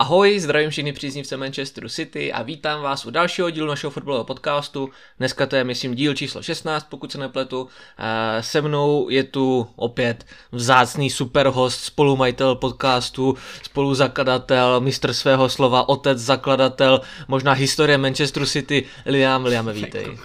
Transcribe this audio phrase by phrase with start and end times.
[0.00, 4.90] Ahoj, zdravím všechny příznivce Manchesteru City a vítám vás u dalšího dílu našeho fotbalového podcastu.
[5.18, 7.68] Dneska to je, myslím, díl číslo 16, pokud se nepletu.
[8.40, 17.00] Se mnou je tu opět vzácný superhost, spolumajitel podcastu, spoluzakladatel, mistr svého slova, otec, zakladatel,
[17.28, 19.44] možná historie Manchesteru City, Liam.
[19.44, 20.18] Liam, vítej.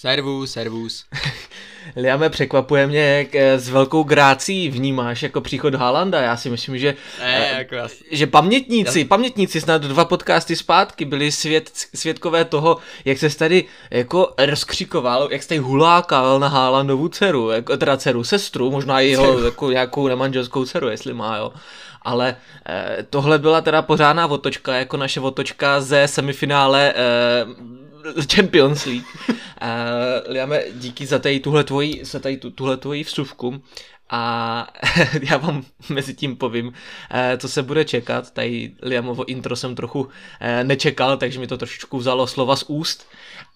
[0.00, 1.04] Servus, servus.
[1.96, 6.20] Liame, překvapuje mě, jak eh, s velkou grácí vnímáš jako příchod Haalanda.
[6.20, 8.06] Já si myslím, že, ne, jako jasný.
[8.10, 14.34] že pamětníci, pamětníci snad dva podcasty zpátky byli svět, svědkové toho, jak se tady jako
[14.38, 19.44] rozkřikoval, jak se tady hulákal na Haalandovu dceru, jako, teda dceru, sestru, možná i jeho
[19.44, 21.52] jako nějakou nemanželskou dceru, jestli má, jo
[22.02, 22.36] ale
[22.68, 27.78] eh, tohle byla teda pořádná otočka, jako naše otočka ze semifinále eh,
[28.34, 29.04] Champions League.
[29.28, 29.36] Uh,
[30.32, 33.62] Liame, díky za tady tuhle tvoji, za tady tu, tuhle tvoji vsuvku
[34.10, 34.66] a
[35.22, 36.72] já vám mezi tím povím,
[37.10, 38.30] eh, co se bude čekat.
[38.30, 40.08] Tady Liamovo intro jsem trochu
[40.40, 43.06] eh, nečekal, takže mi to trošičku vzalo slova z úst.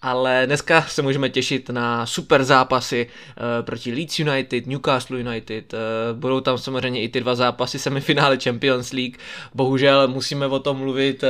[0.01, 3.07] Ale dneska se můžeme těšit na super zápasy
[3.61, 5.73] proti Leeds United, Newcastle United.
[6.13, 9.17] Budou tam samozřejmě i ty dva zápasy semifinále Champions League.
[9.53, 11.23] Bohužel musíme o tom mluvit,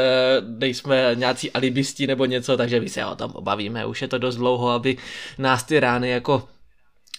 [0.57, 3.85] nejsme nějací alibisti nebo něco, takže my se o tom obavíme.
[3.85, 4.97] Už je to dost dlouho, aby
[5.37, 6.47] nás ty rány jako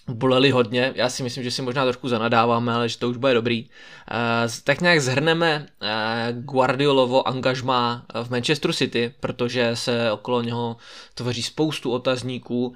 [0.09, 3.35] boleli hodně, já si myslím, že si možná trošku zanadáváme, ale že to už bude
[3.35, 3.65] dobrý.
[3.65, 10.77] Uh, tak nějak zhrneme uh, Guardiolovo angažma v Manchester City, protože se okolo něho
[11.15, 12.75] tvoří spoustu otazníků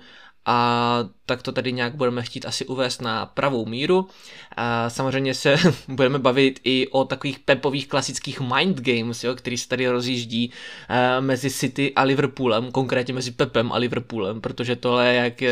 [0.51, 4.09] a tak to tady nějak budeme chtít asi uvést na pravou míru.
[4.57, 5.57] A samozřejmě se
[5.89, 11.25] budeme bavit i o takových pepových klasických mind games, jo, který se tady rozjíždí uh,
[11.25, 15.49] mezi City a Liverpoolem, konkrétně mezi Pepem a Liverpoolem, protože tohle je jak uh,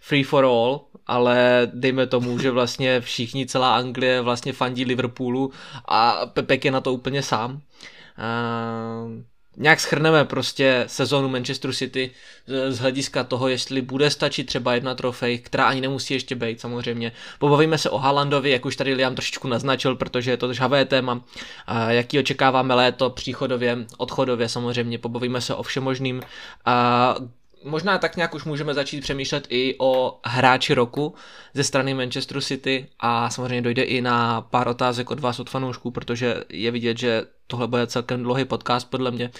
[0.00, 5.52] free for all, ale dejme tomu, že vlastně všichni, celá Anglie vlastně fandí Liverpoolu
[5.84, 7.52] a Pepek je na to úplně sám.
[7.52, 9.22] Uh,
[9.58, 12.10] nějak schrneme prostě sezonu Manchester City
[12.68, 17.12] z hlediska toho, jestli bude stačit třeba jedna trofej, která ani nemusí ještě být samozřejmě.
[17.38, 21.24] Pobavíme se o Haalandovi, jak už tady Liam trošičku naznačil, protože je to žhavé téma,
[21.88, 26.22] jaký očekáváme léto, příchodově, odchodově samozřejmě, pobavíme se o všemožným.
[27.64, 31.14] Možná tak nějak už můžeme začít přemýšlet i o hráči roku
[31.54, 35.90] ze strany Manchester City a samozřejmě dojde i na pár otázek od vás od fanoušků,
[35.90, 39.30] protože je vidět, že tohle bude celkem dlouhý podcast podle mě,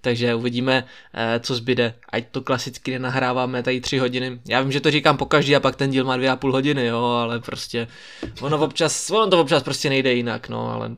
[0.00, 0.84] takže uvidíme,
[1.14, 4.40] eh, co zbyde, ať to klasicky nenahráváme tady tři hodiny.
[4.48, 6.52] Já vím, že to říkám po každý a pak ten díl má dvě a půl
[6.52, 7.88] hodiny, jo, ale prostě
[8.40, 10.96] ono občas, ono to občas prostě nejde jinak, no, ale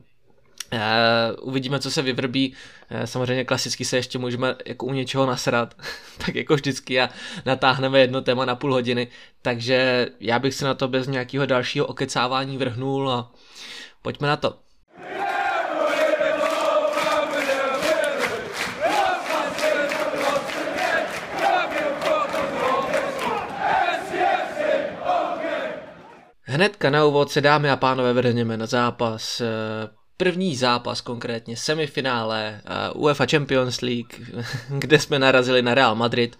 [0.73, 2.53] Uh, uvidíme, co se vyvrbí.
[2.91, 5.75] Uh, samozřejmě klasicky se ještě můžeme jako u něčeho nasrat,
[6.25, 7.09] tak jako vždycky a
[7.45, 9.07] natáhneme jedno téma na půl hodiny.
[9.41, 13.31] Takže já bych se na to bez nějakého dalšího okecávání vrhnul a
[14.01, 14.59] pojďme na to.
[26.43, 29.41] Hnedka na úvod se dámy a pánové vrhneme na zápas
[30.21, 32.61] první zápas konkrétně, semifinále
[32.93, 34.13] uh, UEFA Champions League,
[34.69, 36.39] kde jsme narazili na Real Madrid.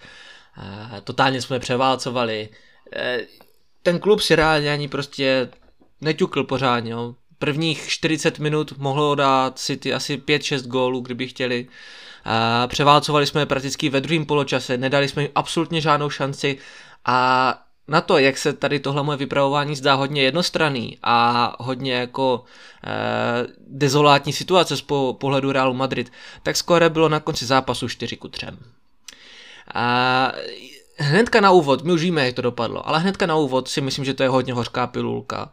[0.58, 2.50] Uh, totálně jsme převálcovali.
[2.96, 3.02] Uh,
[3.84, 5.50] ten klub si reálně ani prostě
[6.02, 6.92] neťukl pořádně.
[6.92, 7.16] Jo.
[7.40, 11.68] Prvních 40 minut mohlo dát City asi 5-6 gólů, kdyby chtěli.
[12.68, 16.58] Převálcovali jsme prakticky ve druhém poločase, nedali jsme jim absolutně žádnou šanci
[17.06, 22.44] a na to, jak se tady tohle moje vypravování zdá hodně jednostranný a hodně jako
[22.84, 26.12] eh, dezolátní situace z po, pohledu Realu Madrid,
[26.44, 28.46] tak skoro bylo na konci zápasu 4 ku 3.
[29.74, 30.32] A
[30.98, 34.06] hnedka na úvod, my už víme, jak to dopadlo, ale hnedka na úvod si myslím,
[34.06, 35.52] že to je hodně hořká pilulka uh,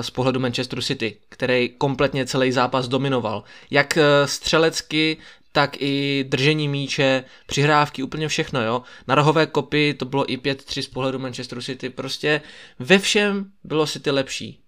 [0.00, 3.42] z pohledu Manchester City, který kompletně celý zápas dominoval.
[3.70, 5.16] Jak uh, střelecky,
[5.52, 8.82] tak i držení míče, přihrávky, úplně všechno, jo.
[9.06, 12.40] Na rohové kopy to bylo i 5-3 z pohledu Manchester City, prostě
[12.78, 14.60] ve všem bylo City lepší.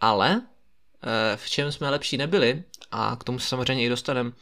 [0.00, 4.32] Ale eh, v čem jsme lepší nebyli, a k tomu se samozřejmě i dostaneme,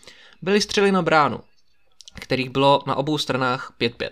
[0.43, 1.41] byly střely na bránu,
[2.15, 4.11] kterých bylo na obou stranách 5-5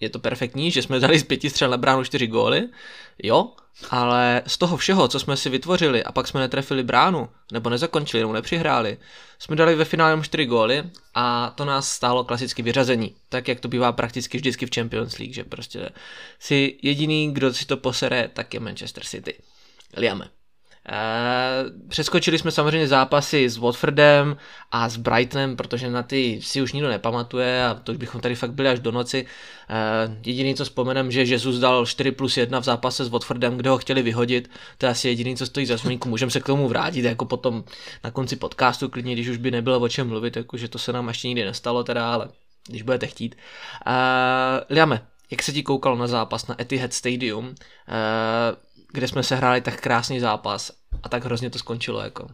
[0.00, 2.68] je to perfektní, že jsme dali z pěti střel na bránu čtyři góly,
[3.22, 3.52] jo,
[3.90, 8.22] ale z toho všeho, co jsme si vytvořili a pak jsme netrefili bránu, nebo nezakončili,
[8.22, 8.98] nebo nepřihráli,
[9.38, 10.82] jsme dali ve finále jenom čtyři góly
[11.14, 15.34] a to nás stálo klasicky vyřazení, tak jak to bývá prakticky vždycky v Champions League,
[15.34, 15.90] že prostě
[16.38, 19.34] si jediný, kdo si to posere, tak je Manchester City.
[19.96, 20.37] Liame.
[20.88, 24.36] Uh, přeskočili jsme samozřejmě zápasy s Watfordem
[24.70, 28.34] a s Brightonem, protože na ty si už nikdo nepamatuje a to už bychom tady
[28.34, 29.26] fakt byli až do noci.
[29.26, 33.70] Uh, jediný, co vzpomenem, že Jesus dal 4 plus 1 v zápase s Watfordem, kde
[33.70, 34.50] ho chtěli vyhodit.
[34.78, 36.08] To je asi jediný, co stojí za zmínku.
[36.08, 37.64] Můžeme se k tomu vrátit jako potom
[38.04, 41.08] na konci podcastu, klidně, když už by nebylo o čem mluvit, jakože to se nám
[41.08, 42.28] ještě nikdy nestalo teda, ale
[42.68, 43.34] když budete chtít.
[43.86, 43.92] Uh,
[44.70, 47.54] Liame, jak se ti koukalo na zápas na Etihad Stadium, uh,
[48.92, 52.28] kde jsme se hráli tak krásný zápas a tak hrozně to skončilo jako.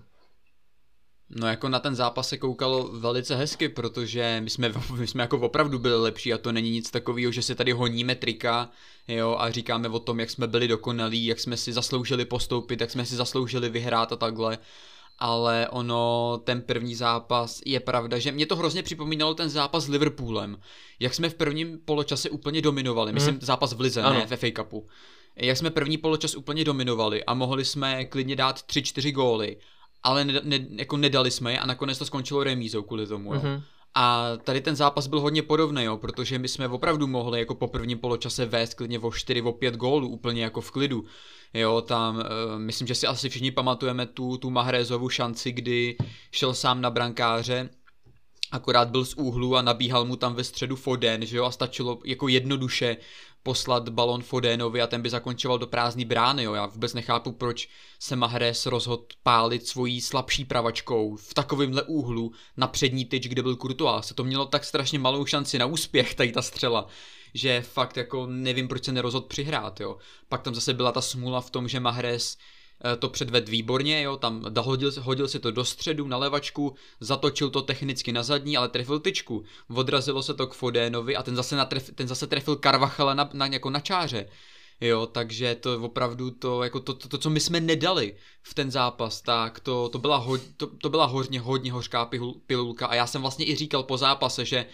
[1.31, 5.39] No jako na ten zápas se koukalo velice hezky, protože my jsme, my jsme jako
[5.39, 8.71] opravdu byli lepší a to není nic takového, že si tady honíme trika
[9.09, 12.91] jo, a říkáme o tom, jak jsme byli dokonalí, jak jsme si zasloužili postoupit, jak
[12.91, 14.59] jsme si zasloužili vyhrát a takhle
[15.19, 19.89] ale ono, ten první zápas, je pravda, že mě to hrozně připomínalo ten zápas s
[19.89, 20.61] Liverpoolem,
[21.01, 23.15] jak jsme v prvním poločase úplně dominovali, hmm.
[23.15, 24.19] myslím zápas v Lize, ano.
[24.19, 24.89] ne v FA Cupu,
[25.37, 29.57] jak jsme první poločas úplně dominovali a mohli jsme klidně dát 3-4 góly,
[30.03, 33.41] ale ne, ne, jako nedali jsme je a nakonec to skončilo remízou kvůli tomu, jo.
[33.41, 33.63] Mm-hmm.
[33.97, 37.69] A tady ten zápas byl hodně podobný, jo, protože my jsme opravdu mohli jako po
[37.69, 41.05] prvním poločase vést klidně o 4, o 5 gólů, úplně jako v klidu.
[41.55, 42.23] Jo, tam uh,
[42.57, 45.97] myslím, že si asi všichni pamatujeme tu, tu Mahrézovu šanci, kdy
[46.31, 47.69] šel sám na brankáře,
[48.51, 51.99] akorát byl z úhlu a nabíhal mu tam ve středu Foden, že jo, a stačilo
[52.05, 52.97] jako jednoduše
[53.45, 56.55] poslat balon Fodenovi a ten by zakončoval do prázdné brány, jo.
[56.55, 57.69] Já vůbec nechápu, proč
[57.99, 63.57] se Mahrez rozhodl pálit svojí slabší pravačkou v takovémhle úhlu na přední tyč, kde byl
[63.57, 64.07] Courtois.
[64.07, 66.87] Se to mělo tak strašně malou šanci na úspěch, tady ta střela,
[67.35, 69.97] že fakt jako nevím, proč se nerozhodl přihrát, jo.
[70.29, 72.37] Pak tam zase byla ta smůla v tom, že Mahrez
[72.99, 77.63] to předved výborně, jo, tam hodil, hodil si to do středu na levačku, zatočil to
[77.63, 79.45] technicky na zadní, ale trefil tyčku.
[79.75, 83.47] Odrazilo se to k Fodénovi a ten zase, natref, ten zase trefil Karvachala na, na,
[83.47, 84.29] jako na čáře.
[84.81, 88.71] Jo, takže to opravdu to, jako to, to, to, co my jsme nedali v ten
[88.71, 92.11] zápas, tak to, to byla, ho, to, to byla hodně, hodně hořká
[92.47, 94.67] pilulka a já jsem vlastně i říkal po zápase, že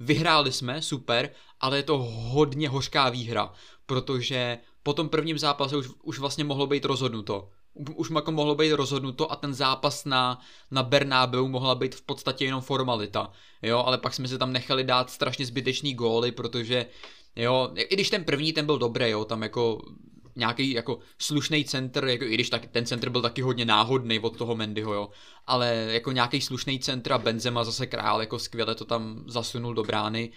[0.00, 1.30] vyhráli jsme, super,
[1.60, 3.52] ale je to hodně hořká výhra,
[3.86, 7.48] protože po tom prvním zápase už, už vlastně mohlo být rozhodnuto.
[7.94, 10.40] Už jako mohlo být rozhodnuto a ten zápas na,
[10.70, 13.32] na Bernabeu mohla být v podstatě jenom formalita.
[13.62, 16.86] Jo, ale pak jsme se tam nechali dát strašně zbytečný góly, protože
[17.36, 19.82] jo, i když ten první ten byl dobrý, jo, tam jako
[20.36, 24.36] nějaký jako slušný center, jako, i když tak, ten center byl taky hodně náhodný od
[24.36, 25.08] toho Mendyho, jo,
[25.46, 29.82] ale jako nějaký slušný center a Benzema zase král, jako skvěle to tam zasunul do
[29.82, 30.30] brány.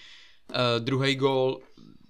[0.50, 1.60] Uh, druhý gól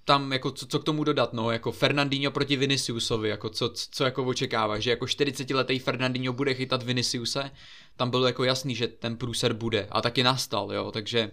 [0.10, 4.04] tam jako co, co k tomu dodat, no, jako Fernandinho proti Viniciusovi, jako co, co
[4.04, 7.52] jako očekává, že jako 40 letý Fernandinho bude chytat Viniciuse,
[7.98, 11.32] tam bylo jako jasný, že ten průser bude a taky nastal, jo, takže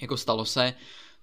[0.00, 0.74] jako stalo se.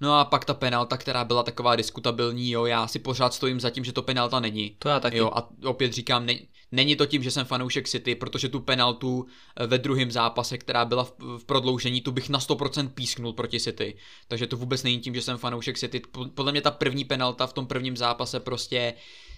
[0.01, 3.69] No a pak ta penalta, která byla taková diskutabilní, jo, já si pořád stojím za
[3.69, 4.75] tím, že to penalta není.
[4.80, 5.18] To já taky.
[5.18, 6.33] Jo, a opět říkám, ne,
[6.71, 9.25] není to tím, že jsem fanoušek City, protože tu penaltu
[9.55, 13.59] eh, ve druhém zápase, která byla v, v prodloužení, tu bych na 100% písknul proti
[13.59, 13.95] City.
[14.27, 16.01] Takže to vůbec není tím, že jsem fanoušek City.
[16.33, 18.93] Podle mě ta první penalta v tom prvním zápase prostě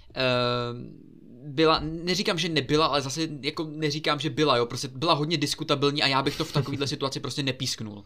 [0.10, 5.38] uh, byla, neříkám, že nebyla, ale zase jako neříkám, že byla, jo, prostě byla hodně
[5.38, 8.04] diskutabilní a já bych to v takovéhle situaci prostě nepísknul,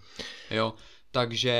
[0.51, 0.73] jo.
[1.11, 1.55] Takže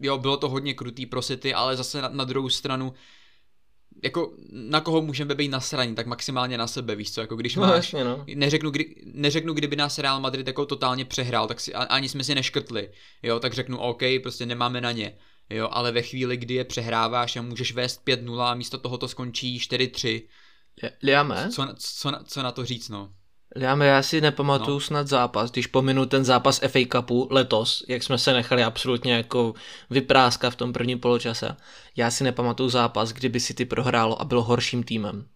[0.00, 2.94] jo, bylo to hodně krutý pro City, ale zase na, na druhou stranu
[4.02, 7.62] jako na koho můžeme být nasraní, tak maximálně na sebe, víš co, jako když no,
[7.62, 8.24] máš, jasně, no.
[8.34, 12.34] neřeknu, kdy, neřeknu, kdyby nás Real Madrid jako totálně přehrál, tak si, ani jsme si
[12.34, 12.90] neškrtli,
[13.22, 15.18] jo, tak řeknu OK, prostě nemáme na ně,
[15.50, 19.08] jo, ale ve chvíli, kdy je přehráváš a můžeš vést 5-0 a místo toho to
[19.08, 20.22] skončí 4-3,
[21.02, 21.48] Liame?
[21.50, 23.12] Co, co, co na to říct, no?
[23.56, 24.80] Já, já si nepamatuju no.
[24.80, 29.54] snad zápas, když pominu ten zápas FA Cupu letos, jak jsme se nechali absolutně jako
[29.90, 31.56] vypráskat v tom prvním poločase.
[31.96, 35.26] Já si nepamatuju zápas, kdyby City prohrálo a bylo horším týmem.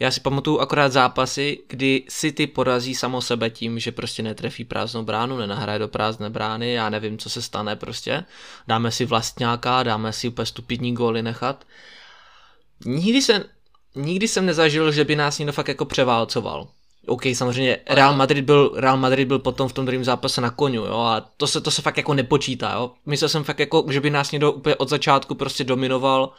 [0.00, 5.02] Já si pamatuju akorát zápasy, kdy City porazí samo sebe tím, že prostě netrefí prázdnou
[5.02, 8.24] bránu, nenahraje do prázdné brány, já nevím, co se stane prostě.
[8.68, 11.64] Dáme si vlastňáka, dáme si úplně stupidní góly nechat.
[12.84, 13.44] Nikdy, se,
[13.94, 16.68] nikdy jsem nezažil, že by nás někdo fakt jako převálcoval.
[17.06, 20.84] OK, samozřejmě Real Madrid byl, Real Madrid byl potom v tom druhém zápase na koniu,
[20.84, 22.90] jo, a to se, to se fakt jako nepočítá, jo.
[23.06, 26.32] Myslel jsem fakt jako, že by nás někdo úplně od začátku prostě dominoval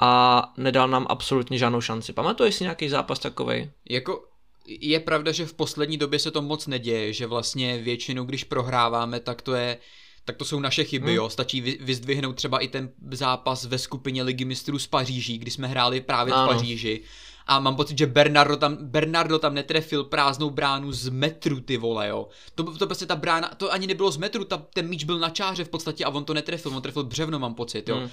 [0.00, 2.12] a nedal nám absolutně žádnou šanci.
[2.12, 3.70] Pamatuješ si nějaký zápas takovej?
[3.90, 4.24] Jako
[4.66, 9.20] je pravda, že v poslední době se to moc neděje, že vlastně většinou, když prohráváme,
[9.20, 9.78] tak to je
[10.24, 11.16] tak to jsou naše chyby, hmm.
[11.16, 11.30] jo.
[11.30, 16.00] Stačí vyzdvihnout třeba i ten zápas ve skupině Ligy mistrů z Paříží, kdy jsme hráli
[16.00, 16.46] právě ano.
[16.46, 17.00] v Paříži
[17.46, 22.08] a mám pocit, že Bernardo tam, Bernardo tam netrefil prázdnou bránu z metru, ty vole,
[22.08, 22.28] jo.
[22.54, 25.30] To, to prostě ta brána, to ani nebylo z metru, ta, ten míč byl na
[25.30, 27.96] čáře v podstatě a on to netrefil, on trefil břevno, mám pocit, jo.
[27.96, 28.02] Mm.
[28.02, 28.08] Uh,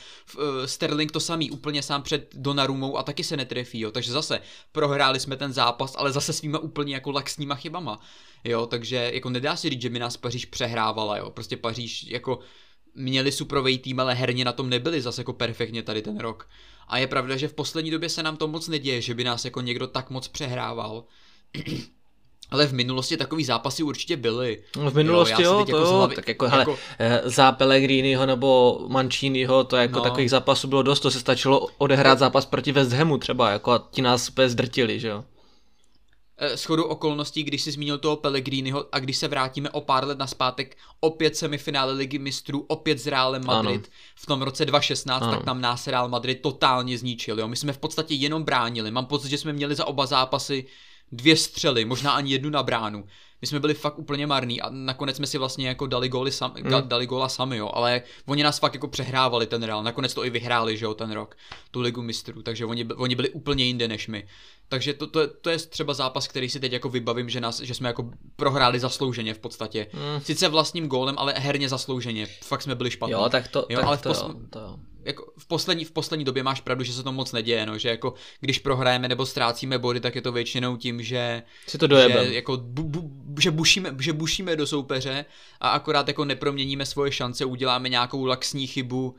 [0.65, 3.91] Sterling to samý, úplně sám před Donnarumou a taky se netrefí, jo.
[3.91, 8.00] Takže zase prohráli jsme ten zápas, ale zase svýma úplně jako laxníma chybama,
[8.43, 8.65] jo.
[8.65, 11.29] Takže jako nedá se říct, že mi nás Paříž přehrávala, jo.
[11.29, 12.39] Prostě Paříž jako
[12.95, 16.50] měli suprovej tým, ale herně na tom nebyli zase jako perfektně tady ten rok.
[16.89, 19.46] A je pravda, že v poslední době se nám to moc neděje, že by nás
[19.46, 21.03] jako někdo tak moc přehrával.
[22.51, 24.63] Ale v minulosti takový zápasy určitě byly.
[24.77, 26.77] No v minulosti jo, jo to jako jo, hlavy, tak jako, hele, jako...
[27.00, 30.03] Eh, za Pellegriniho nebo Manciniho, to jako no.
[30.03, 33.88] takových zápasů bylo dost, to se stačilo odehrát zápas proti West Hamu třeba, jako a
[33.91, 35.24] ti nás úplně zdrtili, že jo.
[36.41, 40.17] Eh, shodou okolností, když si zmínil toho Pellegriniho a když se vrátíme o pár let
[40.17, 43.93] naspátek, opět semifinále ligy mistrů, opět s Realem Madrid ano.
[44.15, 45.31] v tom roce 2016, ano.
[45.31, 47.39] tak tam nás Real Madrid totálně zničil.
[47.39, 47.48] Jo?
[47.48, 48.91] My jsme v podstatě jenom bránili.
[48.91, 50.65] Mám pocit, že jsme měli za oba zápasy
[51.12, 53.05] dvě střely, možná ani jednu na bránu.
[53.41, 56.53] My jsme byli fakt úplně marní a nakonec jsme si vlastně jako dali, góly sam,
[56.63, 56.88] mm.
[56.88, 60.29] dali góla sami, jo, ale oni nás fakt jako přehrávali ten Real, nakonec to i
[60.29, 61.38] vyhráli, že jo, ten rok,
[61.72, 64.27] tu ligu mistrů, takže oni, oni byli úplně jinde než my.
[64.69, 67.74] Takže to, to, to je třeba zápas, který si teď jako vybavím, že, nás, že
[67.74, 69.88] jsme jako prohráli zaslouženě v podstatě.
[69.93, 70.22] Mm.
[70.22, 72.27] Sice vlastním gólem, ale herně zaslouženě.
[72.43, 73.12] Fakt jsme byli špatní.
[73.12, 74.22] Jo, tak to, jo, tak ale v, pos...
[74.22, 77.65] to, to jako v, poslední, v poslední době máš pravdu, že se to moc neděje,
[77.65, 81.77] no, že jako když prohrajeme nebo ztrácíme body, tak je to většinou tím, že si
[81.77, 82.27] to dojebem.
[82.27, 85.25] že, jako bu, bu, že, bušíme, že bušíme do soupeře
[85.59, 89.15] a akorát jako neproměníme svoje šance, uděláme nějakou laxní chybu uh,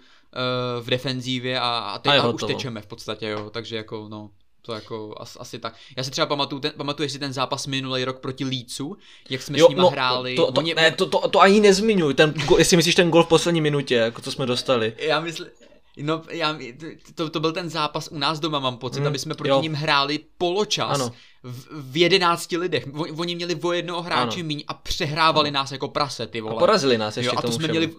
[0.85, 4.31] v defenzívě a, a teď a, a už tečeme v podstatě, jo, takže jako no.
[4.63, 5.75] To jako as, asi tak.
[5.97, 8.97] Já si třeba pamatuju, ten, pamatuju si ten zápas minulý rok proti Lícu,
[9.31, 10.35] jak jsme jo, s nimi no, hráli.
[10.35, 10.75] To, to, Oni...
[10.75, 14.23] ne, to, to, to, ani nezmiňuj, ten, jestli myslíš ten gol v poslední minutě, jako
[14.23, 14.93] co jsme dostali.
[14.99, 15.47] Já myslím,
[16.03, 16.59] No, já,
[17.15, 19.63] to, to byl ten zápas u nás doma, mám pocit, hmm, aby jsme proti jo.
[19.63, 21.13] ním hráli poločas ano.
[21.43, 22.87] V, v jedenácti lidech.
[23.17, 25.55] Oni měli o jednoho hráče míň a přehrávali ano.
[25.55, 26.57] nás jako prase, ty vole.
[26.57, 27.79] A porazili nás ještě jo, a to jsme všemu.
[27.79, 27.95] měli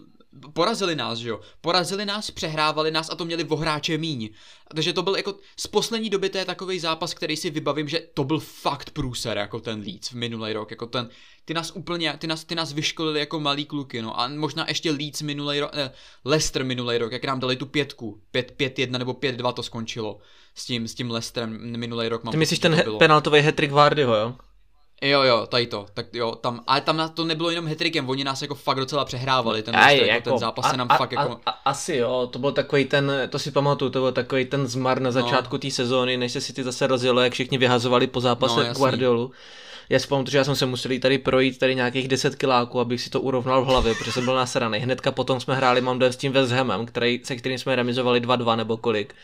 [0.54, 1.40] porazili nás, že jo.
[1.62, 4.30] Porazili nás, přehrávali nás a to měli vohráče míň.
[4.76, 8.00] Takže to byl jako z poslední doby to je takový zápas, který si vybavím, že
[8.14, 11.10] to byl fakt průser jako ten Leeds v minulý rok, jako ten,
[11.46, 14.92] ty nás úplně, ty nás, ty nás vyškolili jako malý kluky, no a možná ještě
[14.92, 15.92] Leeds minulý rok, eh,
[16.26, 20.20] Leicester minulý rok, jak nám dali tu pětku, 5-1 nebo 5-2 to skončilo
[20.56, 22.24] s tím, s tím Leicesterem minulý rok.
[22.24, 24.36] Mám Ty myslíš ten he- penaltový hat-trick Vardyho, jo?
[25.04, 28.42] Jo, jo, tady to, tak jo, tam, ale tam to nebylo jenom hetrikem, oni nás
[28.42, 31.40] jako fakt docela přehrávali, ten, Aj, jako, ten zápas a, se nám a, fakt jako...
[31.46, 34.68] A, a, asi jo, to byl takový ten, to si pamatuju, to byl takový ten
[34.68, 35.12] zmar na no.
[35.12, 35.60] začátku no.
[35.60, 39.32] té sezóny, než se si ty zase rozjelo, jak všichni vyhazovali po zápase no, Guardiolu.
[39.90, 43.02] Já si pamatuju, že já jsem se musel tady projít tady nějakých 10 kiláků, abych
[43.02, 44.80] si to urovnal v hlavě, protože jsem byl nasraný.
[44.80, 48.58] Hnedka potom jsme hráli, mám s tím West Hamem, který, se kterým jsme remizovali 2-2
[48.58, 49.16] nebo kolik.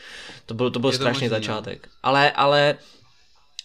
[0.45, 1.87] To byl, to byl strašný možný, začátek.
[1.87, 1.91] No.
[2.03, 2.75] Ale, ale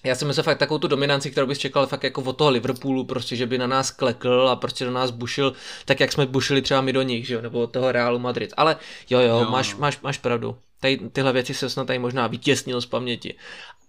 [0.05, 3.05] já jsem myslel fakt takovou tu dominanci, kterou bys čekal fakt jako od toho Liverpoolu,
[3.05, 5.53] prostě, že by na nás klekl a prostě do nás bušil,
[5.85, 8.55] tak jak jsme bušili třeba my do nich, že jo, nebo od toho Realu Madrid.
[8.57, 8.77] Ale
[9.11, 9.81] jo, jo, jo máš, no.
[9.81, 10.57] máš, máš pravdu.
[10.83, 13.35] Tady, tyhle věci se snad tady možná vytěsnil z paměti.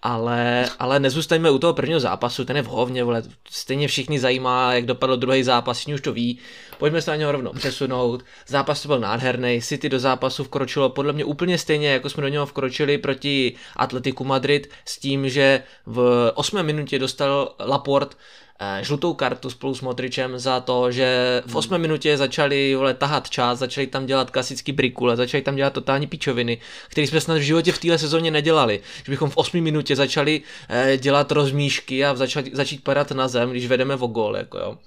[0.01, 4.73] Ale, ale nezůstaňme u toho prvního zápasu, ten je v hovně, vole, stejně všichni zajímá,
[4.73, 6.39] jak dopadl druhý zápas, všichni už to ví,
[6.77, 11.13] pojďme se na něho rovnou přesunout, zápas to byl nádherný, City do zápasu vkročilo podle
[11.13, 16.31] mě úplně stejně, jako jsme do něho vkročili proti Atletiku Madrid, s tím, že v
[16.35, 18.17] 8 minutě dostal Laport
[18.59, 21.81] Eh, žlutou kartu spolu s Modričem za to, že v 8 hmm.
[21.81, 26.57] minutě začali vole, tahat čas, začali tam dělat klasický brikule, začali tam dělat totální pičoviny,
[26.87, 28.81] které jsme snad v životě v téhle sezóně nedělali.
[29.05, 33.51] Že bychom v 8 minutě začali eh, dělat rozmíšky a začat, začít padat na zem,
[33.51, 34.37] když vedeme o gol.
[34.37, 34.77] Jako jo.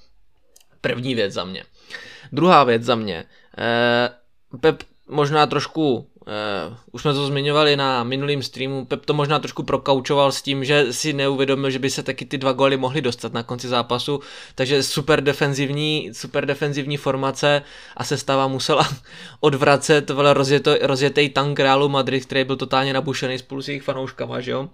[0.81, 1.65] První věc za mě.
[2.33, 3.25] Druhá věc za mě.
[3.59, 4.11] Eh,
[4.61, 9.63] Pep možná trošku Uh, už jsme to zmiňovali na minulým streamu, Pep to možná trošku
[9.63, 13.33] prokaučoval s tím, že si neuvědomil, že by se taky ty dva góly mohly dostat
[13.33, 14.21] na konci zápasu,
[14.55, 17.63] takže super defenzivní, super defenzivní formace
[17.97, 18.89] a sestava musela
[19.41, 24.41] odvracet vole, rozjeto, rozjetej tank Realu Madrid, který byl totálně nabušený spolu s jejich fanouškama,
[24.41, 24.69] že jo?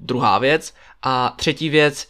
[0.00, 0.74] Druhá věc.
[1.02, 2.08] A třetí věc,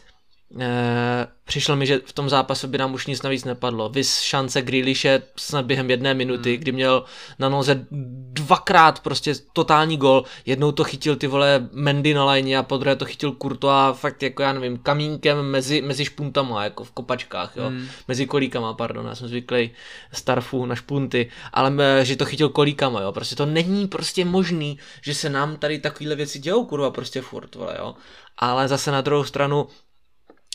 [0.59, 3.89] Eh, přišlo mi, že v tom zápase by nám už nic navíc nepadlo.
[3.89, 6.59] Vys šance Grealishe snad během jedné minuty, hmm.
[6.59, 7.03] kdy měl
[7.39, 7.85] na noze
[8.31, 10.23] dvakrát prostě totální gol.
[10.45, 14.23] Jednou to chytil ty vole Mendy na lajně a podruhé to chytil Kurto a fakt
[14.23, 17.67] jako já nevím, kamínkem mezi, mezi špuntama, jako v kopačkách, jo.
[17.67, 17.87] Hmm.
[18.07, 19.71] Mezi kolíkama, pardon, já jsem zvyklý
[20.13, 23.11] starfu na špunty, ale eh, že to chytil kolíkama, jo.
[23.11, 27.55] Prostě to není prostě možný, že se nám tady takovéhle věci dějou, kurva, prostě furt,
[27.55, 27.95] vole, jo.
[28.37, 29.67] Ale zase na druhou stranu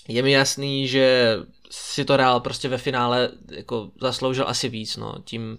[0.08, 1.36] je mi jasný, že
[1.70, 5.58] si to Real prostě ve finále jako zasloužil asi víc, no, tím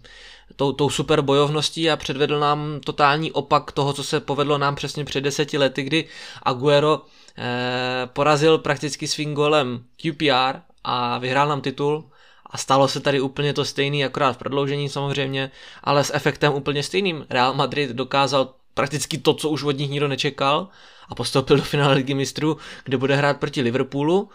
[0.55, 5.05] tou, tou super bojovností a předvedl nám totální opak toho, co se povedlo nám přesně
[5.05, 6.05] před deseti lety, kdy
[6.43, 7.01] Aguero
[7.37, 12.09] eh, porazil prakticky svým golem QPR a vyhrál nám titul
[12.45, 15.51] a stalo se tady úplně to stejný, akorát v prodloužení samozřejmě,
[15.83, 17.25] ale s efektem úplně stejným.
[17.29, 20.69] Real Madrid dokázal prakticky to, co už od nich nikdo nečekal
[21.09, 24.29] a postoupil do finále ligy mistrů, kde bude hrát proti Liverpoolu,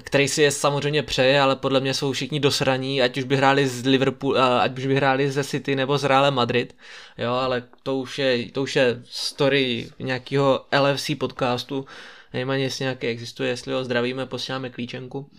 [0.00, 3.68] který si je samozřejmě přeje, ale podle mě jsou všichni dosraní, ať už by hráli
[3.68, 6.76] z Liverpool, ať už by hráli ze City nebo z Real Madrid,
[7.18, 11.86] jo, ale to už je, to už je story nějakého LFC podcastu,
[12.32, 15.30] nevím ani jestli nějaký existuje, jestli ho zdravíme, posíláme klíčenku.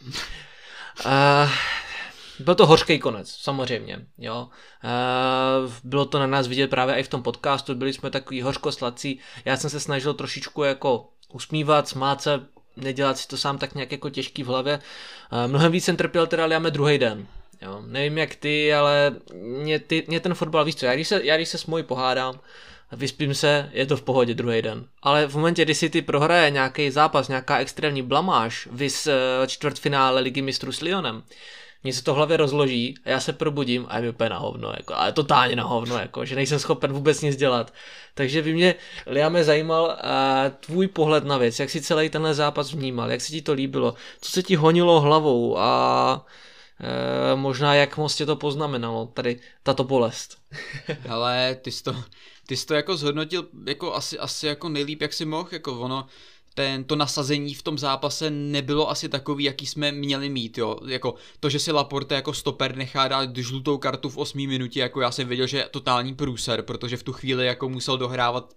[1.05, 1.50] Uh,
[2.41, 4.48] byl to hořký konec, samozřejmě, jo.
[4.83, 9.19] Uh, bylo to na nás vidět právě i v tom podcastu, byli jsme takový hořkosladcí,
[9.45, 12.41] já jsem se snažil trošičku jako usmívat, smát se,
[12.77, 14.79] nedělat si to sám tak nějak jako těžký v hlavě.
[15.31, 17.27] Uh, mnohem víc jsem trpěl teda Liame druhý den.
[17.62, 21.21] Jo, nevím jak ty, ale mě, ty, mě ten fotbal, víš co, já když se,
[21.24, 22.39] já když se s mojí pohádám,
[22.91, 24.86] vyspím se, je to v pohodě druhý den.
[25.01, 29.07] Ale v momentě, kdy si ty prohraje nějaký zápas, nějaká extrémní blamáž, vys
[29.48, 31.24] čtvrtfinále ligy mistrů s Lyonem,
[31.83, 34.73] mně se to hlavě rozloží a já se probudím a je mi úplně na hovno,
[34.77, 37.73] jako, ale totálně na hovno, jako, že nejsem schopen vůbec nic dělat.
[38.13, 42.73] Takže by mě, Liame, zajímal uh, tvůj pohled na věc, jak si celý tenhle zápas
[42.73, 46.25] vnímal, jak se ti to líbilo, co se ti honilo hlavou a
[46.79, 50.38] uh, možná jak moc tě to poznamenalo, tady tato bolest.
[51.09, 51.95] Ale ty jsi to,
[52.47, 56.07] ty jsi to jako zhodnotil jako asi, asi jako nejlíp, jak si mohl, jako ono,
[56.53, 60.77] ten, to nasazení v tom zápase nebylo asi takový, jaký jsme měli mít, jo.
[60.88, 65.01] Jako to, že si Laporte jako stoper nechá dát žlutou kartu v 8 minutě, jako
[65.01, 68.53] já jsem věděl, že je totální průser, protože v tu chvíli jako musel dohrávat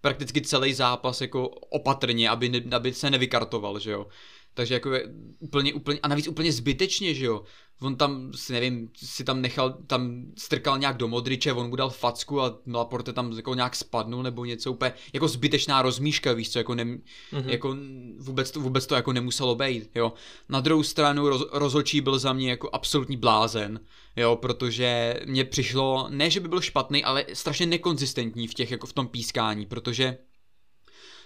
[0.00, 4.06] prakticky celý zápas jako opatrně, aby, ne, aby se nevykartoval, že jo.
[4.54, 7.42] Takže jako je úplně, úplně, a navíc úplně zbytečně, že jo
[7.82, 11.90] on tam, si nevím, si tam nechal, tam strkal nějak do Modriče, on mu dal
[11.90, 16.58] facku a Laporte tam jako nějak spadnul nebo něco úplně, jako zbytečná rozmíška, víš co,
[16.58, 17.48] jako, ne, mm-hmm.
[17.48, 17.76] jako
[18.18, 20.12] vůbec, to, vůbec to jako nemuselo být, jo.
[20.48, 23.80] Na druhou stranu roz, rozhodčí byl za mě jako absolutní blázen,
[24.16, 28.86] jo, protože mně přišlo, ne, že by byl špatný, ale strašně nekonzistentní v těch, jako
[28.86, 30.18] v tom pískání, protože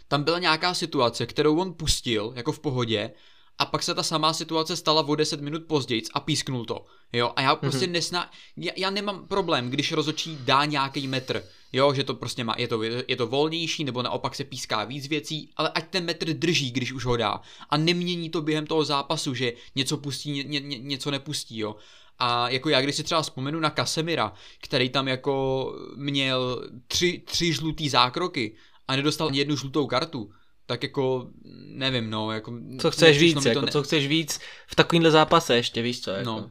[0.08, 3.12] tam byla nějaká situace, kterou on pustil, jako v pohodě,
[3.58, 6.84] a pak se ta samá situace stala o 10 minut později a písknul to.
[7.12, 7.60] Jo, a já mhm.
[7.60, 7.90] prostě mm-hmm.
[7.90, 12.54] nesna, já, já, nemám problém, když rozočí dá nějaký metr, jo, že to prostě má,
[12.58, 16.32] je to, je to volnější, nebo naopak se píská víc věcí, ale ať ten metr
[16.32, 17.40] drží, když už ho dá.
[17.71, 21.76] A nemění to během toho zápasu, že něco pustí, ně, ně, něco nepustí, jo.
[22.19, 27.52] A jako já, když si třeba vzpomenu na Kasemira, který tam jako měl tři, tři
[27.52, 28.56] žlutý zákroky
[28.88, 30.30] a nedostal ani jednu žlutou kartu,
[30.66, 31.30] tak jako
[31.66, 32.52] nevím, no, jako...
[32.80, 33.72] Co chceš víc, jako, ne...
[33.72, 36.30] co chceš víc v takovýmhle zápase ještě, víš co, jako.
[36.30, 36.50] No,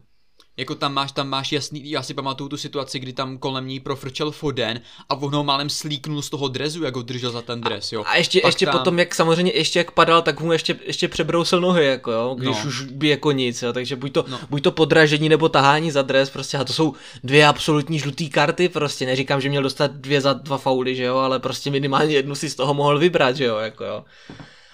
[0.57, 3.79] jako tam máš, tam máš jasný, já si pamatuju tu situaci, kdy tam kolem ní
[3.79, 7.61] profrčel Foden a on ho málem slíknul z toho drezu, jak ho držel za ten
[7.61, 8.03] dres, jo.
[8.07, 8.77] A ještě, ještě tam...
[8.77, 12.63] potom, jak samozřejmě ještě jak padal, tak mu ještě, ještě přebrousil nohy, jako jo, když
[12.63, 12.69] no.
[12.69, 14.39] už by jako nic, jo, takže buď to, no.
[14.49, 18.69] buď to podražení nebo tahání za dres, prostě a to jsou dvě absolutní žluté karty,
[18.69, 22.35] prostě neříkám, že měl dostat dvě za dva fauly, že jo, ale prostě minimálně jednu
[22.35, 24.03] si z toho mohl vybrat, že jo, jako jo.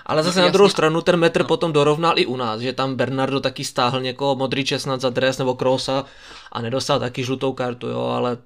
[0.05, 0.53] Ale zase no, na jasně.
[0.53, 1.47] druhou stranu ten metr no.
[1.47, 5.37] potom dorovnal i u nás, že tam Bernardo taky stáhl někoho Modriče snad za dres
[5.37, 6.05] nebo Krosa
[6.51, 8.37] a nedostal taky žlutou kartu, jo, ale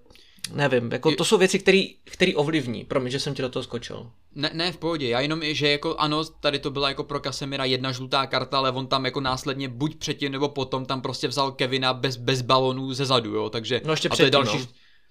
[0.53, 1.59] nevím, jako to jsou věci,
[2.05, 4.11] které ovlivní, promiň, že jsem ti do toho skočil.
[4.35, 7.65] Ne, ne, v pohodě, já jenom, že jako ano, tady to byla jako pro Kasemira
[7.65, 11.51] jedna žlutá karta, ale on tam jako následně buď předtím nebo potom tam prostě vzal
[11.51, 14.57] Kevina bez, bez balonů ze zadu, jo, takže no ještě a to předtím, je další,
[14.57, 14.65] no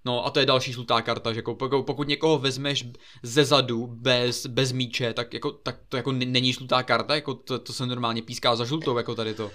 [0.04, 2.84] No a to je další žlutá karta, že jako pokud, pokud někoho vezmeš
[3.22, 7.58] ze zadu bez, bez míče, tak, jako, tak to jako není žlutá karta, jako to,
[7.58, 9.50] to se normálně píská za žlutou, jako tady to.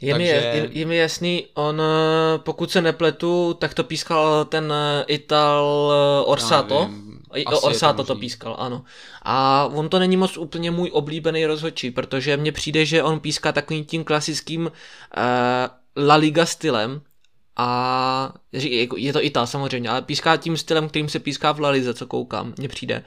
[0.00, 0.26] Je, Takže...
[0.26, 1.82] mi, je, je mi jasný, on,
[2.36, 4.74] pokud se nepletu, tak to pískal ten
[5.06, 5.92] Ital
[6.26, 6.90] Orsato.
[7.62, 8.84] Orsato to pískal, ano.
[9.22, 13.52] A on to není moc úplně můj oblíbený rozhodčí, protože mně přijde, že on píská
[13.52, 17.00] takovým tím klasickým uh, La Liga stylem,
[17.56, 21.60] a jako, je to i ta samozřejmě, ale píská tím stylem, kterým se píská v
[21.60, 23.04] Lalize, co koukám, mně přijde.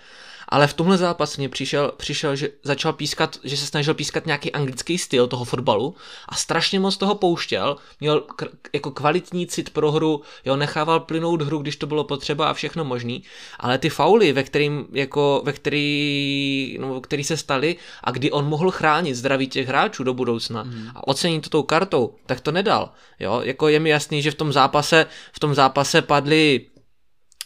[0.49, 4.51] Ale v tomhle zápase mě přišel, přišel, že začal pískat, že se snažil pískat nějaký
[4.51, 5.95] anglický styl toho fotbalu
[6.29, 11.41] a strašně moc toho pouštěl, měl k, jako kvalitní cit pro hru, jo, nechával plynout
[11.41, 13.23] hru, když to bylo potřeba a všechno možný,
[13.59, 18.45] ale ty fauly, ve kterým, jako, ve který, no, který se staly a kdy on
[18.45, 20.87] mohl chránit zdraví těch hráčů do budoucna mm.
[20.95, 24.35] a ocenit to tou kartou, tak to nedal, jo, jako je mi jasný, že v
[24.35, 26.65] tom zápase, v tom zápase padly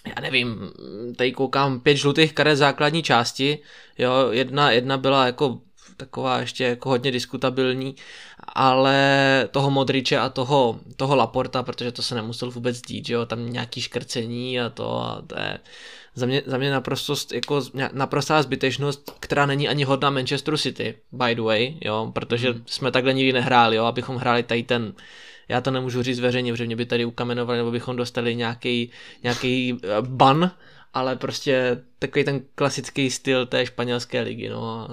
[0.07, 0.71] já nevím,
[1.15, 3.59] tady koukám pět žlutých karet základní části,
[3.97, 5.61] jo, jedna, jedna byla jako
[5.97, 7.95] taková ještě jako hodně diskutabilní,
[8.47, 13.25] ale toho Modriče a toho, toho Laporta, protože to se nemusel vůbec dít, že jo,
[13.25, 15.59] tam nějaký škrcení a to a to je
[16.15, 17.61] za mě, za mě naprosto, jako
[17.93, 22.63] naprostá zbytečnost, která není ani hodná Manchesteru City, by the way, jo, protože hmm.
[22.65, 24.93] jsme takhle nikdy nehráli, jo, abychom hráli tady ten
[25.51, 28.91] já to nemůžu říct veřejně, protože mě by tady ukamenovali, nebo bychom dostali nějaký,
[29.23, 30.51] nějaký eh, ban,
[30.93, 34.87] ale prostě takový ten klasický styl té španělské ligy, no.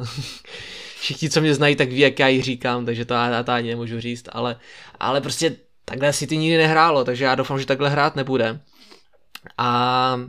[1.00, 3.68] Všichni, co mě znají, tak ví, jak já ji říkám, takže to já, to ani
[3.68, 4.56] nemůžu říct, ale,
[5.00, 8.60] ale prostě takhle si ty nikdy nehrálo, takže já doufám, že takhle hrát nebude.
[9.58, 10.20] A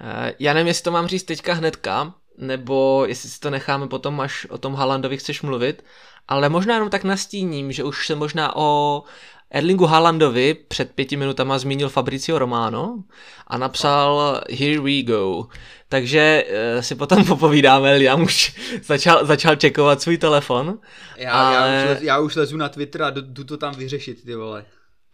[0.00, 4.20] eh, já nevím, jestli to mám říct teďka hnedka, nebo jestli si to necháme potom,
[4.20, 5.84] až o tom Halandovi chceš mluvit,
[6.28, 9.02] ale možná jenom tak nastíním, že už se možná o
[9.50, 13.04] Erlingu Haalandovi před pěti minutama zmínil Fabricio Romano
[13.46, 15.46] a napsal Here we go.
[15.88, 20.78] Takže uh, si potom popovídáme, já už začal, začal čekovat svůj telefon.
[21.16, 21.54] Já, ale...
[21.54, 24.64] já, už, lez, já už lezu na Twitter a jdu to tam vyřešit, ty vole.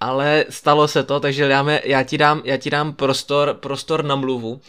[0.02, 4.16] Ale stalo se to, takže já, já, ti, dám, já ti dám prostor, prostor na
[4.16, 4.52] mluvu.
[4.52, 4.60] Uh,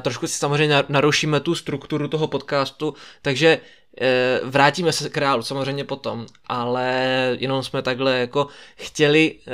[0.00, 3.60] trošku si samozřejmě narušíme tu strukturu toho podcastu, takže
[4.00, 6.92] Eh, vrátíme se k reálu samozřejmě potom, ale
[7.40, 9.50] jenom jsme takhle jako chtěli eh,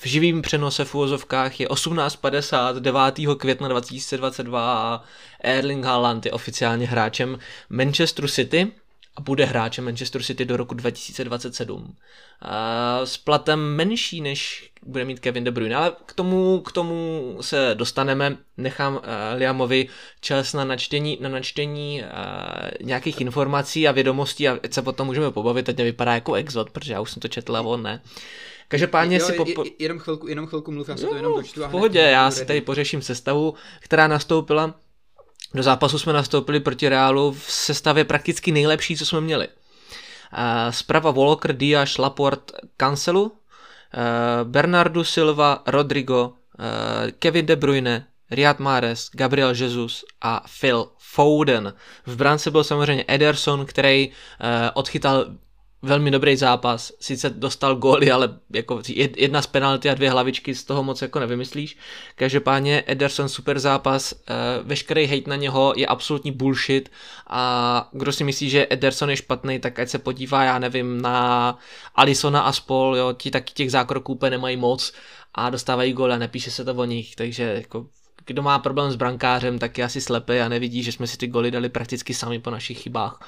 [0.00, 3.36] v živým přenose v úvozovkách je 18.50 9.
[3.38, 5.02] května 2022 a
[5.40, 8.72] Erling Haaland je oficiálně hráčem Manchester City
[9.16, 11.94] a bude hráčem Manchester City do roku 2027.
[12.42, 17.36] A s platem menší, než bude mít Kevin De Bruyne, ale k tomu, k tomu
[17.40, 18.36] se dostaneme.
[18.56, 19.00] Nechám uh,
[19.36, 19.88] Liamovi
[20.20, 25.66] čas na načtení, na načtení uh, nějakých informací a vědomostí a se potom můžeme pobavit,
[25.66, 28.02] teď nevypadá jako exot, protože já už jsem to četl a on ne.
[28.68, 29.64] Každopádně jo, si po...
[29.78, 31.62] Jenom chvilku, jenom chvilku mluv, já se to jenom dočtu.
[31.64, 34.74] V pohodě, já si tady pořeším sestavu, která nastoupila
[35.54, 39.48] do zápasu jsme nastoupili proti Reálu v sestavě prakticky nejlepší, co jsme měli.
[40.70, 43.32] Zprava Walker, Diaz, Laporte, Cancelu,
[44.44, 46.32] Bernardo Silva, Rodrigo,
[47.18, 51.74] Kevin De Bruyne, Riyad Mahrez, Gabriel Jesus a Phil Foden.
[52.06, 54.10] V brance byl samozřejmě Ederson, který
[54.74, 55.26] odchytal
[55.82, 58.82] velmi dobrý zápas, sice dostal góly, ale jako
[59.16, 61.76] jedna z penalty a dvě hlavičky z toho moc jako nevymyslíš.
[62.14, 66.90] Každopádně Ederson super zápas, eh, veškerý hate na něho je absolutní bullshit.
[67.26, 71.58] A kdo si myslí, že Ederson je špatný, tak ať se podívá, já nevím, na
[71.94, 74.92] Alisona a spol, jo, ti taky těch zákroků úplně nemají moc
[75.34, 77.86] a dostávají góly a nepíše se to o nich, takže jako
[78.26, 81.26] kdo má problém s brankářem, tak je asi slepý a nevidí, že jsme si ty
[81.26, 83.20] goly dali prakticky sami po našich chybách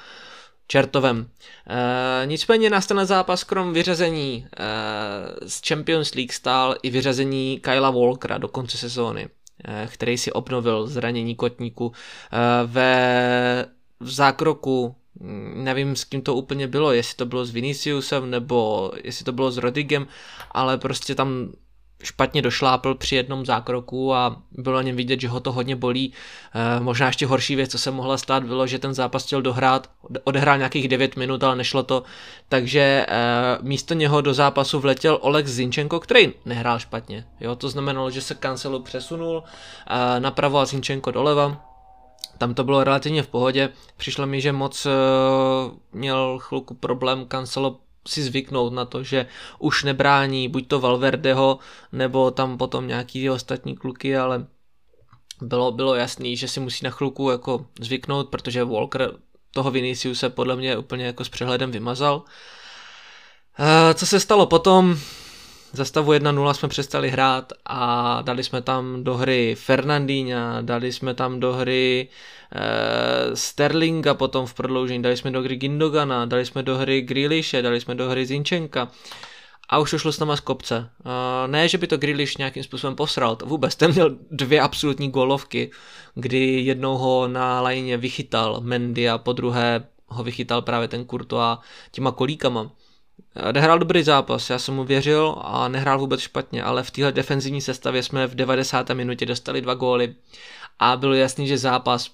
[0.72, 1.28] čertovem.
[1.68, 7.90] E, nicméně nastal na zápas krom vyřazení e, z Champions League stál i vyřazení Kyla
[7.90, 9.28] Walkera do konce sezóny,
[9.64, 13.66] e, který si obnovil zranění kotníku e, ve
[14.00, 18.90] v zákroku hm, nevím s kým to úplně bylo, jestli to bylo s Viniciusem nebo
[19.04, 20.06] jestli to bylo s Rodigem,
[20.50, 21.52] ale prostě tam
[22.02, 26.12] špatně došlápl při jednom zákroku a bylo na něm vidět, že ho to hodně bolí.
[26.54, 29.90] E, možná ještě horší věc, co se mohla stát, bylo, že ten zápas chtěl dohrát,
[30.24, 32.02] odehrál nějakých 9 minut, ale nešlo to,
[32.48, 37.26] takže e, místo něho do zápasu vletěl Oleg Zinčenko, který nehrál špatně.
[37.40, 39.42] Jo, to znamenalo, že se Cancelo přesunul
[39.86, 41.68] e, napravo a Zinčenko doleva.
[42.38, 43.68] Tam to bylo relativně v pohodě.
[43.96, 44.90] Přišlo mi, že moc e,
[45.92, 49.26] měl chvilku problém Cancelo si zvyknout na to, že
[49.58, 51.58] už nebrání buď to Valverdeho,
[51.92, 54.46] nebo tam potom nějaký ostatní kluky, ale
[55.40, 59.12] bylo, bylo jasný, že si musí na chvilku jako zvyknout, protože Walker
[59.50, 62.22] toho Viniciuse podle mě úplně jako s přehledem vymazal.
[63.94, 64.98] Co se stalo potom?
[65.74, 71.14] Za stavu 1-0 jsme přestali hrát a dali jsme tam do hry Fernandína, dali jsme
[71.14, 72.08] tam do hry
[72.52, 77.62] e, Sterlinga potom v prodloužení, dali jsme do hry Gindogana, dali jsme do hry Grealishe,
[77.62, 78.88] dali jsme do hry Zinčenka
[79.68, 80.90] a už to šlo s náma z kopce.
[81.44, 85.10] E, ne, že by to Grealish nějakým způsobem posral, to vůbec, ten měl dvě absolutní
[85.10, 85.70] golovky,
[86.14, 91.58] kdy jednou ho na lajně vychytal Mendy a po druhé ho vychytal právě ten Courtois
[91.90, 92.70] těma kolíkama.
[93.52, 97.60] Nehrál dobrý zápas, já jsem mu věřil a nehrál vůbec špatně, ale v téhle defenzivní
[97.60, 98.90] sestavě jsme v 90.
[98.90, 100.14] minutě dostali dva góly
[100.78, 102.10] a bylo jasný, že zápas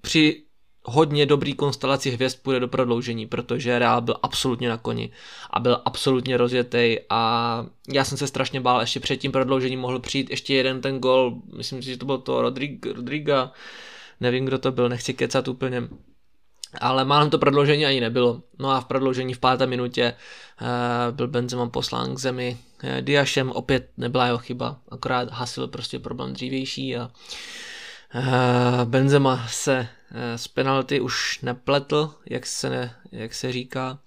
[0.00, 0.42] při
[0.84, 5.10] hodně dobrý konstelaci hvězd půjde do prodloužení, protože Real byl absolutně na koni
[5.50, 9.98] a byl absolutně rozjetý a já jsem se strašně bál, ještě před tím prodloužením mohl
[9.98, 13.52] přijít ještě jeden ten gol, myslím si, že to byl to Rodrig, Rodriga,
[14.20, 15.88] nevím, kdo to byl, nechci kecat úplně,
[16.80, 18.42] ale málem to prodloužení ani nebylo.
[18.58, 20.14] No a v prodloužení v páté minutě
[20.60, 20.66] uh,
[21.16, 26.32] byl Benzema poslán k zemi uh, Diašem, opět nebyla jeho chyba, akorát hasil prostě problém
[26.32, 27.10] dřívější a
[28.14, 29.88] uh, Benzema se
[30.36, 33.98] z penalty už nepletl, jak se, ne, jak se říká.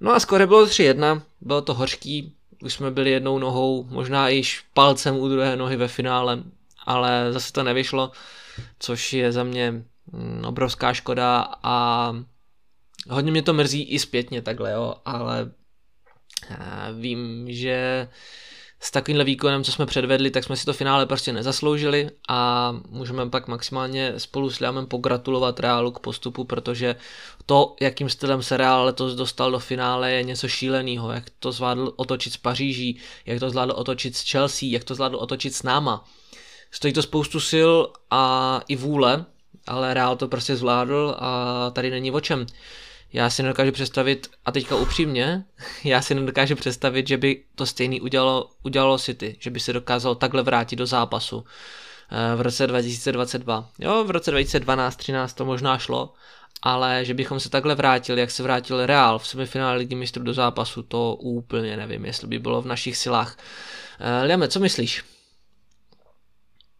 [0.00, 4.42] No a skoro bylo 3-1, bylo to hořký, už jsme byli jednou nohou, možná i
[4.74, 6.42] palcem u druhé nohy ve finále,
[6.86, 8.12] ale zase to nevyšlo,
[8.78, 9.84] což je za mě
[10.46, 12.14] obrovská škoda a
[13.08, 15.50] hodně mě to mrzí i zpětně takhle, jo, ale
[16.92, 18.08] vím, že
[18.82, 23.30] s takovýmhle výkonem, co jsme předvedli, tak jsme si to finále prostě nezasloužili a můžeme
[23.30, 26.96] pak maximálně spolu s Liamem pogratulovat Reálu k postupu, protože
[27.46, 31.12] to, jakým stylem se Reál letos dostal do finále, je něco šíleného.
[31.12, 35.16] Jak to zvládl otočit s Paříží, jak to zvládl otočit s Chelsea, jak to zvládl
[35.16, 36.04] otočit s náma.
[36.70, 37.72] Stojí to spoustu sil
[38.10, 39.24] a i vůle,
[39.66, 42.46] ale Reál to prostě zvládl a tady není o čem.
[43.12, 45.44] Já si nedokážu představit, a teďka upřímně,
[45.84, 50.14] já si nedokážu představit, že by to stejný udělalo, udělalo City, že by se dokázalo
[50.14, 51.44] takhle vrátit do zápasu
[52.10, 53.68] eh, v roce 2022.
[53.78, 56.12] Jo, v roce 2012-13 to možná šlo,
[56.62, 60.34] ale že bychom se takhle vrátili, jak se vrátil Real v semifinále ligy mistrů do
[60.34, 63.38] zápasu, to úplně nevím, jestli by bylo v našich silách.
[64.00, 65.04] Eh, Liame, co myslíš?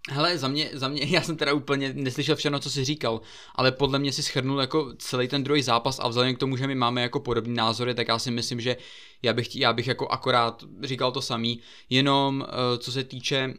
[0.09, 3.21] Hele, za mě, za mě, já jsem teda úplně neslyšel všechno, co jsi říkal,
[3.55, 6.67] ale podle mě si schrnul jako celý ten druhý zápas a vzhledem k tomu, že
[6.67, 8.77] my máme jako podobný názory, tak já si myslím, že
[9.23, 11.61] já bych, já bych jako akorát říkal to samý,
[11.91, 13.55] jenom uh, co se týče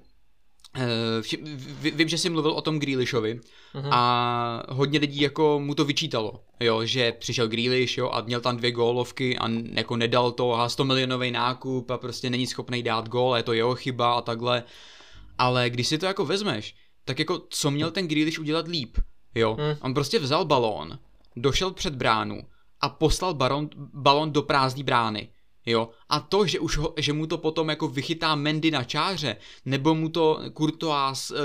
[0.78, 3.40] Uh, vím, že jsi mluvil o tom Grealishovi
[3.76, 3.90] uh-huh.
[3.92, 8.58] a hodně lidí jako mu to vyčítalo, jo, že přišel Grealish, jo, a měl tam
[8.58, 13.10] dvě gólovky a jako nedal to a 100 milionový nákup a prostě není schopný dát
[13.10, 14.64] gól, je to jeho chyba a takhle.
[15.42, 16.76] Ale když si to jako vezmeš,
[17.06, 18.98] tak jako co měl ten Grealish udělat líp,
[19.36, 19.58] jo?
[19.60, 19.76] Hmm.
[19.82, 21.00] On prostě vzal balón,
[21.36, 22.42] došel před bránu
[22.82, 25.30] a poslal baron, balón do prázdné brány.
[25.66, 29.38] Jo, a to, že už ho, že mu to potom jako vychytá Mendy na čáře,
[29.66, 31.38] nebo mu to Courtois uh,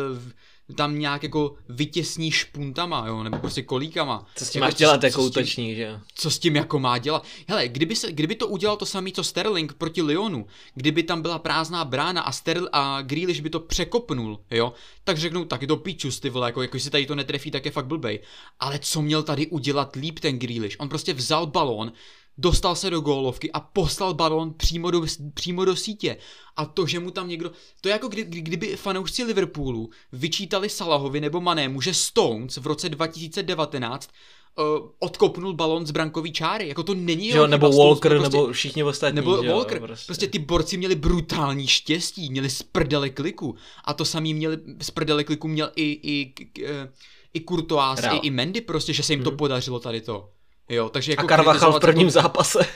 [0.74, 4.26] tam nějak jako vytěsní špuntama, jo, nebo prostě kolíkama.
[4.35, 6.00] Co s tím jako, máš dělat jako útočník, že jo?
[6.14, 7.24] Co s tím jako má dělat?
[7.48, 11.38] Hele, kdyby, se, kdyby to udělal to samý, co Sterling proti Lyonu, kdyby tam byla
[11.38, 14.72] prázdná brána a Sterl a Grealish by to překopnul, jo,
[15.05, 17.64] tak řeknu, tak je to pičus, ty vole, jako, jako si tady to netrefí, tak
[17.64, 18.20] je fakt blbej.
[18.61, 20.76] Ale co měl tady udělat líp ten Grealish?
[20.79, 21.92] On prostě vzal balón,
[22.38, 25.03] dostal se do gólovky a poslal balon přímo do,
[25.35, 26.16] přímo do sítě.
[26.57, 27.51] A to, že mu tam někdo...
[27.81, 32.88] To je jako kdy, kdyby fanoušci Liverpoolu vyčítali Salahovi nebo Manému, že Stones v roce
[32.88, 34.11] 2019
[34.59, 36.68] uh, eh, odkopnul balon z brankový čáry.
[36.68, 39.16] Jako to není jo, nebo Walker, prostě, nebo všichni ostatní.
[39.16, 39.81] Nebo jo, Walker.
[39.81, 40.07] Prostě.
[40.07, 43.55] prostě ty borci měli brutální štěstí, měli sprdele kliku.
[43.85, 46.92] A to samý měli, sprdele kliku měl i, i, i, eh,
[47.35, 49.37] i Courtois, i, i Mendy prostě, že se jim to hmm.
[49.37, 50.29] podařilo tady to.
[50.68, 52.20] Jo, takže jako a Carvachal v prvním jako...
[52.20, 52.66] zápase.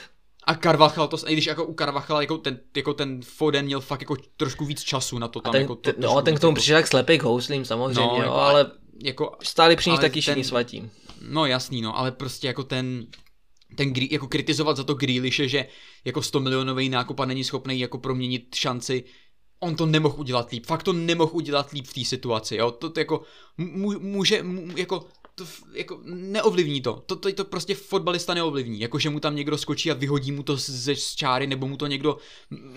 [0.43, 4.01] A Carvachal to, i když jako u Carvachala jako ten, jako ten Foden měl fakt
[4.01, 5.51] jako trošku víc času na to tam.
[5.51, 8.17] ten, jako to, ten, no, ten k tomu přišel jak slepý k houslím samozřejmě, no,
[8.17, 8.71] jako, ale
[9.03, 10.89] jako, stáli při nich taky všichni svatí.
[11.21, 13.07] No jasný, no, ale prostě jako ten,
[13.75, 15.67] ten jako kritizovat za to Grealishe, že
[16.05, 19.03] jako 100 milionový nákup a není schopný jako proměnit šanci
[19.63, 22.89] on to nemohl udělat líp, fakt to nemohl udělat líp v té situaci, jo, to,
[22.89, 23.21] to jako
[23.99, 27.03] může, jako to jako neovlivní to.
[27.05, 28.79] To, to, to prostě fotbalista neovlivní.
[28.79, 31.77] Jako, že mu tam někdo skočí a vyhodí mu to ze z čáry, nebo mu
[31.77, 32.17] to někdo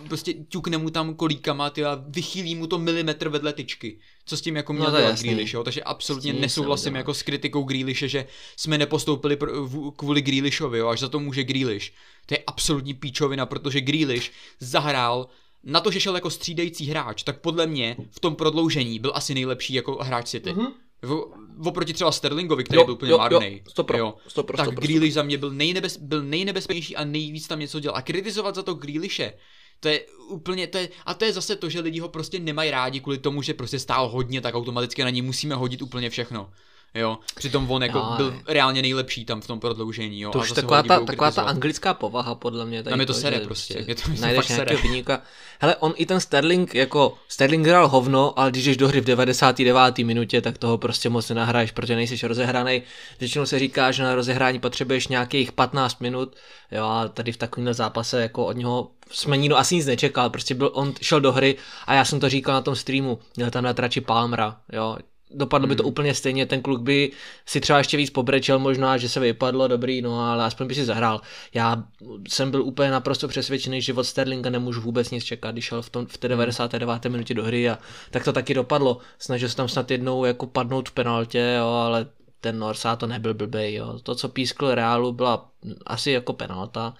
[0.09, 3.99] prostě ťukne mu tam kolíkama ty a vychýlí mu to milimetr vedle tyčky.
[4.27, 5.65] Co s tím jako měl no, dělat Grealish, jo?
[5.65, 10.89] Takže absolutně nesouhlasím jako s kritikou Grealishe, že jsme nepostoupili pr- kvůli Grealishovi, jo?
[10.89, 11.93] Až za to může Grealish.
[12.27, 15.29] To je absolutní píčovina, protože Grealish zahrál
[15.65, 19.35] na to, že šel jako střídající hráč, tak podle mě v tom prodloužení byl asi
[19.35, 20.51] nejlepší jako hráč City.
[20.51, 20.73] Mm-hmm.
[21.05, 21.25] V,
[21.65, 23.53] oproti třeba Sterlingovi, který jo, byl úplně jo, marný.
[23.53, 24.15] Jo, stopro, jo.
[24.29, 27.97] Stopro, tak stopro, Grealish za mě byl, nejnebez, byl nejnebezpečnější a nejvíc tam něco dělal.
[27.97, 29.33] A kritizovat za to Grealishe,
[29.81, 32.71] to je úplně, to je, a to je zase to, že lidi ho prostě nemají
[32.71, 36.51] rádi kvůli tomu, že prostě stál hodně, tak automaticky na něj musíme hodit úplně všechno
[36.95, 37.19] jo.
[37.35, 40.31] Přitom on jako jo, byl reálně nejlepší tam v tom prodloužení, jo.
[40.31, 42.83] To už taková ta, taková ta anglická povaha, podle mě.
[42.83, 43.85] Tady Tam je to, to sere prostě.
[43.87, 45.23] Je to, najdeš nějakého vyníka.
[45.59, 49.05] Hele, on i ten Sterling, jako, Sterling hrál hovno, ale když jdeš do hry v
[49.05, 49.99] 99.
[49.99, 52.83] minutě, tak toho prostě moc nenahraješ, protože nejsi rozehraný.
[53.21, 56.37] Většinou se říká, že na rozehrání potřebuješ nějakých 15 minut,
[56.73, 60.55] jo, a tady v takovémhle zápase jako od něho jsme nikdo asi nic nečekal, prostě
[60.55, 63.65] byl, on šel do hry a já jsem to říkal na tom streamu, měl tam
[63.65, 64.97] na trači Palmera, jo,
[65.35, 65.89] dopadlo by to hmm.
[65.89, 67.13] úplně stejně, ten kluk by
[67.47, 70.85] si třeba ještě víc pobrečel možná, že se vypadlo dobrý, no ale aspoň by si
[70.85, 71.21] zahrál.
[71.55, 71.85] Já
[72.29, 75.91] jsem byl úplně naprosto přesvědčený, že od Sterlinga nemůžu vůbec nic čekat, když šel v,
[75.91, 77.05] tom, v té 99.
[77.05, 77.13] Hmm.
[77.13, 77.79] minutě do hry a
[78.11, 78.99] tak to taky dopadlo.
[79.19, 82.07] Snažil se tam snad jednou jako padnout v penaltě, jo, ale
[82.45, 83.99] ten Norsa to nebyl blbej, jo.
[84.03, 85.51] To, co pískl Reálu, byla
[85.87, 86.95] asi jako penalta,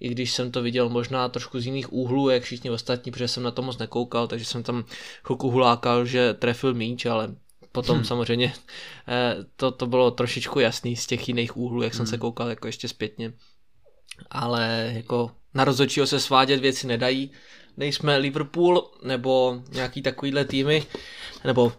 [0.00, 3.42] i když jsem to viděl možná trošku z jiných úhlů, jak všichni ostatní, protože jsem
[3.42, 4.84] na to moc nekoukal, takže jsem tam
[5.24, 7.34] chvilku hulákal, že trefil míč, ale
[7.72, 8.04] potom Hmm.
[8.04, 8.52] samozřejmě
[9.08, 12.20] eh, to, to bylo trošičku jasný z těch jiných úhlů, jak jsem se Hmm.
[12.20, 13.32] koukal jako ještě zpětně.
[14.30, 17.30] Ale jako na rozhodčího se svádět věci nedají.
[17.76, 20.86] Nejsme Liverpool nebo nějaký takovýhle týmy,
[21.44, 21.72] nebo uh,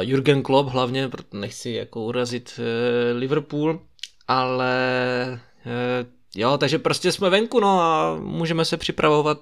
[0.00, 3.80] Jurgen Klopp hlavně, proto nechci jako urazit uh, Liverpool,
[4.28, 9.38] ale uh, jo, takže prostě jsme venku, no a můžeme se připravovat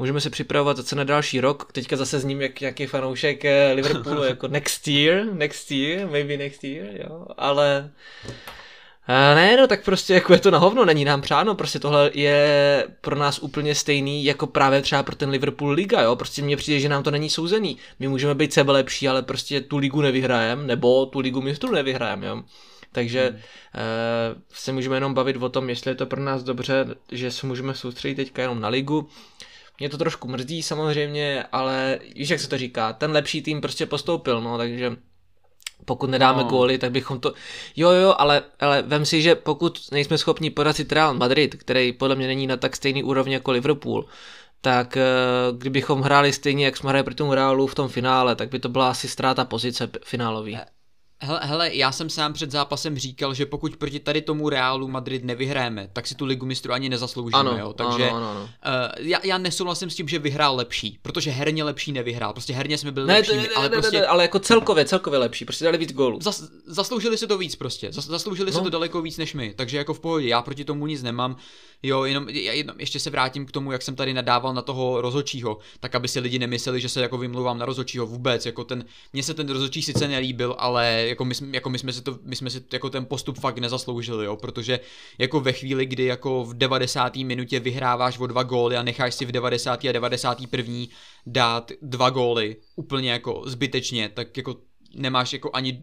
[0.00, 1.72] můžeme se připravovat zase na další rok.
[1.72, 6.36] Teďka zase s ním jak nějaký fanoušek eh, Liverpoolu jako next year, next year, maybe
[6.36, 7.90] next year, jo, ale
[9.08, 12.10] eh, ne, no tak prostě jako je to na hovno, není nám přáno, prostě tohle
[12.14, 16.56] je pro nás úplně stejný jako právě třeba pro ten Liverpool Liga, jo, prostě mně
[16.56, 17.76] přijde, že nám to není souzený.
[17.98, 22.22] My můžeme být sebe lepší, ale prostě tu ligu nevyhrajem, nebo tu ligu mistrů nevyhrajem,
[22.22, 22.42] jo.
[22.92, 23.38] Takže hmm.
[23.38, 27.46] uh, se můžeme jenom bavit o tom, jestli je to pro nás dobře, že se
[27.46, 29.08] můžeme soustředit teďka jenom na ligu.
[29.80, 33.86] Mě to trošku mrzí samozřejmě, ale víš, jak se to říká, ten lepší tým prostě
[33.86, 34.96] postoupil, no, takže
[35.84, 36.48] pokud nedáme No.
[36.48, 37.32] góly, tak bychom to...
[37.76, 42.16] Jo, jo, ale, ale vem si, že pokud nejsme schopni porazit Real Madrid, který podle
[42.16, 44.06] mě není na tak stejný úrovni jako Liverpool,
[44.60, 45.04] tak eh,
[45.58, 48.68] kdybychom hráli stejně, jak jsme hráli proti tomu Realu v tom finále, tak by to
[48.68, 50.58] byla asi ztráta pozice finálový.
[51.22, 55.24] Hele, hele, já jsem sám před zápasem říkal, že pokud proti tady tomu Realu Madrid
[55.24, 57.72] nevyhráme, tak si tu ligu mistrů ani nezasloužíme, Ano, jo.
[57.72, 58.40] Takže ano, ano, ano.
[58.42, 62.32] Uh, já, já nesouhlasím s tím, že vyhrál lepší, protože herně lepší nevyhrál.
[62.32, 65.18] Prostě herně jsme byli Ne, lepší, ale ne, prostě ne, ne, ale jako celkově, celkově
[65.18, 66.18] lepší, prostě dali víc gólů.
[66.22, 67.92] zas, zasloužili si to víc prostě.
[67.92, 68.58] Zas, zasloužili no.
[68.58, 71.36] si to daleko víc než my, takže jako v pohodě, já proti tomu nic nemám.
[71.82, 75.00] Jo, jenom, já jenom ještě se vrátím k tomu, jak jsem tady nadával na toho
[75.00, 78.84] rozhodčího, tak aby si lidi nemysleli, že se jako vymlouvám na rozhodčího vůbec, jako ten,
[79.12, 82.18] mně se ten rozhodčí sice nelíbil, ale jako my, jsme- jako my jsme si to,
[82.22, 84.80] my jsme si jako ten postup fakt nezasloužili, jo, protože
[85.18, 87.16] jako ve chvíli, kdy jako v 90.
[87.16, 89.84] minutě vyhráváš o dva góly a necháš si v 90.
[89.84, 90.74] a 91.
[91.26, 94.56] dát dva góly úplně jako zbytečně, tak jako
[94.94, 95.82] nemáš jako ani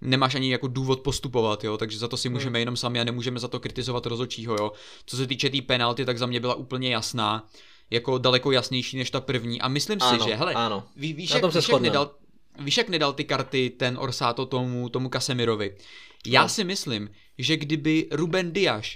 [0.00, 3.40] nemáš ani jako důvod postupovat, jo, takže za to si můžeme jenom sami a nemůžeme
[3.40, 4.72] za to kritizovat rozhodčího, jo.
[5.06, 7.48] Co se týče té tý penalty, tak za mě byla úplně jasná,
[7.90, 10.84] jako daleko jasnější než ta první a myslím si, Ano, že, hele, ano.
[10.96, 12.10] ví, víš, Na jak, víš, jak nedal,
[12.58, 15.76] víš, jak nedal ty karty ten Orsato tomu, tomu Casemirovi.
[16.26, 16.48] Já No.
[16.48, 18.86] si myslím, že kdyby Ruben Dias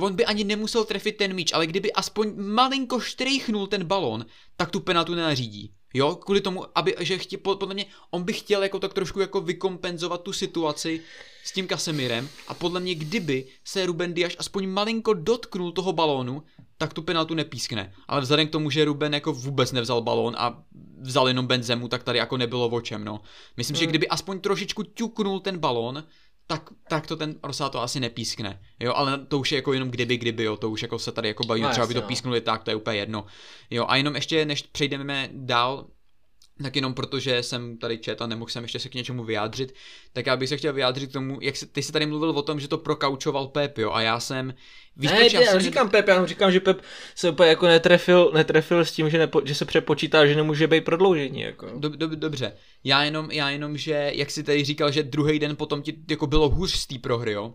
[0.00, 4.70] on by ani nemusel trefit ten míč, ale kdyby aspoň malinko štrejchnul ten balon, tak
[4.70, 5.72] tu penaltu nenařídí.
[5.94, 9.40] Jo, kvůli tomu, aby, že chtě, podle mě, on by chtěl jako tak trošku jako
[9.40, 11.00] vykompenzovat tu situaci
[11.44, 16.42] s tím Kasemirem a podle mě, kdyby se Ruben Dias aspoň malinko dotknul toho balónu,
[16.78, 17.92] tak tu penaltu nepískne.
[18.08, 20.62] Ale vzhledem k tomu, že Ruben jako vůbec nevzal balón a
[21.00, 23.20] vzal jenom Benzemu, tak tady jako nebylo o čem, no.
[23.56, 23.88] Myslím, že Hmm.
[23.90, 26.04] kdyby aspoň trošičku ťuknul ten balón,
[26.46, 28.60] tak, tak to ten Rosato asi nepískne.
[28.80, 31.28] Jo, ale to už je jako jenom kdyby, kdyby, jo, to už jako se tady
[31.28, 32.06] jako bavíme, No, třeba by to no.
[32.06, 33.26] písknuli tak, to je úplně jedno.
[33.70, 35.86] Jo, a jenom ještě, než přejdeme dál,
[36.62, 39.74] tak jenom protože jsem tady čet a nemohl jsem ještě se k něčemu vyjádřit,
[40.12, 42.42] tak já bych se chtěl vyjádřit k tomu, jak se, ty jsi tady mluvil o
[42.42, 44.54] tom, že to prokaučoval Pep, jo, a já jsem,
[44.96, 46.82] víš, ne, proč já, já jsem říkám Pep, já říkám, že Pep
[47.14, 50.84] se úplně jako netrefil, netrefil s tím, že, nepo, že se přepočítá, že nemůže být
[50.84, 51.40] prodloužení.
[51.40, 51.70] Jako.
[51.78, 55.56] Dob, dob, dobře, já jenom, já jenom, že jak jsi tady říkal, že druhý den
[55.56, 57.54] potom ti jako bylo hůř z té prohry, jo,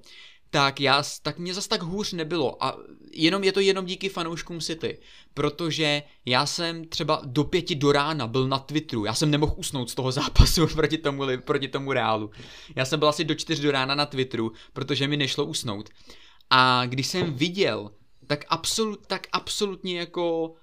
[0.49, 2.77] tak já, tak mě zas tak hůř nebylo a
[3.13, 4.99] jenom je to jenom díky fanouškům City,
[5.33, 9.89] protože já jsem třeba do pěti do rána byl na Twitteru, já jsem nemohl usnout
[9.89, 12.31] z toho zápasu proti tomu, proti tomu Reálu.
[12.75, 15.89] Já jsem byl asi do čtyř do rána na Twitteru, protože mi nešlo usnout.
[16.49, 17.91] A když jsem viděl,
[18.27, 20.53] tak, absolut, tak absolutně jako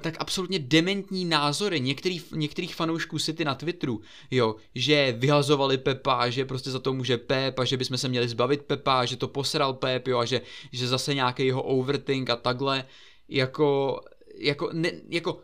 [0.00, 6.44] tak absolutně dementní názory některých, některých fanoušků City na Twitteru, jo, že vyhazovali Pepa, že
[6.44, 9.74] prostě za to může Pep a že bychom se měli zbavit Pepa, že to posral
[9.74, 10.40] Pep, jo, a že,
[10.72, 12.84] že zase nějaký jeho overthink a takhle,
[13.28, 14.00] jako,
[14.38, 15.40] jako, ne, jako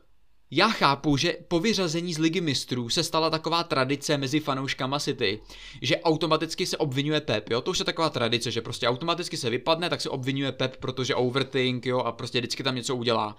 [0.51, 5.41] já chápu, že po vyřazení z ligy mistrů se stala taková tradice mezi fanouškama City,
[5.83, 9.51] že automaticky se obvinuje Pep, jo, to už je taková tradice, že prostě automaticky se
[9.51, 13.37] vypadne, tak se obvinuje Pep, protože overthink, jo, a prostě vždycky tam něco udělá.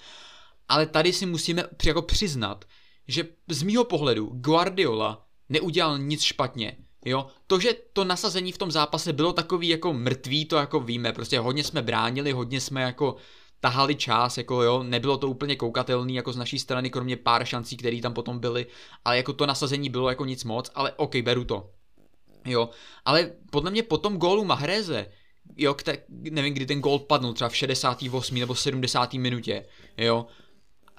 [0.71, 2.65] Ale tady si musíme jako přiznat,
[3.07, 6.77] že z mýho pohledu Guardiola neudělal nic špatně.
[7.05, 11.13] Jo, to, že to nasazení v tom zápase bylo takový jako mrtvý, to jako víme,
[11.13, 13.15] prostě hodně jsme bránili, hodně jsme jako
[13.60, 17.77] tahali čas, jako jo, nebylo to úplně koukatelný jako z naší strany, kromě pár šancí,
[17.77, 18.65] které tam potom byly,
[19.05, 21.69] ale jako to nasazení bylo jako nic moc, ale ok, beru to.
[22.45, 22.69] Jo,
[23.05, 25.05] ale podle mě po tom gólu Mahreze,
[25.57, 28.36] jo, kte, nevím, kdy ten gól padnul, třeba v 68.
[28.39, 29.13] nebo 70.
[29.13, 29.65] minutě,
[29.97, 30.25] jo,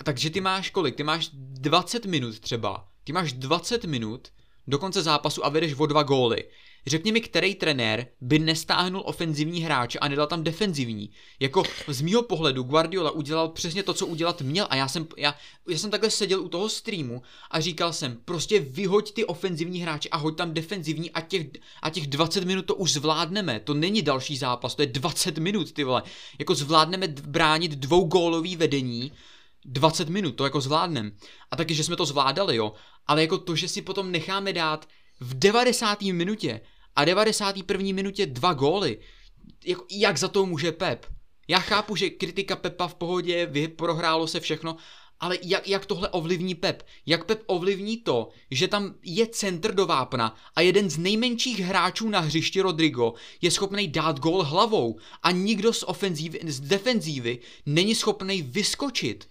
[0.03, 0.97] takže ty máš kolik?
[0.97, 2.89] Ty máš 20 minut třeba.
[3.05, 4.29] Ty máš 20 minut
[4.67, 6.45] do konce zápasu a vedeš o dva góly.
[6.87, 11.11] Řekni mi, který trenér by nestáhnul ofenzivní hráče a nedal tam defenzivní.
[11.41, 15.35] Jako z mýho pohledu Guardiola udělal přesně to, co udělat měl a já jsem, já,
[15.69, 20.09] já jsem takhle seděl u toho streamu a říkal jsem, prostě vyhoď ty ofenzivní hráče
[20.09, 21.47] a hoď tam defenzivní a těch,
[21.83, 23.61] a těch 20 minut to už zvládneme.
[23.61, 26.03] To není další zápas, to je 20 minut, ty vole.
[26.39, 29.13] Jako zvládneme bránit dvou gólový vedení
[29.65, 31.17] 20 minut, to jako zvládnem.
[31.51, 32.73] A taky, že jsme to zvládali, jo.
[33.07, 34.89] Ale jako to, že si potom necháme dát
[35.21, 36.03] v 90.
[36.03, 36.61] minutě
[36.97, 37.87] a 91.
[37.93, 38.99] minutě dva góly,
[39.65, 41.07] jako, jak za to může Pep?
[41.49, 44.77] Já chápu, že kritika Pepa v pohodě, vy, prohrálo se všechno,
[45.21, 46.87] ale jak, jak tohle ovlivní Pep?
[47.07, 52.09] Jak Pep ovlivní to, že tam je centr do vápna a jeden z nejmenších hráčů
[52.09, 57.95] na hřišti Rodrigo je schopný dát gól hlavou a nikdo z, ofenzívy, z defenzívy není
[57.95, 59.29] schopný vyskočit?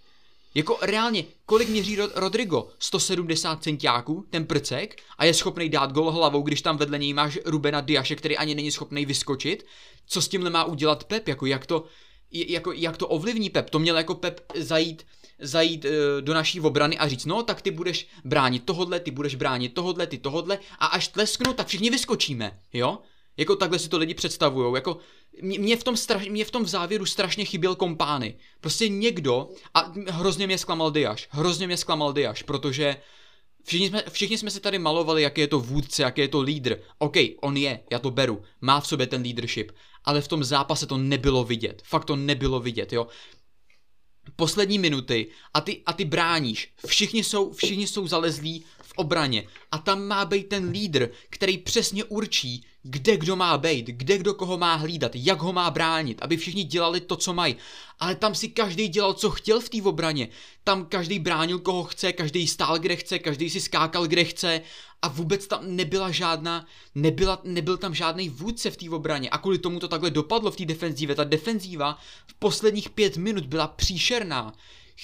[0.55, 2.67] Jako reálně, kolik měří Rod- Rodrigo?
[2.79, 7.39] 170 centiáků, ten prcek, a je schopný dát gol hlavou, když tam vedle něj máš
[7.45, 9.65] Rubena Diaše, který ani není schopný vyskočit?
[10.05, 11.27] Co s tímhle má udělat Pep?
[11.27, 11.85] Jako jak to,
[12.31, 13.69] jako, jak to ovlivní Pep?
[13.69, 15.05] To měl jako Pep zajít,
[15.39, 15.91] zajít uh,
[16.21, 20.07] do naší obrany a říct, no tak ty budeš bránit tohodle, ty budeš bránit tohodle,
[20.07, 22.99] ty tohodle a až tlesknu, tak všichni vyskočíme, jo?
[23.41, 24.75] Jako takhle si to lidi představují.
[24.75, 24.97] Jako
[25.41, 28.37] mě v, tom straš, mě v tom v závěru strašně chyběl kompány.
[28.61, 32.97] Prostě někdo, a hrozně mě zklamal Diaš, hrozně mě zklamal Diaš, protože
[33.63, 36.79] všichni jsme, všichni jsme si tady malovali, jaký je to vůdce, jaký je to lídr.
[36.97, 39.71] OK, on je, já to beru, má v sobě ten leadership,
[40.03, 41.81] ale v tom zápase to nebylo vidět.
[41.85, 43.07] Fakt to nebylo vidět, jo
[44.35, 46.73] poslední minuty a ty, a ty bráníš.
[46.85, 52.03] Všichni jsou, všichni jsou zalezlí v obraně a tam má být ten lídr, který přesně
[52.03, 56.38] určí, kde kdo má být, kde kdo koho má hlídat, jak ho má bránit, aby
[56.38, 57.55] všichni dělali to, co mají.
[57.99, 60.27] Ale tam si každý dělal, co chtěl v té obraně.
[60.63, 64.61] Tam každý bránil, koho chce, každý stál, kde chce, každý si skákal, kde chce
[65.01, 66.65] a vůbec tam nebyla žádná,
[66.95, 70.55] nebyla, nebyl tam žádný vůdce v té obraně a kvůli tomu to takhle dopadlo v
[70.55, 71.15] té defenzívě.
[71.15, 74.53] Ta defenzíva v posledních pět minut byla příšerná.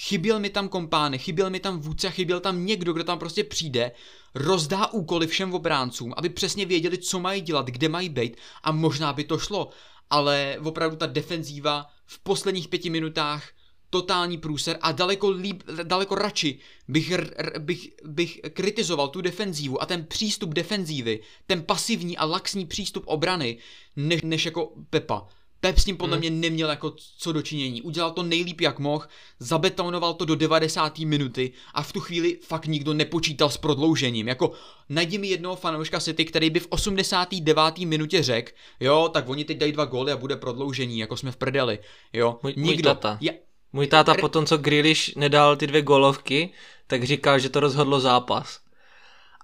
[0.00, 3.92] Chyběl mi tam kompány, chyběl mi tam vůdce, chyběl tam někdo, kdo tam prostě přijde,
[4.34, 9.12] rozdá úkoly všem obráncům, aby přesně věděli, co mají dělat, kde mají být a možná
[9.12, 9.70] by to šlo.
[10.10, 13.48] Ale opravdu ta defenzíva v posledních pěti minutách
[13.90, 17.12] totální průser a daleko, líp, daleko radši bych,
[17.58, 23.58] bych, bych kritizoval tu defenzívu a ten přístup defenzívy, ten pasivní a laxní přístup obrany,
[23.96, 25.28] než, než jako Pepa.
[25.60, 26.20] Pep s tím podle hmm.
[26.20, 27.82] mě neměl jako co dočinění.
[27.82, 29.06] Udělal to nejlíp jak mohl,
[29.38, 30.98] zabetonoval to do 90.
[30.98, 34.28] minuty a v tu chvíli fakt nikdo nepočítal s prodloužením.
[34.28, 34.52] Jako
[34.88, 37.78] najdi mi jednoho fanouška City, který by v 89.
[37.78, 41.36] minutě řekl, jo, tak oni teď dají dva góly a bude prodloužení, jako jsme v
[41.36, 41.78] prdeli.
[42.12, 42.72] Jo, můj, nikdo.
[42.72, 43.18] Můj tata.
[43.20, 43.32] Ja,
[43.72, 46.50] můj táta R- potom, co Grealish nedal ty dvě golovky,
[46.86, 48.60] tak říkal, že to rozhodlo zápas.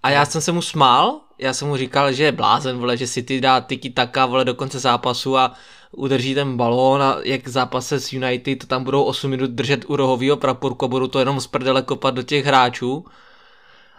[0.02, 3.08] A já jsem se mu smál, já jsem mu říkal, že je blázen, vole, že
[3.08, 5.54] City dá tiki taka, vole, do konce zápasu a
[5.96, 10.36] udrží ten balón a jak zápase s United tam budou 8 minut držet u rohového
[10.36, 13.04] praporku a budou to jenom z prdele kopat do těch hráčů.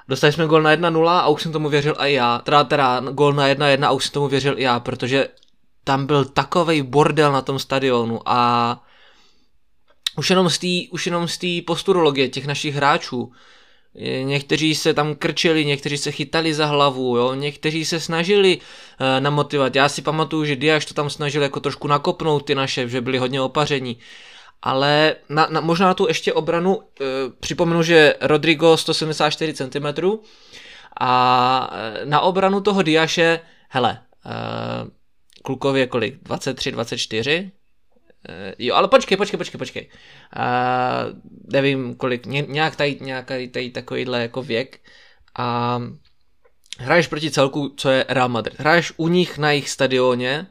[0.08, 2.40] Dostali jsme gol na 1-0 a už jsem tomu věřil i já.
[2.40, 5.28] Teda, teda gol na 1-1 a už jsem tomu věřil i já, protože
[5.84, 8.84] tam byl takový bordel na tom stadionu a
[10.18, 10.30] už
[11.06, 13.32] jenom z té posturologie těch našich hráčů,
[14.24, 17.34] Někteří se tam krčili, někteří se chytali za hlavu, jo?
[17.34, 19.76] někteří se snažili uh, namotivovat.
[19.76, 23.18] Já si pamatuju, že Diaš to tam snažil jako trošku nakopnout ty naše, že byli
[23.18, 23.98] hodně opaření.
[24.62, 26.84] Ale na, na, možná na tu ještě obranu uh,
[27.40, 29.86] připomenu, že Rodrigo 174 cm
[31.00, 33.40] a uh, na obranu toho Diaše,
[33.70, 34.90] hele, uh,
[35.44, 36.24] klukově kolik?
[36.24, 37.52] 23, 24?
[38.30, 39.90] Uh, jo, ale počkej, počkej, počkej, počkej.
[40.36, 41.20] Uh,
[41.54, 44.80] nevím kolik, ně, nějak tady, nějaký tady takovýhle jako věk.
[45.38, 45.82] A
[46.78, 48.60] hraješ proti celku, co je Real Madrid.
[48.60, 50.48] Hraješ u nich na jejich stadioně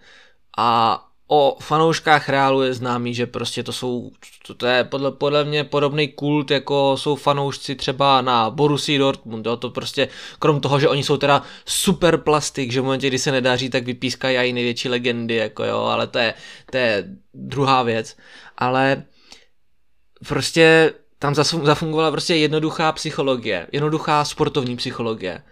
[0.59, 4.11] a o fanouškách Realu je známý, že prostě to jsou,
[4.47, 9.47] to, to je podle, podle mě podobný kult, jako jsou fanoušci třeba na Borussia Dortmund,
[9.47, 10.09] jo, to prostě,
[10.39, 13.85] krom toho, že oni jsou teda super plastik, že v momentě, kdy se nedaří, tak
[13.85, 16.35] vypískají i největší legendy, jako jo, ale to je,
[16.71, 17.05] to je
[17.35, 18.17] druhá věc,
[18.59, 19.05] ale
[20.29, 25.43] prostě tam zafungovala prostě jednoduchá psychologie, jednoduchá sportovní psychologie.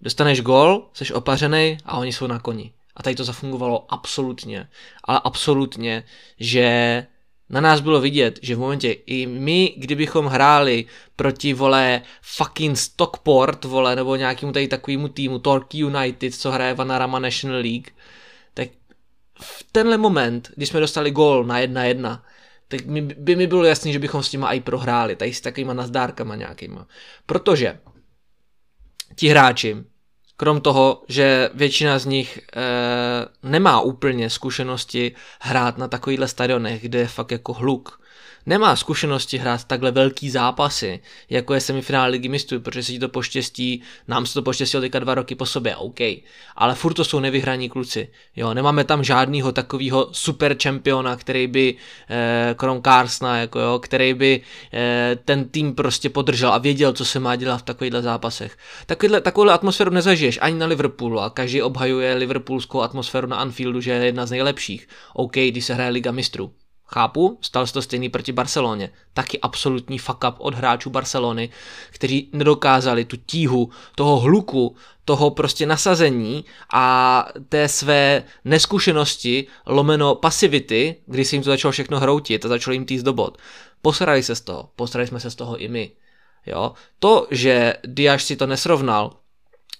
[0.00, 2.75] Dostaneš gol, jsi opařený a oni jsou na koni.
[2.96, 4.68] A tady to zafungovalo absolutně,
[5.04, 6.04] ale absolutně,
[6.40, 7.06] že
[7.50, 10.84] na nás bylo vidět, že v momentě i my, kdybychom hráli
[11.16, 17.18] proti, vole, fucking Stockport, vole, nebo nějakému tady takovému týmu, Torquay United, co hraje Vanarama
[17.18, 17.90] National League,
[18.54, 18.68] tak
[19.40, 22.24] v tenhle moment, kdy jsme dostali gól na jedna jedna,
[22.68, 22.80] tak
[23.18, 26.86] by mi bylo jasný, že bychom s těma i prohráli, tady s takovýma nazdárkama nějakýma.
[27.26, 27.78] Protože
[29.14, 29.76] ti hráči
[30.36, 32.62] krom toho, že většina z nich e,
[33.42, 38.00] nemá úplně zkušenosti hrát na takovýchhle stadionech, kde je fakt jako hluk,
[38.46, 43.08] nemá zkušenosti hrát takhle velký zápasy, jako je semifinále ligy mistrů, protože se ti to
[43.08, 46.00] poštěstí, nám se to poštěstilo teďka dva roky po sobě, OK,
[46.56, 51.74] ale furt to jsou nevyhraní kluci, jo, nemáme tam žádného takového super čempiona, který by,
[52.10, 54.40] eh, krom Carsna, jako jo, který by
[54.72, 58.56] eh, ten tým prostě podržel a věděl, co se má dělat v takovýchhle zápasech.
[58.86, 63.90] Takovýhle, takovouhle atmosféru nezažiješ ani na Liverpoolu a každý obhajuje liverpoolskou atmosféru na Anfieldu, že
[63.90, 64.88] je jedna z nejlepších.
[65.14, 66.52] OK, když se hraje Liga mistrů.
[66.88, 68.90] Chápu, stal se to stejný proti Barceloně.
[69.14, 71.50] Taky absolutní fuck up od hráčů Barcelony,
[71.90, 80.96] kteří nedokázali tu tíhu toho hluku, toho prostě nasazení a té své neskušenosti, lomeno pasivity,
[81.06, 83.38] kdy se jim to začalo všechno hroutit a začalo jim týst do bod.
[83.82, 85.90] Posrali se z toho, posrali jsme se z toho i my.
[86.46, 86.72] Jo?
[86.98, 89.16] To, že Diaz si to nesrovnal,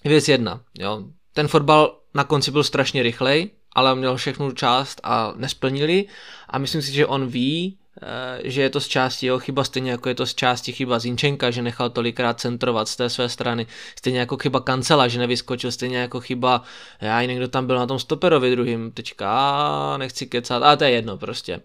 [0.03, 0.61] je věc jedna.
[0.79, 1.03] Jo?
[1.33, 6.05] Ten fotbal na konci byl strašně rychlej, ale měl všechnu část a nesplnili.
[6.49, 9.91] A myslím si, že on ví, eh, že je to z části jeho chyba, stejně
[9.91, 13.67] jako je to z části chyba Zinčenka, že nechal tolikrát centrovat z té své strany,
[13.97, 16.61] stejně jako chyba Kancela, že nevyskočil, stejně jako chyba,
[17.01, 20.91] já i někdo tam byl na tom stoperovi druhým, teďka nechci kecat, ale to je
[20.91, 21.61] jedno prostě.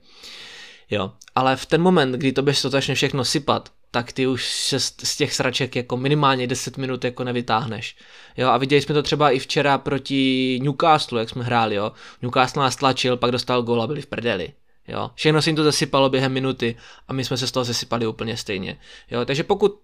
[0.91, 4.53] Jo, ale v ten moment, kdy to bys to začne všechno sypat, tak ty už
[4.53, 7.97] se z těch sraček jako minimálně 10 minut jako nevytáhneš.
[8.37, 11.93] Jo, a viděli jsme to třeba i včera proti Newcastle, jak jsme hráli, jo.
[12.23, 14.53] Newcastle nás tlačil, pak dostal gól a byli v prdeli.
[14.89, 16.77] Jo, všechno se jim to zasypalo během minuty
[17.09, 18.79] a my jsme se z toho zasypali úplně stejně.
[19.11, 19.81] Jo, takže pokud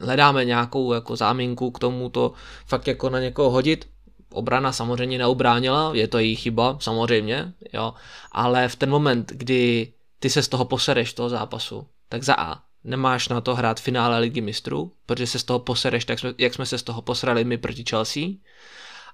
[0.00, 2.32] hledáme nějakou jako záminku k tomu to
[2.66, 3.88] fakt jako na někoho hodit,
[4.32, 7.94] obrana samozřejmě neubránila, je to její chyba, samozřejmě, jo,
[8.32, 12.62] ale v ten moment, kdy ty se z toho posereš, toho zápasu, tak za A,
[12.84, 16.54] nemáš na to hrát finále ligy mistrů, protože se z toho posereš, tak jsme, jak
[16.54, 18.22] jsme se z toho posrali my proti Chelsea.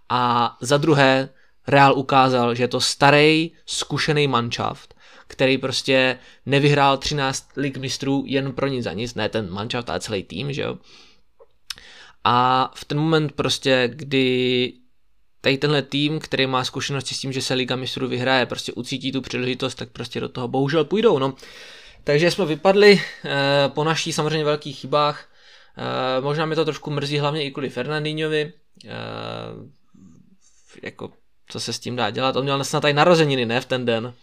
[0.08, 1.28] A za druhé,
[1.68, 4.94] Real ukázal, že je to starý, zkušený manšaft,
[5.26, 10.00] který prostě nevyhrál 13 lig mistrů jen pro nic za nic, ne ten manšaft, ale
[10.00, 10.78] celý tým, že jo.
[12.24, 14.72] A v ten moment prostě, kdy
[15.40, 19.12] tady tenhle tým, který má zkušenosti s tím, že se Liga mistrů vyhraje, prostě ucítí
[19.12, 21.34] tu příležitost, tak prostě do toho bohužel půjdou, no.
[22.06, 25.28] Takže jsme vypadli eh, po naší samozřejmě velkých chybách.
[25.76, 28.52] Eh, možná mi to trošku mrzí, hlavně i kvůli Fernandíňovi.
[28.84, 28.90] Eh,
[30.82, 31.10] jako,
[31.48, 32.36] co se s tím dá dělat?
[32.36, 34.14] On měl snad tady narozeniny, ne v ten den.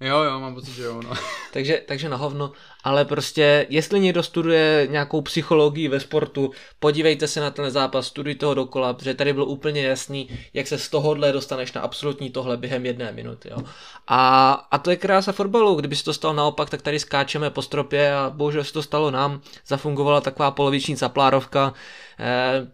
[0.00, 1.10] Jo, jo, mám pocit, že jo, no.
[1.52, 2.52] takže, takže na hovno,
[2.84, 8.46] ale prostě, jestli někdo studuje nějakou psychologii ve sportu, podívejte se na ten zápas, studujte
[8.46, 12.56] ho dokola, protože tady bylo úplně jasný, jak se z tohohle dostaneš na absolutní tohle
[12.56, 13.58] během jedné minuty, jo.
[14.06, 17.62] A, a to je krása fotbalu, kdyby se to stalo naopak, tak tady skáčeme po
[17.62, 21.72] stropě a bohužel se to stalo nám, zafungovala taková poloviční zaplárovka,
[22.20, 22.66] eh,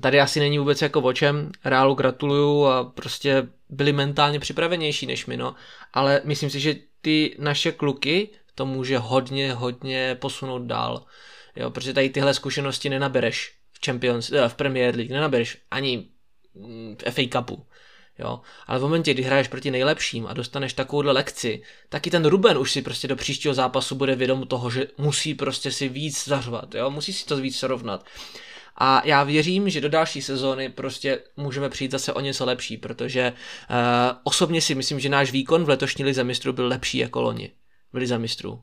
[0.00, 5.26] tady asi není vůbec jako o čem, Reálu gratuluju a prostě byli mentálně připravenější než
[5.26, 5.54] my, no.
[5.92, 11.06] Ale myslím si, že ty naše kluky to může hodně, hodně posunout dál.
[11.56, 16.08] Jo, protože tady tyhle zkušenosti nenabereš v Champions, eh, v Premier League, nenabereš ani
[16.54, 17.66] mm, v FA Cupu.
[18.18, 18.40] Jo?
[18.66, 22.58] Ale v momentě, kdy hraješ proti nejlepším a dostaneš takovouhle lekci, tak i ten Ruben
[22.58, 26.74] už si prostě do příštího zápasu bude vědom toho, že musí prostě si víc zařvat,
[26.74, 26.90] jo?
[26.90, 28.06] musí si to víc srovnat.
[28.76, 33.32] A já věřím, že do další sezóny prostě můžeme přijít zase o něco lepší, protože
[33.32, 33.76] uh,
[34.24, 37.50] osobně si myslím, že náš výkon v letošní lize mistrů byl lepší jako loni
[37.92, 38.62] v lize mistrů.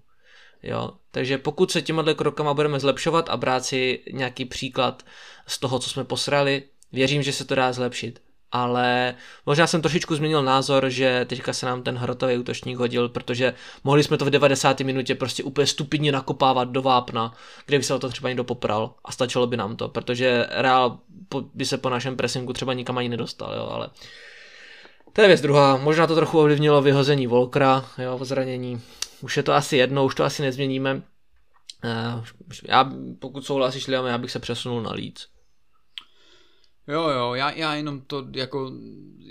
[0.63, 5.05] Jo, takže pokud se těmihle krokama budeme zlepšovat a brát si nějaký příklad
[5.47, 8.21] z toho, co jsme posrali, věřím, že se to dá zlepšit
[8.51, 13.53] ale možná jsem trošičku změnil názor, že teďka se nám ten hrotový útočník hodil, protože
[13.83, 14.79] mohli jsme to v 90.
[14.79, 17.33] minutě prostě úplně stupidně nakopávat do vápna,
[17.65, 20.99] kde by se o to třeba někdo popral a stačilo by nám to, protože Real
[21.53, 23.89] by se po našem pressingu třeba nikam ani nedostal, jo, ale
[25.13, 28.81] to je věc druhá, možná to trochu ovlivnilo vyhození Volkra, jo, zranění,
[29.21, 31.01] už je to asi jedno, už to asi nezměníme,
[31.83, 32.23] eh,
[32.67, 35.27] já, pokud souhlasíš, Liam, já bych se přesunul na Leeds.
[36.87, 38.71] Jo, jo, já, já jenom to jako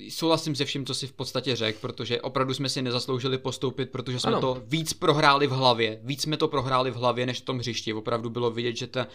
[0.08, 4.20] souhlasím se vším, co si v podstatě řekl, protože opravdu jsme si nezasloužili postoupit, protože
[4.20, 4.40] jsme ano.
[4.40, 6.00] to víc prohráli v hlavě.
[6.02, 7.92] Víc jsme to prohráli v hlavě, než v tom hřišti.
[7.92, 9.06] Opravdu bylo vidět, že, ta,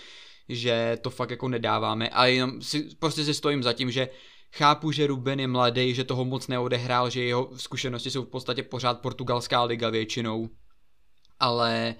[0.50, 2.10] že to fakt jako nedáváme.
[2.10, 4.10] A jenom si, prostě si stojím za tím, že
[4.54, 8.64] chápu, že Ruben je mladý, že toho moc neodehrál, že jeho zkušenosti jsou v podstatě
[8.64, 10.50] pořád portugalská liga většinou.
[11.40, 11.96] Ale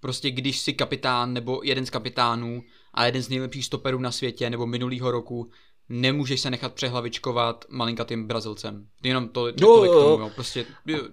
[0.00, 2.62] prostě když si kapitán nebo jeden z kapitánů
[2.96, 5.50] a jeden z nejlepších stoperů na světě nebo minulýho roku
[5.88, 8.86] nemůžeš se nechat přehlavičkovat malinkatým Brazilcem.
[9.02, 10.30] Jenom to, to jo, k tomu, jo.
[10.34, 10.66] Prostě,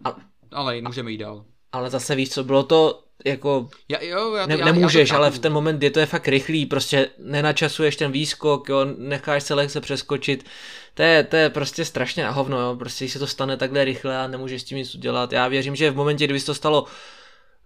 [0.05, 0.15] a,
[0.51, 1.45] ale můžeme jít dál.
[1.71, 5.15] Ale zase víš co, bylo to, jako já, jo, já to, ne, já, nemůžeš, já
[5.15, 8.85] to ale v ten moment je to je fakt rychlý, prostě nenačasuješ ten výskok, jo,
[8.97, 10.45] necháš se lehce přeskočit,
[10.93, 14.17] to je, to je prostě strašně na hovno, jo, prostě se to stane takhle rychle
[14.17, 15.33] a nemůžeš s tím nic udělat.
[15.33, 16.85] Já věřím, že v momentě, kdyby se to stalo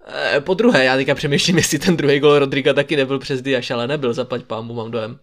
[0.07, 3.71] eh, po druhé, já teďka přemýšlím, jestli ten druhý gol Rodriga taky nebyl přes Diaš,
[3.71, 5.19] ale nebyl, zaplať pámu, mám dojem.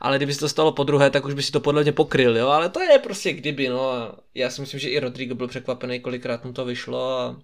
[0.00, 2.36] Ale kdyby se to stalo po druhé, tak už by si to podle mě pokryl,
[2.36, 4.12] jo, ale to je prostě kdyby, no.
[4.34, 7.42] Já si myslím, že i Rodrigo byl překvapený, kolikrát mu to vyšlo a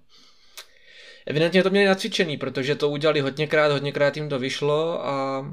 [1.27, 5.45] evidentně to měli nacvičený, protože to udělali hodněkrát, hodněkrát jim to vyšlo a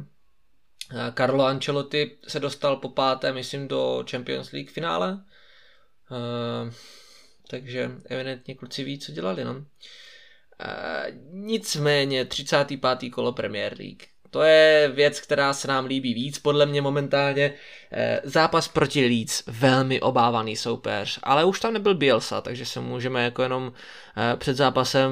[1.17, 5.23] Carlo Ancelotti se dostal po páté, myslím, do Champions League finále.
[6.11, 6.73] Uh,
[7.47, 9.65] takže evidentně kluci ví, co dělali, no.
[10.65, 13.09] Uh, nicméně 35.
[13.09, 14.03] kolo Premier League.
[14.29, 17.53] To je věc, která se nám líbí víc, podle mě momentálně.
[18.23, 23.43] Zápas proti Leeds, velmi obávaný soupeř, ale už tam nebyl Bielsa, takže se můžeme jako
[23.43, 23.73] jenom
[24.35, 25.11] před zápasem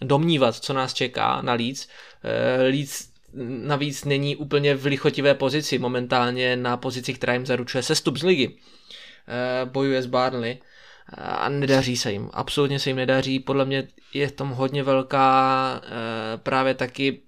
[0.00, 1.88] domnívat, co nás čeká na Leeds.
[2.58, 3.08] Leeds
[3.64, 8.56] navíc není úplně v lichotivé pozici, momentálně na pozici, která jim zaručuje sestup z ligy.
[9.64, 10.58] Bojuje s Barnley
[11.18, 15.80] a nedaří se jim, absolutně se jim nedaří, podle mě je v tom hodně velká
[16.36, 17.22] právě taky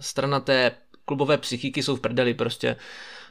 [0.00, 0.72] strana té
[1.04, 2.76] klubové psychiky jsou v prdeli prostě.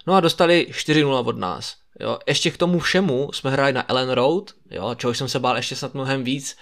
[0.07, 1.75] No a dostali 4-0 od nás.
[1.99, 2.19] Jo.
[2.27, 5.75] Ještě k tomu všemu jsme hráli na Ellen Road, jo, čeho jsem se bál ještě
[5.75, 6.57] snad mnohem víc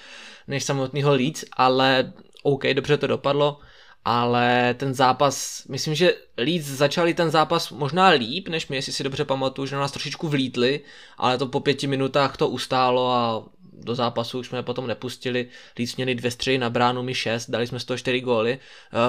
[0.48, 2.14] než samotného Leeds, ale
[2.44, 3.60] OK, dobře to dopadlo,
[4.06, 9.04] ale ten zápas, myslím, že Leeds začali ten zápas možná líp, než my, jestli si
[9.04, 10.82] dobře pamatuju, že nás trošičku vlítli,
[11.18, 13.44] ale to po pěti minutách to ustálo a
[13.84, 15.48] do zápasu už jsme je potom nepustili.
[15.80, 18.60] Leeds měli dvě střely na bránu, my šest, dali jsme z toho čtyři góly.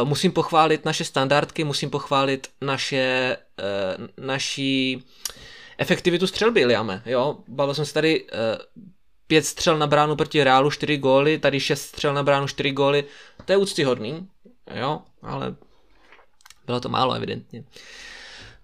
[0.03, 3.37] Uh, musím pochválit naše standardky, musím pochválit naše,
[3.99, 5.05] uh, naší
[5.79, 7.03] efektivitu střelby, Liame.
[7.07, 8.29] Jo, bavil jsem se tady uh,
[9.27, 13.05] pět střel na bránu proti Reálu, čtyři góly, tady šest střel na bránu, čtyři góly.
[13.45, 14.29] To je úctyhodný,
[14.75, 15.55] jo, ale
[16.67, 17.65] bylo to málo evidentně.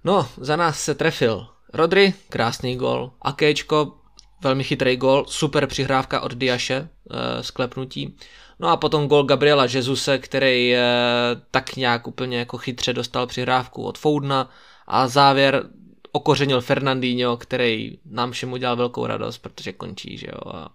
[0.04, 3.98] No, za nás se trefil Rodry, krásný gol, Akečko,
[4.40, 8.16] velmi chytrý gol, super přihrávka od Diaše, e, sklepnutí.
[8.58, 10.82] No a potom gol Gabriela Jezuse, který e,
[11.50, 14.50] tak nějak úplně jako chytře dostal přihrávku od Foudna
[14.86, 15.64] a závěr
[16.12, 20.52] okořenil Fernandinho, který nám všem udělal velkou radost, protože končí, že jo.
[20.54, 20.68] A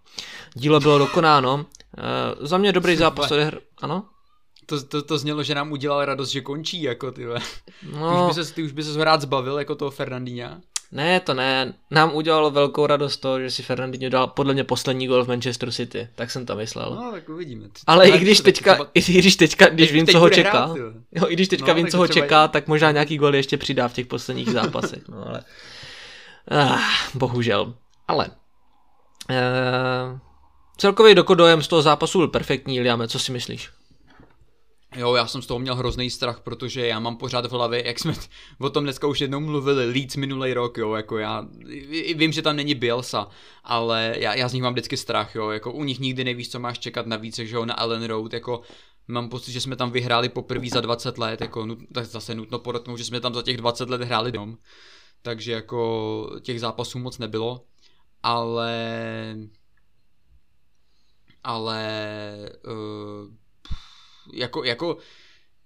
[0.53, 1.65] dílo bylo dokonáno.
[1.97, 3.59] E, za mě dobrý zápas odehr...
[3.81, 4.05] Ano?
[4.65, 7.25] To, to, to znělo, že nám udělal radost, že končí, jako ty.
[7.25, 8.09] No.
[8.09, 10.61] Ty už by se, ty už by se rád zbavil, jako toho Fernandinha.
[10.93, 11.73] Ne, to ne.
[11.91, 15.71] Nám udělalo velkou radost to, že si Fernandinho dal podle mě poslední gol v Manchester
[15.71, 16.07] City.
[16.15, 16.95] Tak jsem to myslel.
[16.95, 17.67] No, tak uvidíme.
[17.87, 18.89] Ale i když teďka, třeba...
[18.93, 20.77] i když teďka, když vím, co ho čeká, hrát,
[21.11, 23.87] jo, i když teďka no, vím, co ho čeká, tak možná nějaký gol ještě přidá
[23.87, 25.07] v těch posledních zápasech.
[25.07, 25.43] No, ale...
[26.51, 26.79] Ah,
[27.13, 27.73] bohužel.
[28.07, 28.29] Ale...
[29.29, 30.19] Uh,
[30.77, 33.69] celkový dokodojem z toho zápasu byl perfektní, Liame, co si myslíš?
[34.95, 37.99] Jo, já jsem z toho měl hrozný strach, protože já mám pořád v hlavě, jak
[37.99, 38.13] jsme
[38.59, 41.47] o tom dneska už jednou mluvili, Leeds minulý rok, jo, jako já
[42.15, 43.27] vím, že tam není Bielsa,
[43.63, 46.59] ale já, já z nich mám vždycky strach, jo, jako u nich nikdy nevíš, co
[46.59, 48.61] máš čekat navíc, že jo, na Ellen Road, jako
[49.07, 52.59] mám pocit, že jsme tam vyhráli poprvé za 20 let, jako nut, tak zase nutno
[52.59, 54.57] podotknout, že jsme tam za těch 20 let hráli dom,
[55.21, 57.65] takže jako těch zápasů moc nebylo,
[58.23, 59.35] ale
[61.43, 63.42] ale uh,
[64.33, 64.97] jako, jako,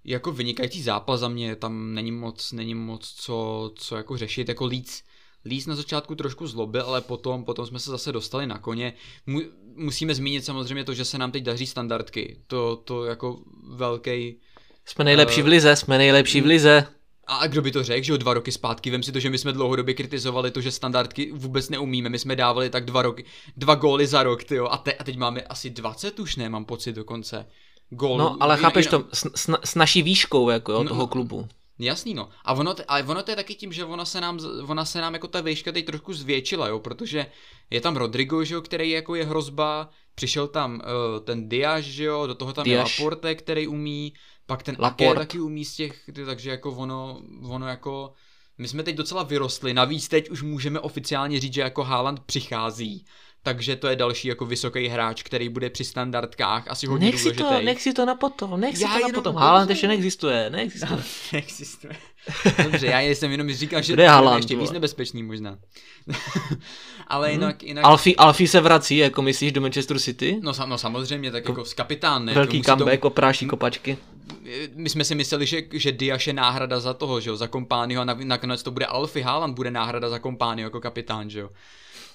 [0.03, 4.65] jako vynikající zápas za mě, tam není moc, není moc co, co jako řešit, jako
[4.65, 5.03] Leeds,
[5.45, 8.93] Leeds na začátku trošku zlobil, ale potom, potom jsme se zase dostali na koně.
[9.25, 9.41] Mu,
[9.75, 12.37] musíme zmínit samozřejmě to, že se nám teď daří standardky.
[12.47, 13.39] To, to jako
[13.69, 14.39] velký.
[14.85, 16.87] Jsme nejlepší uh, v lize, jsme nejlepší v lize.
[17.27, 19.37] A kdo by to řekl, že o dva roky zpátky, vem si to, že my
[19.37, 23.25] jsme dlouhodobě kritizovali to, že standardky vůbec neumíme, my jsme dávali tak dva roky,
[23.57, 26.65] dva góly za rok, tyjo, a, te, a teď máme asi 20 už, ne, mám
[26.65, 27.45] pocit dokonce
[27.89, 28.17] gól.
[28.17, 29.01] No, ale chápeš jinak...
[29.01, 31.47] to, s, s, s naší výškou jako jo, no, toho klubu.
[31.79, 32.29] Jasný, no.
[32.45, 35.13] A ono, ale ono to je taky tím, že ona se nám, ona se nám
[35.13, 37.25] jako ta výška teď trošku zvětšila, jo, protože
[37.69, 40.79] je tam Rodrigo, že jo, který jako je hrozba, přišel tam uh,
[41.23, 42.99] ten Diaz, že jo, do toho tam Diaz.
[42.99, 44.13] je Laporte, který umí,
[44.45, 45.11] pak ten Laporte.
[45.11, 48.13] Ake taky umí z těch, takže jako ono, ono jako,
[48.57, 53.05] my jsme teď docela vyrostli, navíc teď už můžeme oficiálně říct, že jako Haaland přichází
[53.47, 57.23] takže to je další jako vysoký hráč, který bude při standardkách asi hodně nech si
[57.23, 57.43] důležitý.
[57.43, 59.35] To, nech si to na potom, nech si já to na potom.
[59.35, 60.99] Haaland ještě neexistuje, neexistuje.
[61.33, 61.93] neexistuje.
[62.63, 65.57] Dobře, já jsem jenom říkal, že to je Haaland, ještě víc nebezpečný možná.
[67.07, 67.33] Ale hmm.
[67.33, 67.63] jinak...
[67.63, 67.85] jinak...
[67.85, 70.39] Alfie, Alfie se vrací, jako myslíš, do Manchester City?
[70.41, 72.33] No, no samozřejmě, tak jako, jako kapitán, ne?
[72.33, 73.07] Velký comeback, to...
[73.07, 73.97] opráší kopačky.
[74.75, 78.01] My jsme si mysleli, že, že Diaz je náhrada za toho, že jo, za kompányho
[78.01, 81.49] a nakonec to bude Alfie Haaland bude náhrada za kompányho jako kapitán, že jo.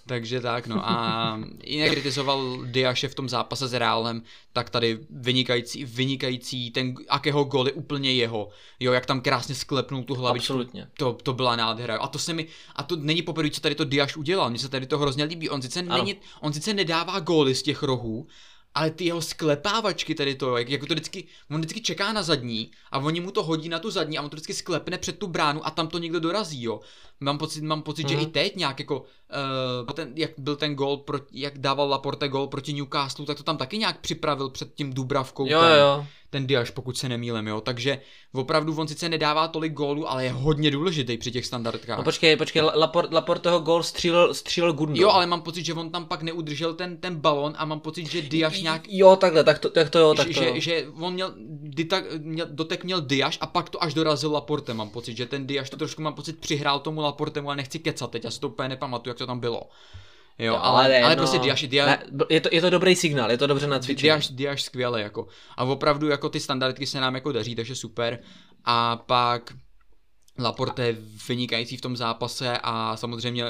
[0.07, 4.23] Takže tak, no a jinak kritizoval Diaše v tom zápase s Reálem,
[4.53, 8.49] tak tady vynikající, vynikající, ten, akého gol je úplně jeho,
[8.81, 10.53] jo, jak tam krásně sklepnul tu hlavičku.
[10.53, 10.89] Absolutně.
[10.99, 11.97] To, to byla nádhera.
[11.99, 12.47] A to se mi,
[12.77, 15.51] a to není poprvé, co tady to Diaš udělal, mně se tady to hrozně líbí.
[15.51, 18.27] On sice, není, on sice nedává góly z těch rohů,
[18.75, 22.71] ale ty jeho sklepávačky tady to, jak, jako to vždycky, on vždycky čeká na zadní
[22.91, 25.27] a oni mu to hodí na tu zadní a on to vždycky sklepne před tu
[25.27, 26.81] bránu a tam to někdo dorazí, jo.
[27.23, 28.11] Mám pocit, mám pocit, mm-hmm.
[28.11, 28.25] že Mhm.
[28.25, 29.01] i teď nějak jako,
[29.87, 33.43] uh, ten, jak byl ten gol, pro, jak dával Laporte gol proti Newcastle, tak to
[33.43, 36.07] tam taky nějak připravil před tím Dubravkou Jo, ten, jo.
[36.31, 37.61] ten Diaš, pokud se nemýlem, jo.
[37.61, 38.01] Takže
[38.33, 41.99] opravdu on sice nedává tolik gólů, ale je hodně důležitý při těch standardkách.
[41.99, 45.03] No počkej, počkej, Laport, Laporteho gol střílel, střílel Gundo.
[45.03, 48.07] Jo, ale mám pocit, že on tam pak neudržel ten, ten balon a mám pocit,
[48.11, 50.55] že Diaš nějak Jo, takhle, tak to, tak to jo, tak to že, jo.
[50.55, 54.75] že, že on měl, Dita, měl, dotek měl Diaš a pak to až dorazil Laporte,
[54.75, 58.11] mám pocit, že ten Diaš to trošku mám pocit přihrál tomu Laportemu, ale nechci kecat
[58.11, 59.63] teď, já si to úplně nepamatuju, jak to tam bylo.
[60.39, 63.39] Jo, ale, ale, ale prostě Diaš, Diaš, ne, je, to, je to dobrý signál, je
[63.39, 64.03] to dobře nacvičené.
[64.03, 65.27] Diaš, Diaš skvěle, jako.
[65.57, 68.19] A opravdu jako ty standardky se nám jako daří, takže super.
[68.65, 69.55] A pak
[70.39, 70.97] Laporte je
[71.29, 73.45] vynikající v tom zápase a samozřejmě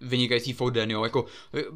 [0.00, 1.24] vynikající Foden, jo, jako,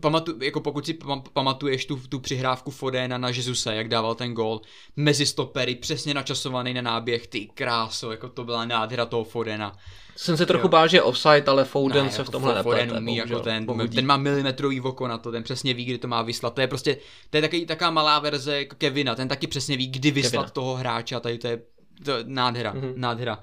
[0.00, 4.34] pamatu, jako pokud si pam- pamatuješ tu, tu přihrávku Fodena na Jesuse, jak dával ten
[4.34, 4.60] gol
[4.96, 9.76] mezi stopery, přesně načasovaný na náběh, ty kráso, jako to byla nádhera toho Fodena.
[10.16, 10.68] Jsem se trochu Jo.
[10.68, 13.66] bál, že je offside, ale Fouden Ne, se jako v tomhle Foden umí, jako ten,
[13.94, 16.54] ten má milimetrový oko na to, ten přesně ví, kdy to má vyslat.
[16.54, 16.96] To je prostě,
[17.30, 20.50] to je taky, taká malá verze Kevina, ten taky přesně ví, kdy vyslat Kevina.
[20.50, 21.60] toho hráče a tady to je,
[22.04, 22.92] to nádhera, Mhm.
[22.96, 23.38] nádhera.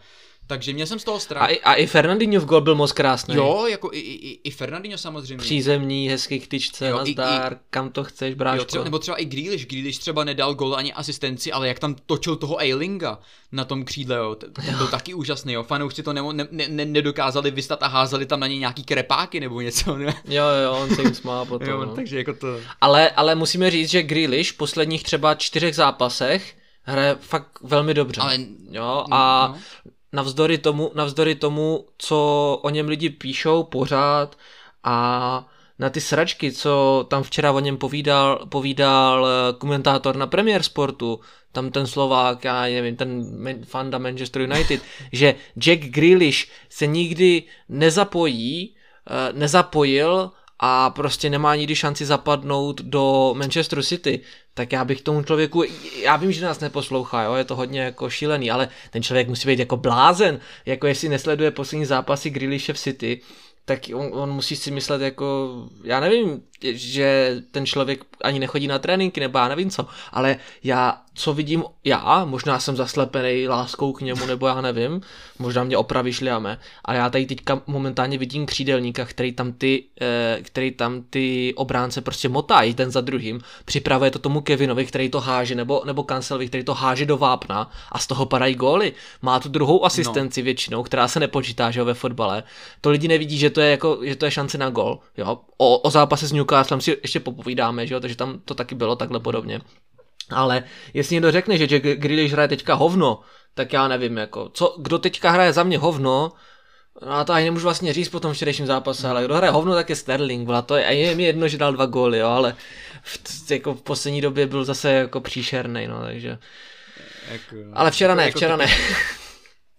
[0.48, 1.42] Takže měl jsem z toho strach.
[1.44, 3.36] A, i- a i Fernandinho v gol byl moc krásný.
[3.36, 5.38] jo, jako i, i, i Fernandinho samozřejmě.
[5.38, 8.62] Přízemní, hezký k tyčce, Jo, i- nazdár, kam to chceš, bráško.
[8.62, 11.96] Jo, třeba, nebo třeba i Grealish, Grealish třeba nedal gol ani asistenci, ale jak tam
[12.06, 13.20] točil toho Eilinga
[13.52, 16.86] na tom křídle, jo, ten ten byl taky úžasný, jo, fanoušci to ne, ne, ne,
[16.86, 20.14] nedokázali vystat a házeli tam na něj nějaký krepáky nebo něco, ne?
[20.26, 21.70] Jo, jo, on se jim smál potom.
[21.70, 21.96] Jo, no.
[21.96, 22.48] takže jako to...
[22.82, 28.22] Ale, ale musíme říct, že Grealish v posledních třeba čtyřech zápasech hraje fakt velmi dobře.
[28.22, 28.38] Ale
[28.72, 29.92] Jo, a no.
[30.14, 34.38] Navzdory tomu, navzdory tomu, co o něm lidi píšou pořád
[34.84, 35.48] a
[35.80, 41.20] na ty sračky, co tam včera o něm povídal, povídal eh, komentátor na Premier Sportu,
[41.52, 43.26] tam ten Slovák, já nevím, ten
[43.66, 48.76] fanda Manchester United, že Jack Grealish se nikdy nezapojí,
[49.10, 54.20] eh, nezapojil a prostě nemá nikdy šanci zapadnout do Manchester City,
[54.54, 55.64] tak já bych tomu člověku,
[56.02, 59.48] já vím, že nás neposlouchá, jo, je to hodně jako šílený, ale ten člověk musí
[59.48, 63.22] být jako blázen, jako jestli nesleduje poslední zápasy Grealishe v City,
[63.66, 65.50] tak on, on musí si myslet jako,
[65.84, 71.02] já nevím, že ten člověk ani nechodí na tréninky, nebo já nevím co, ale já,
[71.14, 75.02] co vidím já, možná jsem zaslepený láskou k němu, nebo já nevím,
[75.40, 80.40] možná mě opravíš, Liame, a já tady teďka momentálně vidím křídelníka, který tam ty, eh,
[80.42, 85.20] který tam ty obránce prostě motají ten za druhým, připravuje to tomu Kevinovi, který to
[85.20, 88.94] háže, nebo, nebo Kancelovi, který to háže do vápna a z toho padají góly.
[89.22, 90.46] Má tu druhou asistenci no.
[90.46, 92.44] většinou, která se nepočítá, že jo, ve fotbale.
[92.82, 95.40] To lidi nevidí, že to je jako, že to je šance na gól, jo.
[95.58, 98.96] O, o zápase s Newcastlem si ještě popovídáme, že jo, takže tam to taky bylo
[98.96, 99.62] takhle podobně.
[100.30, 100.64] Ale
[100.94, 103.20] jestli někdo řekne, že Jack Grealish hraje teďka hovno,
[103.54, 106.32] tak já nevím, jako, co, kdo teďka hraje za mě hovno,
[107.02, 109.74] No a to ani nemůžu vlastně říct po tom včerejším zápase, ale kdo hraje hovno,
[109.74, 112.28] tak je Sterling, vla, to je, a je mi jedno, že dal dva góly, jo,
[112.28, 112.56] ale
[113.04, 116.38] v, jako v poslední době byl zase jako příšerný, no, takže.
[117.32, 118.66] Jako, Ale včera ne, jako včera ne.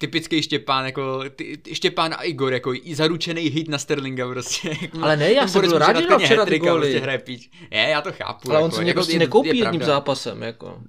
[0.04, 4.76] Typický Štěpán, jako ty, ty, Štěpán a Igor, jako i zaručený hit na Sterlinga prostě.
[5.02, 6.80] Ale ne, já jsem byl rád, že včera ty góly.
[6.80, 7.50] Prostě hraje píč.
[7.70, 8.50] Já to chápu.
[8.50, 10.78] Ale jako, on se mě jako, prostě je- nekoupí je jedním zápasem, jako.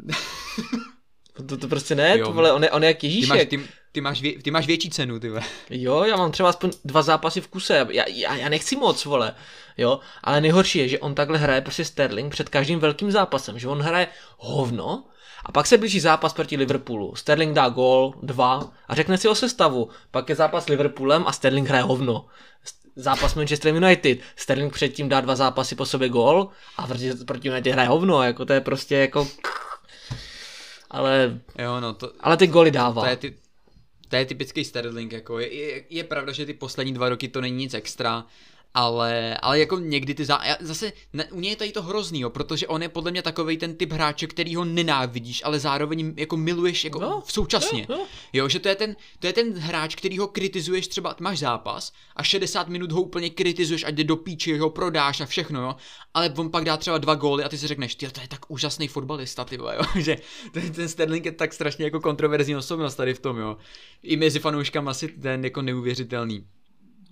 [1.47, 2.25] To, to prostě ne, Jo.
[2.25, 3.49] to vole, on je, on je jak Ty máš, Ježíšek.
[3.49, 3.59] ty,
[3.91, 5.41] ty, máš vě, ty máš větší cenu, ty vole.
[5.69, 9.35] Jo, já mám třeba aspoň dva zápasy v kuse, já, já, já nechci moc, vole,
[9.77, 13.67] jo, ale nejhorší je, že on takhle hraje prostě Sterling před každým velkým zápasem, že
[13.67, 14.07] on hraje
[14.37, 15.03] hovno
[15.45, 17.15] a pak se blíží zápas proti Liverpoolu.
[17.15, 19.89] Sterling dá gól, dva a řekne si o sestavu.
[20.11, 22.25] Pak je zápas s Liverpoolem a Sterling hraje hovno.
[22.95, 24.19] Zápas Manchester United.
[24.35, 28.45] Sterling předtím dá dva zápasy po sobě gól a proti, proti United hraje hovno, jako
[28.45, 29.27] to je prostě jako...
[30.91, 33.01] Ale, Jo, no, to, ale ty góly dává.
[33.01, 33.35] to je, ty,
[34.09, 37.41] to je typický Sterling, jako je, je, je, pravda, že ty poslední dva roky to
[37.41, 38.25] není nic extra,
[38.75, 40.41] ale, ale jako někdy ty zá...
[40.59, 43.57] Zase ne, u něj je tady to hrozný, jo, protože on je podle mě takový
[43.57, 47.85] ten typ hráče, který ho nenávidíš, ale zároveň jako miluješ jako No, v současně.
[47.89, 48.05] jo, jo.
[48.33, 51.93] Jo, že to je, ten, to je ten hráč, který ho kritizuješ, třeba máš zápas
[52.15, 55.75] a 60 minut ho úplně kritizuješ, ať jde do píči, ho prodáš a všechno, jo.
[56.13, 58.51] Ale on pak dá třeba dva góly a ty si řekneš, ty to je tak
[58.51, 59.81] úžasný fotbalista, ty jo.
[59.99, 60.17] že
[60.51, 63.57] ten, ten Sterling je tak strašně jako kontroverzní osobnost tady v tom, jo.
[64.03, 66.45] I mezi fanouškama asi ten jako neuvěřitelný.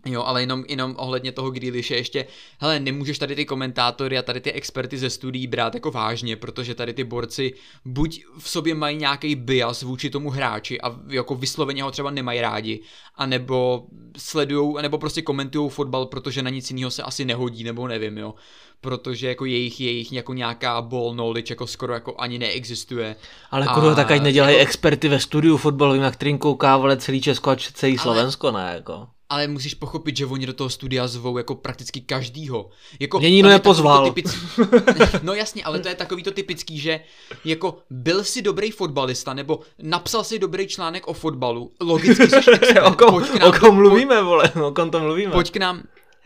[0.05, 2.25] Jo, ale jenom, jenom ohledně toho Grealishe ještě,
[2.59, 6.75] hele, nemůžeš tady ty komentátory a tady ty experty ze studií brát jako vážně, protože
[6.75, 7.53] tady ty borci
[7.85, 12.41] buď v sobě mají nějaký bias vůči tomu hráči a jako vysloveně ho třeba nemají
[12.41, 12.81] rádi,
[13.15, 13.83] anebo
[14.17, 18.33] sledujou, nebo prostě komentují fotbal, protože na nic jiného se asi nehodí, nebo nevím, jo.
[18.81, 23.15] Protože jako jejich, jejich jako nějaká ball knowledge jako skoro jako ani neexistuje.
[23.51, 24.67] Ale kurva, tak ať nedělají jako...
[24.67, 28.63] experty ve studiu fotbalovým, na kterým kouká vole celý Česko a celý Slovensko, ale...
[28.63, 32.69] ne, jako ale musíš pochopit, že oni do toho studia zvou jako prakticky každýho.
[32.99, 34.05] Jako, Mě nepozval.
[34.05, 34.39] Typický,
[35.23, 36.99] no jasně, ale to je takový to typický, že
[37.45, 42.85] jako byl si dobrý fotbalista, nebo napsal si dobrý článek o fotbalu, logicky jsi expert,
[42.85, 45.31] o kom, o kom mluvíme, vole, o kom to mluvíme.
[45.31, 45.83] Pojď k nám,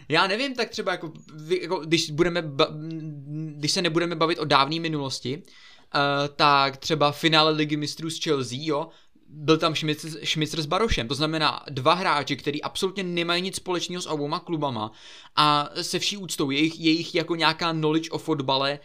[0.10, 1.12] já nevím, tak třeba jako,
[1.62, 2.68] jako když, budeme ba,
[3.58, 8.58] když se nebudeme bavit o dávné minulosti, uh, tak třeba finále ligy mistrů s Chelsea,
[8.62, 8.88] jo,
[9.40, 9.76] byl tam
[10.24, 14.92] Šmicr s Barošem, to znamená dva hráči, kteří absolutně nemají nic společného s obouma klubama
[15.36, 18.80] a se vší úctou jejich, jejich jako nějaká knowledge o fotbale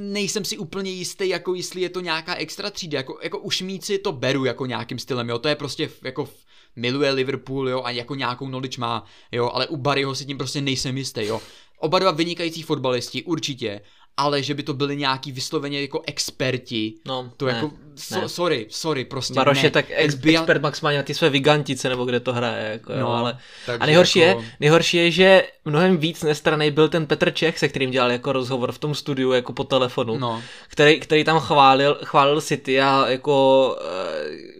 [0.00, 3.98] nejsem si úplně jistý, jako jestli je to nějaká extra třída, jako, jako u Šmíci
[3.98, 6.28] to beru jako nějakým stylem, jo, to je prostě jako
[6.76, 10.60] miluje Liverpool, jo, a jako nějakou knowledge má, jo, ale u Barryho si tím prostě
[10.60, 11.40] nejsem jistý, jo.
[11.78, 13.80] Oba dva vynikající fotbalisti, určitě,
[14.18, 16.94] ale že by to byli nějaký vysloveně jako experti.
[17.06, 18.28] No, to ne, jako, so, ne.
[18.28, 19.66] sorry, sorry, prostě Baroš ne.
[19.66, 20.40] je tak ex, Bia...
[20.40, 23.38] expert maximálně na ty své vigantice, nebo kde to hraje, jako, no, jo, ale...
[23.80, 24.40] A nejhorší, jako...
[24.40, 28.32] je, nejhorší je, že mnohem víc nestraný byl ten Petr Čech, se kterým dělal jako
[28.32, 30.42] rozhovor v tom studiu, jako po telefonu, no.
[30.68, 33.76] který, který tam chválil, chválil City a jako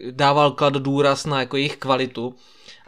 [0.07, 2.35] e, dával klad důraz na jako jejich kvalitu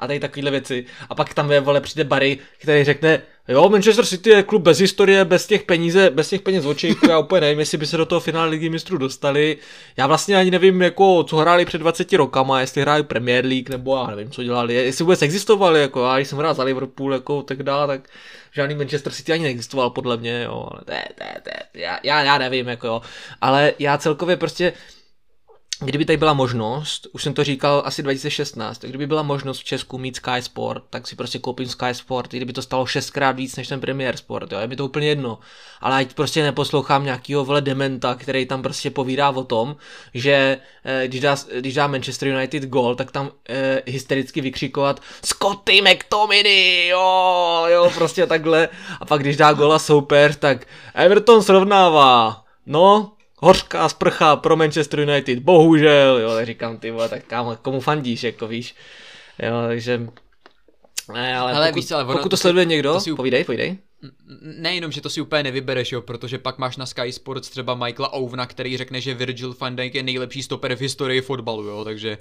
[0.02, 0.86] a tady takovéhle věci.
[1.10, 4.80] A pak tam je, vole, přijde Barry, který řekne, jo, Manchester City je klub bez
[4.80, 8.06] historie, bez těch peníze, bez těch peněz očích, já úplně nevím, jestli by se do
[8.06, 9.58] toho finále ligy mistrů dostali.
[9.98, 13.98] Já vlastně ani nevím, jako, co hráli před 20 rokama, jestli hráli Premier League, nebo
[13.98, 17.64] já nevím, co dělali, jestli vůbec existovali, jako, já jsem hrál za Liverpool, jako, tak
[17.64, 18.10] dá, tak
[18.52, 22.38] žádný Manchester City ani neexistoval podle mě, jo, ale to to to já, já, já
[22.38, 23.02] nevím, jako jo,
[23.42, 24.74] ale já celkově prostě,
[25.86, 29.64] kdyby tady byla možnost, už jsem to říkal asi 2016, tak kdyby byla možnost v
[29.64, 33.32] Česku mít Sky Sport, tak si prostě koupím Sky Sport, i kdyby to stalo šestkrát
[33.32, 35.40] víc než ten Premier Sport, jo, je mi to úplně jedno.
[35.82, 39.76] Ale ať prostě neposlouchám nějakýho vole dementa, který tam prostě povídá o tom,
[40.14, 45.82] že eh, když, dá, když dá Manchester United gol, tak tam eh, hystericky vykřikovat Scotty
[45.82, 48.70] McTominay, jo, jo, prostě takhle.
[49.00, 52.44] A pak když dá gola soupeř, tak Everton srovnává.
[52.66, 53.12] No,
[53.42, 58.24] hořká sprcha pro Manchester United, bohužel, jo, tak říkám, ty vole, tak kámo, komu fandíš,
[58.24, 58.76] jako víš,
[59.44, 60.08] jo, takže,
[61.14, 63.78] ne, ale, ale pokud, víš, ale pokud to, sleduje někdo, to si, povídej, povídej.
[64.42, 68.14] Nejenom, že to si úplně nevybereš, jo, protože pak máš na Sky Sports třeba Michaela
[68.14, 72.18] Ouvna, který řekne, že Virgil van Dijk je nejlepší stoper v historii fotbalu, jo, takže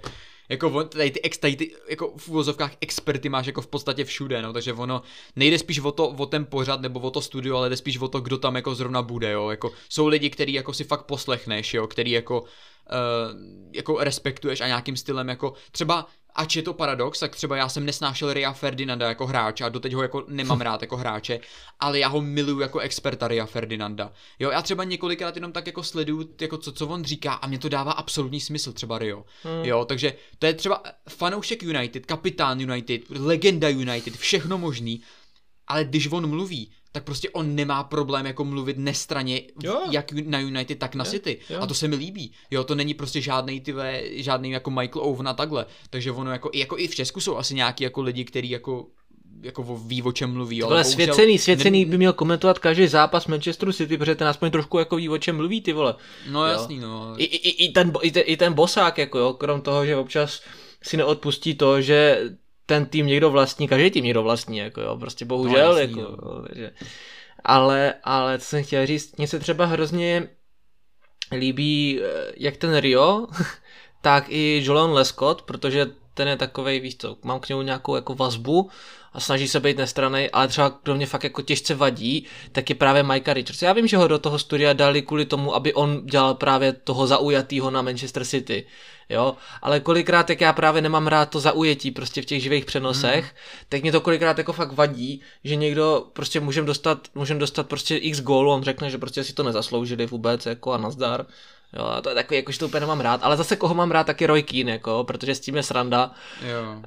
[0.51, 4.43] jako tady ty, ex, tady ty jako v úvozovkách experty máš jako v podstatě všude,
[4.43, 5.03] no, takže ono
[5.37, 8.09] nejde spíš o, to, o ten pořad nebo o to studio, ale jde spíš o
[8.09, 11.75] to, kdo tam jako zrovna bude, jo, jako jsou lidi, který jako si fakt poslechneš,
[11.75, 12.45] jo, který jako
[12.91, 13.41] Uh,
[13.75, 17.87] jako respektuješ a nějakým stylem jako třeba ač je to paradox, tak třeba já jsem
[17.87, 21.41] nesnášel Ria Ferdinanda jako hráče a doteď ho jako nemám rád jako hráče,
[21.81, 24.13] ale já ho miluju jako experta Ria Ferdinanda.
[24.39, 27.59] Jo, já třeba několikrát jenom tak jako sleduju, jako co, co on říká a mě
[27.59, 29.25] to dává absolutní smysl, třeba Rio.
[29.43, 29.65] Hmm.
[29.65, 35.03] Jo, takže to je třeba fanoušek United, kapitán United, legenda United, všechno možný,
[35.67, 39.81] ale když on mluví, tak prostě on nemá problém jako mluvit nestraně jo.
[39.91, 41.11] jak na United, tak na jo.
[41.11, 41.39] City.
[41.51, 41.61] Jo.
[41.61, 42.33] A to se mi líbí.
[42.51, 43.75] Jo, to není prostě žádný ty
[44.11, 45.67] žádný jako Michael Owen a takhle.
[45.91, 48.87] Takže ono jako, jako i v Česku jsou asi nějaký jako lidi, kteří jako
[49.43, 50.63] jako ví, o čem mluví.
[50.63, 54.97] Ale svěcený, svěcený by měl komentovat každý zápas Manchesteru City, protože ten aspoň trošku jako
[54.97, 55.95] ví, o čem mluví, ty vole.
[56.31, 56.53] No jo.
[56.53, 57.15] jasný, no.
[57.17, 60.43] I, i, i, ten, i, ten, I ten bosák, jako jo, krom toho, že občas
[60.83, 62.21] si neodpustí to, že
[62.71, 66.17] ten tým někdo vlastní, každý tým někdo vlastní, jako jo, prostě bohužel, no, jasný, jako,
[66.23, 66.43] no.
[66.43, 66.71] takže,
[67.45, 70.29] ale, ale co jsem chtěl říct, mně se třeba hrozně
[71.33, 73.27] líbí eh, jak ten Rio,
[74.01, 78.15] tak i Julian Lescott, protože ten je takovej, víš co, mám k němu nějakou jako
[78.15, 78.71] vazbu
[79.13, 82.75] a snaží se být nestranej, ale třeba kdo mě fakt jako těžce vadí, tak je
[82.75, 83.63] právě Mike Richards.
[83.63, 87.07] Já vím, že ho do toho studia dali kvůli tomu, aby on dělal právě toho
[87.07, 88.67] zaujatýho na Manchester City,
[89.09, 93.25] jo, ale kolikrát, jak já právě nemám rád to zaujetí prostě v těch živých přenosech,
[93.25, 93.31] mm.
[93.69, 97.97] tak mě to kolikrát jako fakt vadí, že někdo prostě můžem dostat, můžem dostat prostě
[97.97, 101.27] x gólů, on řekne, že prostě si to nezasloužili vůbec, jako a nazdar,
[101.73, 104.21] Jo, to je takový, jakože to úplně nemám rád, ale zase koho mám rád, tak
[104.21, 106.11] je Roy Keane, jako, protože s tím je sranda.
[106.43, 106.83] Jo.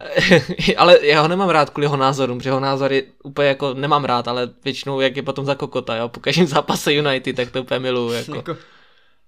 [0.78, 4.28] ale já ho nemám rád kvůli jeho názorům, protože jeho názory úplně jako nemám rád,
[4.28, 7.80] ale většinou jak je potom za kokota, jo, po každém zápase United, tak to úplně
[7.80, 8.36] miluju, jako.
[8.36, 8.58] jako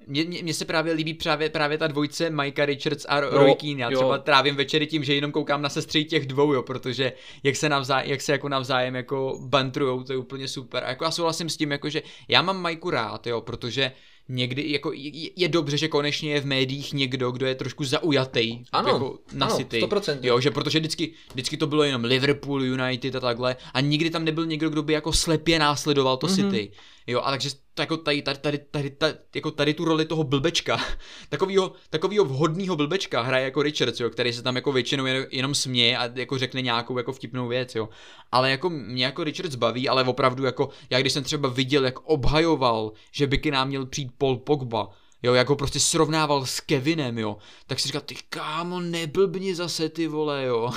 [0.08, 3.82] mně se právě líbí právě, právě ta dvojce Mikea Richards a Roy Keane.
[3.82, 4.22] Já třeba jo.
[4.22, 8.10] trávím večery tím, že jenom koukám na sestry těch dvou, jo, protože jak se, navzájem,
[8.10, 10.84] jak se jako navzájem jako bantrujou, to je úplně super.
[10.84, 13.91] A jako já souhlasím s tím, jako že já mám Majku rád, jo, protože
[14.30, 18.60] někdy jako je, je dobře, že konečně je v médiích někdo, kdo je trošku zaujatý
[18.72, 19.82] ano, jako na ano, City.
[19.82, 20.20] 100%.
[20.22, 24.26] Jo, že protože vždycky, vždycky to bylo jenom Liverpool, United a takhle a nikdy tam
[24.26, 26.52] nebyl někdo, kdo by jako slepě následoval to mm-hmm.
[26.52, 26.72] City.
[27.08, 27.49] Jo, a takže
[27.80, 30.80] jako tady, tady, tady, tady, tady, jako tady tu roli toho blbečka,
[31.30, 35.56] takovýho, takovýho vhodného blbečka hraje jako Richards, jo, který se tam jako většinou jen, jenom
[35.56, 37.89] směje a jako řekne nějakou jako vtipnou věc, jo.
[38.32, 41.99] Ale jako mě jako Richards baví, ale opravdu jako, já když jsem třeba viděl, jak
[41.99, 44.89] obhajoval, že by k nám měl přijít Paul Pogba,
[45.24, 47.38] jo, jak ho prostě srovnával s Kevinem, jo,
[47.68, 50.72] tak si říkal, ty kámo, neblbni zase ty vole, jo.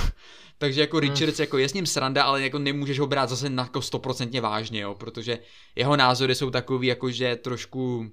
[0.58, 1.08] Takže jako hmm.
[1.08, 4.40] Richards, jako je s ním sranda, ale jako nemůžeš ho brát zase na jako stoprocentně
[4.40, 5.38] vážně, jo, protože
[5.76, 8.10] jeho názory jsou takový jako, že trošku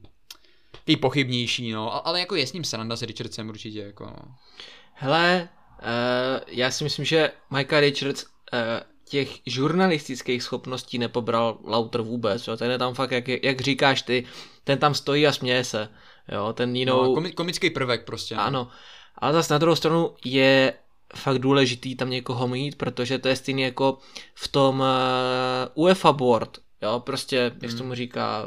[0.84, 4.36] ty pochybnější, no, ale jako je s ním sranda s Richardsem určitě, jako no.
[4.94, 5.50] Hele,
[5.82, 8.30] uh, já si myslím, že Michael Richards uh,
[9.10, 14.26] těch žurnalistických schopností nepobral Lauter vůbec, jo, ten je tam fakt, jak, jak říkáš ty,
[14.64, 15.90] ten tam stojí a směje se,
[16.32, 17.16] jo, ten jinou...
[17.22, 18.36] No, komický prvek prostě.
[18.36, 18.42] No.
[18.42, 18.68] Ano,
[19.18, 20.74] ale zase na druhou stranu je
[21.18, 23.98] fakt důležitý tam někoho mít, protože to je stejný jako
[24.36, 24.86] v tom uh,
[25.84, 27.72] UEFA board, jo, prostě, jak hmm.
[27.72, 28.46] se tomu říká,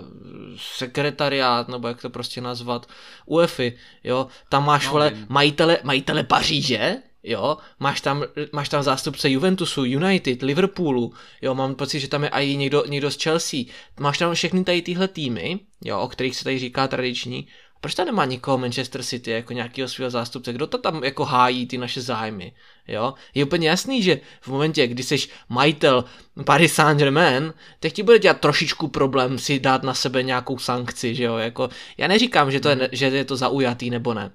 [0.56, 2.86] sekretariát, nebo jak to prostě nazvat,
[3.26, 9.30] UEFI, jo, tam máš, no, vole, majitele, majitele Paříže, jo, máš tam, máš tam zástupce
[9.30, 11.12] Juventusu, United, Liverpoolu,
[11.42, 13.60] jo, mám pocit, že tam je i někdo, někdo z Chelsea,
[14.00, 17.48] máš tam všechny tady tyhle týmy, jo, o kterých se tady říká tradiční,
[17.80, 20.52] proč tam nemá nikoho Manchester City jako nějakého svého zástupce?
[20.52, 22.52] Kdo to tam jako hájí ty naše zájmy?
[22.88, 23.14] Jo?
[23.34, 25.16] Je úplně jasný, že v momentě, kdy jsi
[25.48, 26.04] majitel
[26.44, 31.24] Paris Saint-Germain, tak ti bude dělat trošičku problém si dát na sebe nějakou sankci, že
[31.24, 31.36] jo?
[31.36, 31.68] Jako,
[31.98, 32.86] já neříkám, že to, je, mhm.
[32.92, 34.30] že je to zaujatý nebo ne.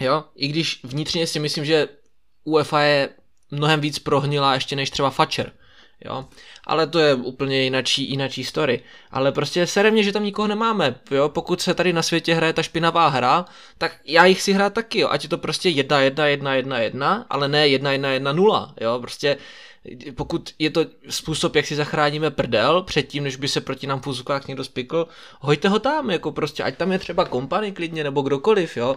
[0.00, 0.24] Jo?
[0.36, 1.88] I když vnitřně si myslím, že
[2.44, 3.08] UEFA je
[3.50, 5.52] mnohem víc prohnila ještě než třeba Fatcher
[6.04, 6.24] jo.
[6.66, 8.80] Ale to je úplně jinačí, jinačí story.
[9.10, 11.28] Ale prostě sere mě, že tam nikoho nemáme, jo.
[11.28, 13.44] Pokud se tady na světě hraje ta špinavá hra,
[13.78, 15.08] tak já jich si hrát taky, jo.
[15.10, 18.74] Ať je to prostě 1, 1, 1, 1, 1, ale ne 1, 1, 1, 0,
[18.80, 18.98] jo.
[19.00, 19.36] Prostě
[20.14, 24.48] pokud je to způsob, jak si zachráníme prdel předtím, než by se proti nám fuzukách
[24.48, 25.08] někdo spikl,
[25.40, 28.96] hojte ho tam, jako prostě, ať tam je třeba kompany klidně, nebo kdokoliv, jo,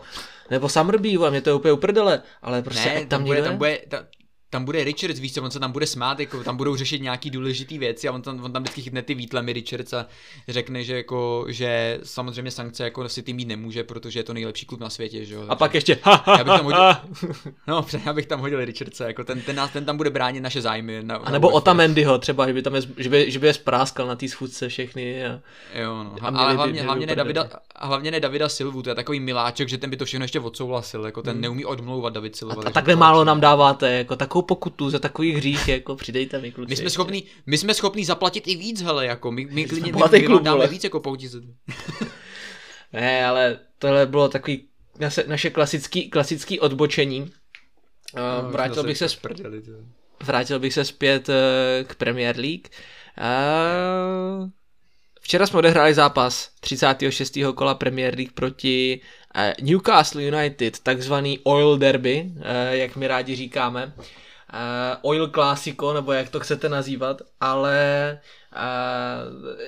[0.50, 3.80] nebo Summerbee, mě to je úplně uprdele, ale prostě ne, tam, tam bude, tam bude,
[3.88, 4.06] ta,
[4.56, 7.30] tam bude Richards, víš co, on se tam bude smát, jako tam budou řešit nějaký
[7.30, 10.06] důležitý věci a on tam, on tam vždycky chytne ty výtlemy Richards a
[10.48, 14.66] řekne, že jako, že samozřejmě sankce jako si tým mít nemůže, protože je to nejlepší
[14.66, 15.46] klub na světě, že jo.
[15.50, 16.96] A pak ještě já bych tam hodil,
[17.68, 20.62] no, já bych tam hodil Richardsa, jako ten, ten, nás, ten tam bude bránit naše
[20.62, 21.04] zájmy.
[21.04, 24.08] Na, a nebo Otamendiho třeba, že by tam je, že by, že by je spráskal
[24.08, 25.26] na té schůdce všechny.
[25.28, 25.40] A,
[25.74, 26.16] jo, no.
[26.22, 29.78] A ale hlavně, hlavně, ne Davida, hlavně ne Davida Silvu, to je takový miláček, že
[29.78, 31.42] ten by to všechno ještě odsouhlasil, jako ten hmm.
[31.42, 32.64] neumí odmlouvat David Silva.
[32.66, 36.52] A, a takhle málo nám dáváte, jako takovou pokutu za takový hřích, jako přidejte mi
[36.52, 36.70] kluci.
[36.70, 40.20] My jsme schopní, my jsme schopní zaplatit i víc, hele, jako my, my klidně my,
[40.20, 41.30] my, my dáme víc jako pouti.
[42.94, 44.68] ne, ale tohle bylo takový
[45.00, 47.32] naše, naše klasický, klasický odbočení.
[48.16, 49.62] No, vrátil bych se sprdeli,
[50.24, 51.36] vrátil bych se zpět uh,
[51.88, 52.68] k Premier League.
[53.18, 54.50] Uh,
[55.22, 57.38] včera jsme odehráli zápas 36.
[57.56, 59.02] kola Premier League proti
[59.36, 62.32] uh, Newcastle United, takzvaný Oil Derby,
[62.72, 63.94] jak my rádi říkáme
[64.56, 68.20] uh, Oil Classico, nebo jak to chcete nazývat, ale
[68.56, 69.60] uh,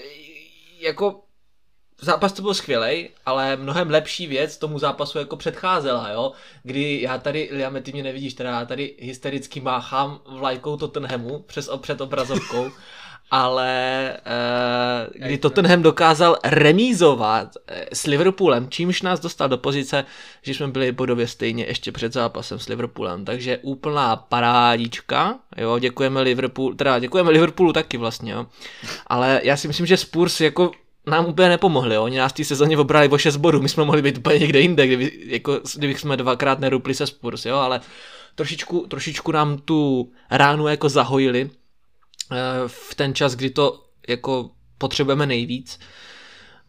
[0.80, 1.24] jako
[2.02, 6.32] zápas to byl skvělý, ale mnohem lepší věc tomu zápasu jako předcházela, jo,
[6.64, 11.70] kdy já tady, Liame, ty mě nevidíš, teda já tady hystericky máchám vlajkou Tottenhamu přes,
[11.82, 12.72] před obrazovkou
[13.32, 14.14] ale
[15.18, 20.06] uh, kdy Tottenham dokázal remízovat eh, s Liverpoolem, čímž nás dostal do pozice,
[20.42, 26.22] že jsme byli bodově stejně ještě před zápasem s Liverpoolem, takže úplná parádička, jo, děkujeme
[26.22, 28.46] Liverpool, teda děkujeme Liverpoolu taky vlastně, jo,
[29.08, 30.72] ale já si myslím, že Spurs jako
[31.06, 32.04] nám úplně nepomohli, jo.
[32.04, 34.60] oni nás v té sezóně obrali o 6 bodů, my jsme mohli být úplně někde
[34.60, 37.82] jinde, kdyby, jako, kdyby jsme dvakrát nerupli se Spurs, jo, ale
[38.36, 41.50] trošičku, trošičku nám tu ránu jako zahojili,
[42.68, 45.80] v ten čas, kdy to jako potřebujeme nejvíc.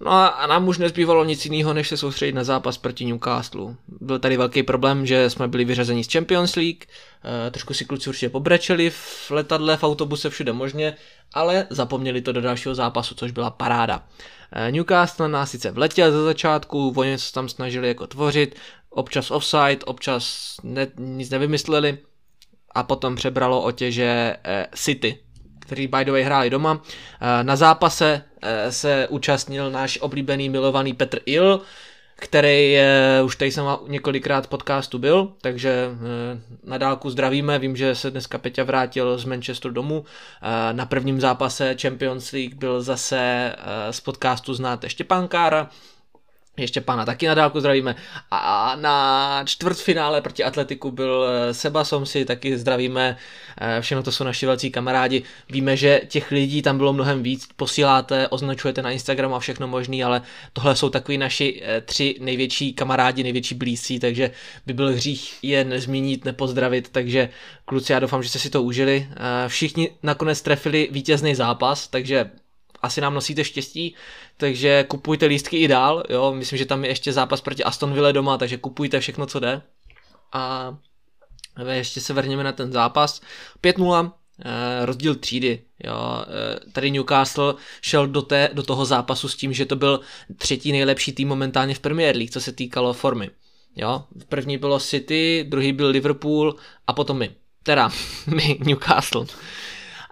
[0.00, 3.74] No a nám už nezbývalo nic jiného, než se soustředit na zápas proti Newcastle.
[3.88, 8.09] Byl tady velký problém, že jsme byli vyřazeni z Champions League, eh, trošku si kluci
[8.09, 10.96] určitě pobrečeli v letadle, v autobuse, všude možně,
[11.34, 14.06] ale zapomněli to do dalšího zápasu, což byla paráda.
[14.52, 18.56] Eh, Newcastle nás sice vletěl ze začátku, oni se tam snažili jako tvořit,
[18.90, 21.98] občas offside, občas ne, nic nevymysleli
[22.74, 24.36] a potom přebralo otěže
[24.74, 25.18] City,
[25.68, 26.80] který by the way hráli doma.
[26.80, 31.60] Eh, na zápase eh, se účastnil náš oblíbený milovaný Petr Il,
[32.16, 35.88] který je, už tady jsem několikrát podcastu byl, takže
[36.64, 40.04] na dálku zdravíme, vím, že se dneska Peťa vrátil z Manchesteru domů,
[40.72, 43.52] na prvním zápase Champions League byl zase
[43.90, 45.70] z podcastu znát Štěpán Kára,
[46.62, 47.96] ještě pana taky na dálku zdravíme.
[48.30, 53.16] A na čtvrtfinále proti Atletiku byl eh, Seba Somsi, taky zdravíme.
[53.61, 55.22] Eh, všechno to jsou naši velcí kamarádi.
[55.50, 57.48] Víme, že těch lidí tam bylo mnohem víc.
[57.56, 62.72] Posíláte, označujete na Instagramu a všechno možný, ale tohle jsou takový naši eh, tři největší
[62.72, 64.30] kamarádi, největší blízcí, takže
[64.66, 66.88] by byl hřích je nezmínit, nepozdravit.
[66.92, 67.28] Takže
[67.64, 69.09] kluci, já doufám, že jste si to užili.
[69.46, 72.30] Všichni nakonec trefili vítězný zápas, takže
[72.82, 73.94] asi nám nosíte štěstí,
[74.39, 78.12] takže kupujte lístky i dál, jo, myslím, že tam je ještě zápas proti Aston Ville
[78.12, 79.62] doma, takže kupujte všechno, co jde.
[80.32, 80.74] A
[81.70, 83.20] ještě se vrněme na ten zápas.
[83.61, 84.12] 5-0,
[84.45, 85.62] eh, rozdíl třídy.
[85.84, 86.24] Jo.
[86.24, 90.01] Eh, tady Newcastle šel do, té, do toho zápasu s tím, že to byl
[90.36, 93.30] třetí nejlepší tým momentálně v Premier League, co se týkalo formy.
[93.76, 94.05] Jo.
[94.28, 97.30] První bylo City, druhý byl Liverpool a potom my.
[97.62, 97.91] Teda
[98.26, 99.26] my, Newcastle.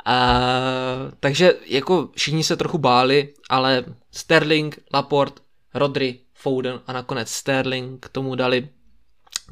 [0.07, 5.42] Uh, takže jako všichni se trochu báli, ale Sterling, Laporte,
[5.74, 8.68] Rodri, Foden a nakonec Sterling k tomu dali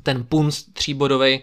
[0.03, 1.43] ten punc tříbodový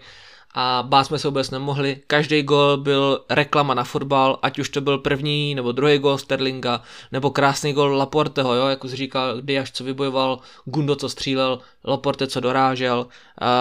[0.54, 2.02] a bát jsme se vůbec nemohli.
[2.06, 6.82] Každý gol byl reklama na fotbal, ať už to byl první nebo druhý gol Sterlinga,
[7.12, 12.26] nebo krásný gol Laporteho, jo, jako jsi říkal, Diaz, co vybojoval, Gundo, co střílel, Laporte,
[12.26, 13.06] co dorážel,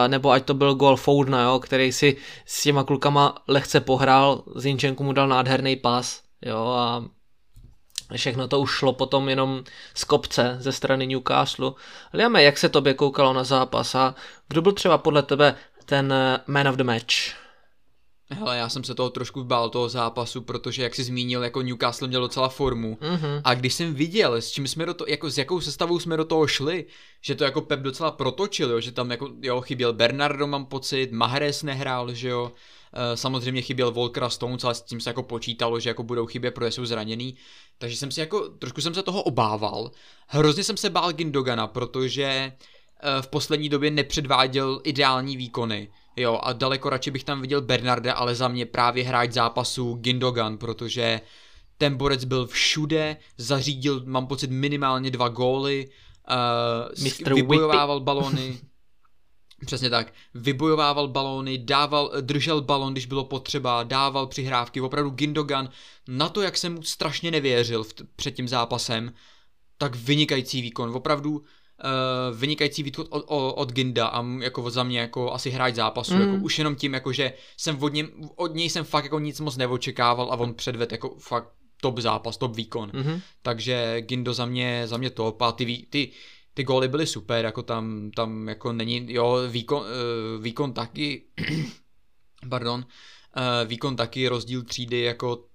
[0.07, 5.03] nebo ať to byl gol Foudna, jo, který si s těma klukama lehce pohrál, Zinčenku
[5.03, 7.03] mu dal nádherný pas, jo, a
[8.15, 9.63] Všechno to už šlo potom jenom
[9.93, 11.71] z kopce ze strany Newcastle.
[12.13, 14.15] Liame, jak se tobě koukalo na zápas a
[14.47, 15.55] kdo byl třeba podle tebe
[15.91, 17.15] ten eh, man of the match?
[18.29, 22.07] Hele, já jsem se toho trošku bál, toho zápasu, protože jak jsi zmínil, jako Newcastle
[22.07, 22.97] měl docela formu.
[23.01, 23.41] Mm-hmm.
[23.43, 26.25] A když jsem viděl, s čím jsme do toho, jako s jakou sestavou jsme do
[26.25, 26.85] toho šli,
[27.21, 31.11] že to jako Pep docela protočil, jo, že tam jako, jo, chyběl Bernardo, mám pocit,
[31.11, 32.51] Mahrez nehrál, že jo,
[32.93, 36.51] e, samozřejmě chyběl Volkra Stones, ale s tím se jako počítalo, že jako budou chybět,
[36.51, 37.35] protože jsou zraněný.
[37.77, 39.91] Takže jsem si jako, trošku jsem se toho obával.
[40.27, 42.51] Hrozně jsem se bál Gindogana, protože
[43.21, 45.89] v poslední době nepředváděl ideální výkony.
[46.15, 50.57] Jo, a daleko radši bych tam viděl Bernarda, ale za mě právě hráč zápasu Gindogan,
[50.57, 51.21] protože
[51.77, 55.89] ten borec byl všude, zařídil, mám pocit, minimálně dva góly,
[57.27, 58.05] uh, vybojovával Whippy.
[58.05, 58.59] balony,
[59.65, 60.13] Přesně tak.
[60.33, 64.81] Vybojovával balóny, dával, držel balon, když bylo potřeba, dával přihrávky.
[64.81, 65.69] Opravdu Gindogan,
[66.07, 69.13] na to, jak jsem mu strašně nevěřil v, před tím zápasem,
[69.77, 70.95] tak vynikající výkon.
[70.95, 71.43] Opravdu
[71.83, 76.15] uh, vynikající východ od, od, od Ginda a jako za mě jako asi hráč zápasu,
[76.15, 76.21] mm.
[76.21, 79.39] jako už jenom tím, jako že jsem od, něm, od něj jsem fakt jako nic
[79.39, 81.47] moc neočekával a on předved jako fakt
[81.81, 82.89] top zápas, top výkon.
[82.89, 83.21] Mm-hmm.
[83.41, 86.11] Takže Gindo za mě, za mě top a ty, ty,
[86.53, 91.25] ty góly byly super, jako tam, tam jako není, jo, výkon, uh, výkon taky,
[92.49, 92.85] pardon,
[93.37, 95.45] uh, výkon taky, rozdíl třídy, jako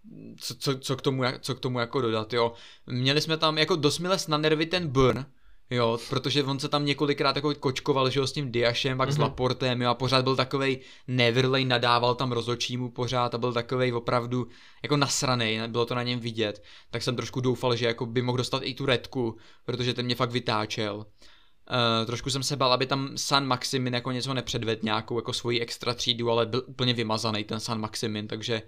[0.41, 2.53] co, co, co, k tomu, co k tomu jako dodat, jo.
[2.87, 5.27] Měli jsme tam jako dosmilec na nervy ten Burn,
[5.71, 9.13] Jo, protože on se tam několikrát jako kočkoval, že jo, s tím Diašem, pak mm-hmm.
[9.13, 9.23] s mhm.
[9.23, 14.49] Laportem, jo, a pořád byl takovej nevrlej, nadával tam rozočímu pořád a byl takovej opravdu
[14.83, 16.63] jako nasranej, bylo to na něm vidět.
[16.91, 20.15] Tak jsem trošku doufal, že jako by mohl dostat i tu redku, protože ten mě
[20.15, 20.97] fakt vytáčel.
[20.97, 25.61] Uh, trošku jsem se bál, aby tam San Maximin jako něco nepředvedl, nějakou jako svoji
[25.61, 28.63] extra třídu, ale byl úplně vymazaný ten San Maximin, takže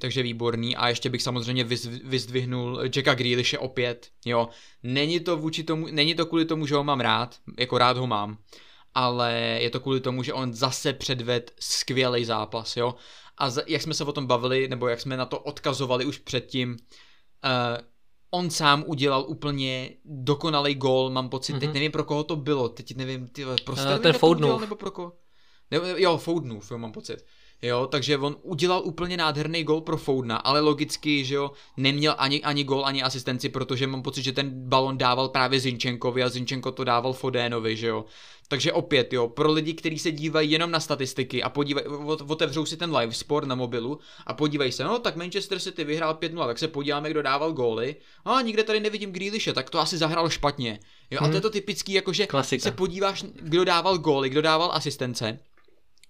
[0.00, 1.64] takže výborný a ještě bych samozřejmě
[2.04, 4.48] vyzdvihnul Jacka Grealishe opět, jo,
[4.82, 8.06] není to vůči tomu, není to kvůli tomu, že ho mám rád, jako rád ho
[8.06, 8.38] mám,
[8.94, 12.94] ale je to kvůli tomu, že on zase předved skvělý zápas, jo,
[13.38, 16.18] a z, jak jsme se o tom bavili, nebo jak jsme na to odkazovali už
[16.18, 16.78] předtím, uh,
[18.30, 21.60] on sám udělal úplně dokonalý gól, mám pocit, mm-hmm.
[21.60, 21.74] teď mhm.
[21.74, 24.60] nevím pro koho to bylo, teď nevím, ty, pro uh, ten Foudnův.
[24.60, 25.12] nebo pro koho?
[25.70, 27.24] Ne, jo, Foudnův, jo, mám pocit.
[27.62, 32.42] Jo, takže on udělal úplně nádherný gol pro Foudna, ale logicky, že jo, neměl ani,
[32.42, 36.72] ani gol, ani asistenci, protože mám pocit, že ten balon dával právě Zinčenkovi a Zinčenko
[36.72, 38.04] to dával Fodénovi, že jo.
[38.48, 41.84] Takže opět, jo, pro lidi, kteří se dívají jenom na statistiky a podívaj,
[42.28, 46.14] otevřou si ten live sport na mobilu a podívají se, no tak Manchester City vyhrál
[46.14, 47.96] 5-0, tak se podíváme, kdo dával góly.
[48.24, 50.80] A nikde tady nevidím Grealishe, tak to asi zahrál špatně.
[51.10, 51.28] Jo, hmm.
[51.28, 52.62] a to je to typický, jakože Klasika.
[52.62, 55.38] se podíváš, kdo dával góly, kdo dával asistence.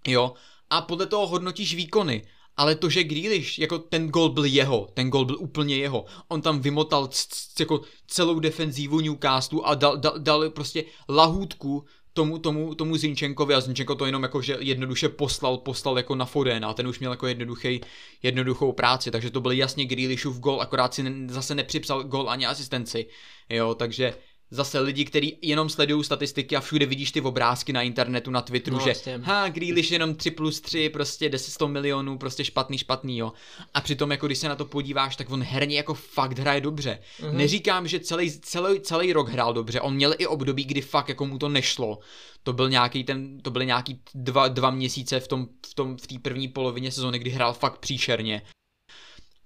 [0.07, 0.35] Jo,
[0.71, 2.23] a podle toho hodnotíš výkony.
[2.57, 6.05] Ale to, že Grealish, jako ten gol byl jeho, ten gol byl úplně jeho.
[6.29, 11.85] On tam vymotal c- c- jako celou defenzívu Newcastle a dal, dal, dal prostě lahůdku
[12.13, 16.25] tomu, tomu, tomu Zinčenkovi a Zinčenko to jenom jako, že jednoduše poslal, poslal jako na
[16.25, 17.81] Foden a ten už měl jako jednoduchý,
[18.23, 22.47] jednoduchou práci, takže to byl jasně Grealishův gol, akorát si ne, zase nepřipsal gol ani
[22.47, 23.07] asistenci,
[23.51, 24.15] jo, takže
[24.51, 28.77] zase lidi, kteří jenom sledují statistiky a všude vidíš ty obrázky na internetu, na Twitteru,
[28.77, 29.21] No, že vlastně.
[29.23, 33.33] ha, Grealish jenom 3 plus 3, prostě 10 100 milionů, prostě špatný, špatný, jo.
[33.75, 36.99] A přitom, jako když se na to podíváš, tak on herně jako fakt hraje dobře.
[37.21, 37.33] Mm-hmm.
[37.33, 41.27] Neříkám, že celý, celý, celý rok hrál dobře, on měl i období, kdy fakt jako
[41.27, 41.99] mu to nešlo.
[42.43, 46.07] To byl nějaký ten, to byly nějaký dva, dva měsíce v tom, v tom, v
[46.07, 48.43] té první polovině sezóny, kdy hrál fakt příšerně.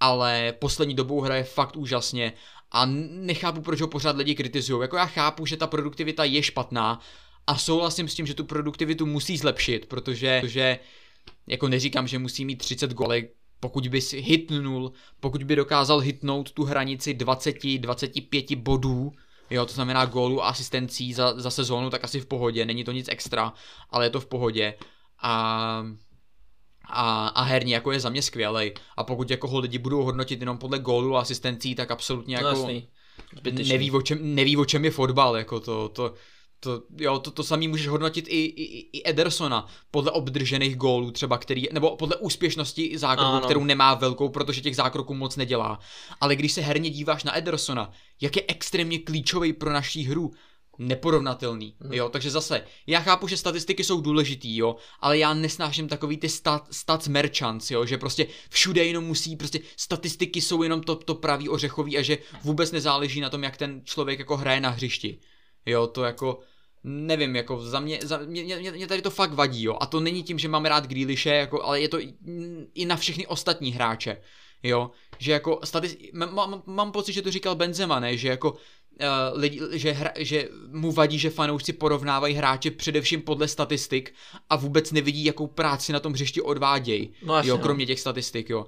[0.01, 2.33] Ale poslední dobou hraje fakt úžasně
[2.75, 4.83] a nechápu, proč ho pořád lidi kritizují.
[4.83, 7.01] Jako já chápu, že ta produktivita je špatná
[7.47, 10.79] a souhlasím s tím, že tu produktivitu musí zlepšit, protože, protože
[11.47, 16.53] jako neříkám, že musí mít 30 golek, pokud by si hitnul, pokud by dokázal hitnout
[16.53, 19.13] tu hranici 20-25 bodů,
[19.51, 22.93] jo, to znamená gólů a asistencí za, za sezónu, tak asi v pohodě, není to
[22.93, 23.53] nic extra,
[23.91, 24.75] ale je to v pohodě.
[25.23, 25.85] A
[26.91, 28.75] a, a herně jako je za mě skvělej.
[28.97, 32.49] A pokud jako ho lidi budou hodnotit jenom podle gólů a asistencí, tak absolutně No
[32.49, 32.89] jako jasný.
[33.39, 33.73] Zbytečný.
[33.73, 36.15] neví o, čem, neví, o čem je fotbal, jako to, to,
[36.61, 41.39] to, jo, to, to samý můžeš hodnotit i, i, i Edersona podle obdržených gólů třeba,
[41.39, 43.41] který, nebo podle úspěšnosti zákroku, Ano.
[43.41, 45.79] kterou nemá velkou, protože těch zákroků moc nedělá.
[46.21, 47.91] Ale když se herně díváš na Edersona,
[48.21, 50.33] jak je extrémně klíčový pro naší hru,
[50.79, 51.93] neporovnatelný, Mhm.
[51.93, 56.29] jo, takže zase, já chápu, že statistiky jsou důležitý, jo, ale já nesnáším takový ty
[56.29, 61.15] stat, stats merchants, jo, že prostě všude jenom musí, prostě statistiky jsou jenom to, to
[61.15, 65.19] pravý ořechový a že vůbec nezáleží na tom, jak ten člověk jako hraje na hřišti,
[65.67, 66.39] jo, to jako,
[66.85, 70.01] nevím, jako za mě, za mě, mě, mě tady to fakt vadí, jo, a to
[70.01, 72.15] není tím, že mám rád Grealishe, jako, ale je to i,
[72.75, 74.17] i na všechny ostatní hráče,
[74.63, 78.57] jo, že jako statis, mám, mám, mám pocit, že to říkal Benzema, ne, že jako
[79.01, 84.15] Uh, lidi, že, hra, že mu vadí, že fanoušci porovnávají hráče především podle statistik
[84.51, 87.13] a vůbec nevidí, jakou práci na tom hřišti odvádějí.
[87.27, 87.63] No jo, no.
[87.63, 88.67] kromě těch statistik, jo.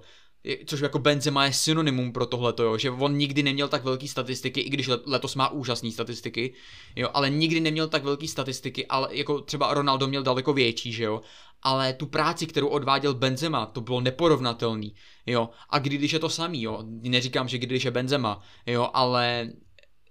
[0.67, 4.61] Což jako Benzema je synonymum pro tohleto, jo, že on nikdy neměl tak velký statistiky,
[4.61, 6.55] i když le- letos má úžasné statistiky,
[6.97, 11.05] jo, ale nikdy neměl tak velký statistiky, ale jako třeba Ronaldo měl daleko větší, že
[11.05, 11.21] jo,
[11.63, 14.95] ale tu práci, kterou odváděl Benzema, to bylo neporovnatelný,
[15.27, 19.51] jo, a když je to samý, jo, neříkám, že když je Benzema, jo, ale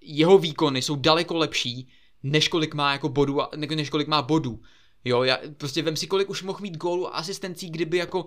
[0.05, 1.89] jeho výkony jsou daleko lepší,
[2.23, 4.59] než kolik má jako bodů, než kolik má bodů.
[5.05, 8.25] Jo, já, prostě vem si, kolik už mohl mít gólů a asistencí, kdyby jako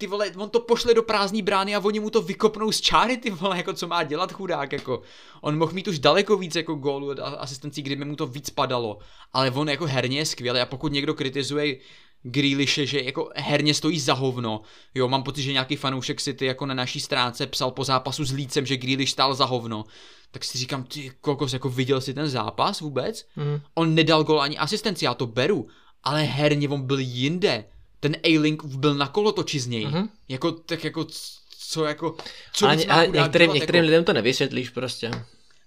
[0.00, 3.16] ty vole, on to pošle do prázdné brány a oni mu to vykopnou z čáry,
[3.16, 5.02] ty vole, jako co má dělat chudák, jako.
[5.40, 8.98] On mohl mít už daleko víc jako gólů a asistencí, kdyby mu to víc padalo.
[9.32, 11.76] Ale on jako herně je skvělý a pokud někdo kritizuje
[12.22, 14.60] Grealishe, že jako herně stojí za hovno.
[14.94, 18.32] Jo, mám pocit, že nějaký fanoušek City jako na naší stránce psal po zápasu s
[18.32, 19.84] Lícem, že Grealish stál za hovno.
[20.30, 23.26] Tak si říkám, ty kokos, jako viděl si ten zápas vůbec?
[23.36, 23.60] Mhm.
[23.74, 25.68] On nedal gol ani asistenci, já to beru,
[26.04, 27.64] ale herně on byl jinde.
[28.00, 29.86] Ten A-Link byl na kolotoči z něj.
[29.86, 30.08] Mhm.
[30.28, 31.06] Jako, tak jako,
[31.58, 32.16] co jako,
[32.52, 33.90] co Ale, ale některým, dělat, některým jako?
[33.90, 35.10] lidem to nevysvětlíš prostě.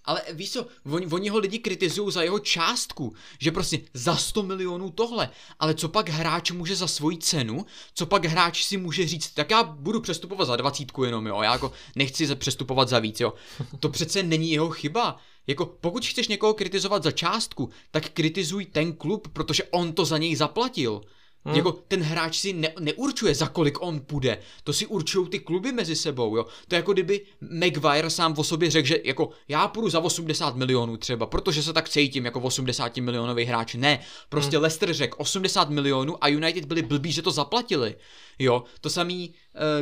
[0.05, 4.43] Ale víš co, oni, oni ho lidi kritizují za jeho částku, že prostě za 100
[4.43, 9.07] milionů tohle, ale co pak hráč může za svoji cenu, co pak hráč si může
[9.07, 12.99] říct, tak já budu přestupovat za dvacítku jenom, jo, já jako nechci se přestupovat za
[12.99, 13.33] víc, jo.
[13.79, 15.17] To přece není jeho chyba.
[15.47, 20.17] Jako pokud chceš někoho kritizovat za částku, tak kritizuj ten klub, protože on to za
[20.17, 21.01] něj zaplatil.
[21.45, 21.55] Hmm.
[21.55, 24.37] Jako ten hráč si ne, neurčuje, za kolik on půjde.
[24.63, 26.45] To si určují ty kluby mezi sebou, jo.
[26.67, 30.55] To je jako kdyby Maguire sám o sobě řekl, že jako já půjdu za 80
[30.55, 33.75] milionů třeba, protože se tak cítím jako 80 milionový hráč.
[33.75, 33.99] Ne,
[34.29, 34.61] prostě hmm.
[34.61, 37.95] Leicester řekl 80 milionů a United byli blbí, že to zaplatili.
[38.39, 39.33] Jo, to samý,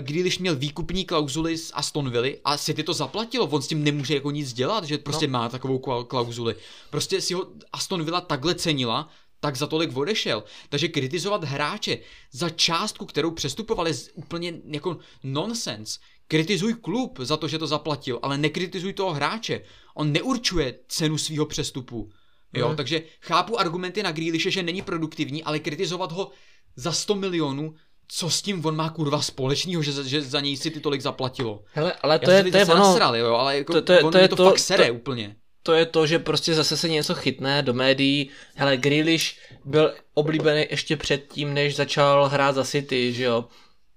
[0.01, 4.13] když měl výkupní klauzuly z Aston Villa a City to zaplatilo, on s tím nemůže
[4.13, 5.31] jako nic dělat, že prostě no.
[5.31, 6.55] má takovou klau- klauzuli.
[6.89, 9.09] Prostě si ho Aston Villa takhle cenila,
[9.41, 10.43] tak za tolik odešel.
[10.69, 11.97] Takže kritizovat hráče
[12.31, 15.99] za částku, kterou přestupovali, je úplně jako nonsense.
[16.27, 19.61] Kritizuj klub za to, že to zaplatil, ale nekritizuj toho hráče.
[19.95, 22.09] On neurčuje cenu svého přestupu.
[22.53, 22.71] Jo, Mhm.
[22.73, 22.77] mm.
[22.77, 26.31] takže chápu argumenty na Grealishe, že není produktivní, ale kritizovat ho
[26.75, 27.73] za 100 milionů,
[28.07, 31.01] co s tím on má kurva společného, že, za- že za něj si ty tolik
[31.01, 31.63] zaplatilo.
[31.73, 34.17] Hele, ale to Já je, to je ono, nasral, jo, ale jako to- to to
[34.17, 35.35] je to, to- fakt sere to- úplně.
[35.63, 38.29] To je to, že prostě zase se něco chytne do médií.
[38.55, 43.45] Hele, Grealish byl oblíbený ještě předtím, než začal hrát za City, že jo.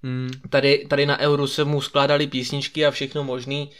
[0.02, 0.30] Hmm.
[0.50, 3.70] Tady, tady na Euru se mu skládali písničky a všechno možný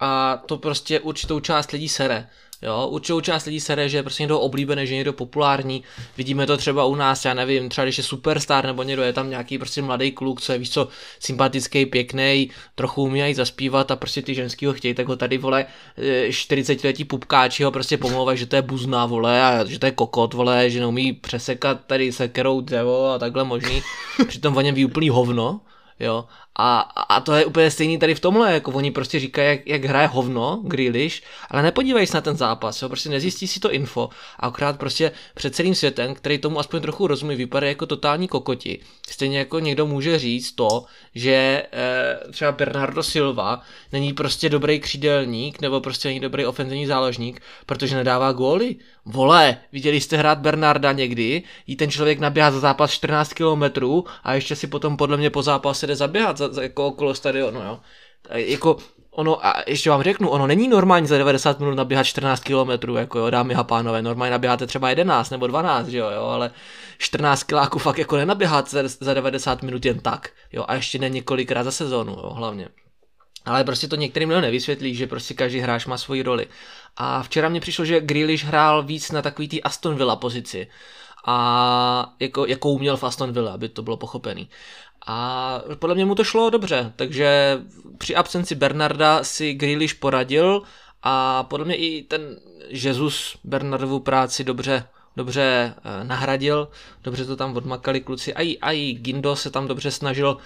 [0.00, 2.28] a to prostě určitou část lidí sere.
[2.62, 5.82] Jo, určitou část lidí sere, že je prostě někdo oblíbený, že je někdo populární.
[6.16, 9.30] Vidíme to třeba u nás, já nevím, třeba když je superstar nebo někdo je tam
[9.30, 10.88] nějaký prostě mladý kluk, co je víš co,
[11.20, 15.66] sympatický, pěkný, trochu umí zaspívat a prostě ty ženský ho chtějí, tak ho tady vole
[16.30, 19.92] 40 letí pupkáči ho prostě pomlouvají, že to je buzná vole a že to je
[19.92, 23.82] kokot vole, že neumí přesekat tady sekerou dřevo a takhle možný.
[24.28, 25.60] Přitom o něm ví úplný hovno.
[26.00, 26.24] Jo,
[26.58, 29.84] A, a to je úplně stejný tady v tomhle, jako oni prostě říkají, jak, jak
[29.84, 34.08] hraje hovno, Grealish, ale nepodívají se na ten zápas, jo, prostě nezjistí si to info
[34.40, 38.80] a akorát prostě před celým světem, který tomu aspoň trochu rozumí, vypadá jako totální kokoti.
[39.08, 40.84] Stejně jako někdo může říct to,
[41.14, 41.32] že
[41.72, 43.62] e, třeba Bernardo Silva
[43.92, 48.76] není prostě dobrý křídelník nebo prostě není dobrý ofenzivní záložník, protože nedává góly.
[49.04, 54.34] Vole, viděli jste hrát Bernarda někdy, jí ten člověk naběhá za zápas 14 kilometrů a
[54.34, 57.80] ještě si potom podle mě po zápase jde zaběhat za, za, jako okolo stadionu, jo.
[58.30, 58.76] A jako
[59.10, 63.18] ono, a ještě vám řeknu, ono není normální za 90 minut naběhat 14 km, jako
[63.18, 66.50] jo, dámy a pánové, normálně naběháte třeba 11 nebo 12, že jo, jo ale
[66.98, 71.08] 14 kiláků fakt jako nenaběhat za, za 90 minut jen tak, jo, a ještě ne
[71.08, 72.68] několikrát za sezónu, jo, hlavně.
[73.44, 76.46] Ale prostě to některým lidem nevysvětlí, že prostě každý hráč má svoji roli.
[76.96, 80.66] A včera mi přišlo, že Grealish hrál víc na takový tý Aston Villa pozici.
[81.26, 84.48] A jako, jakou měl v Aston Villa, aby to bylo pochopený.
[85.06, 87.58] A podle mě mu to šlo dobře, takže
[87.98, 90.62] při absenci Bernarda si Grealish poradil
[91.02, 94.84] a podle mě i ten Jesus Bernardovu práci dobře
[95.16, 96.68] dobře eh, nahradil,
[97.04, 100.36] dobře to tam odmakali kluci, a i, a i Gindo se tam dobře snažil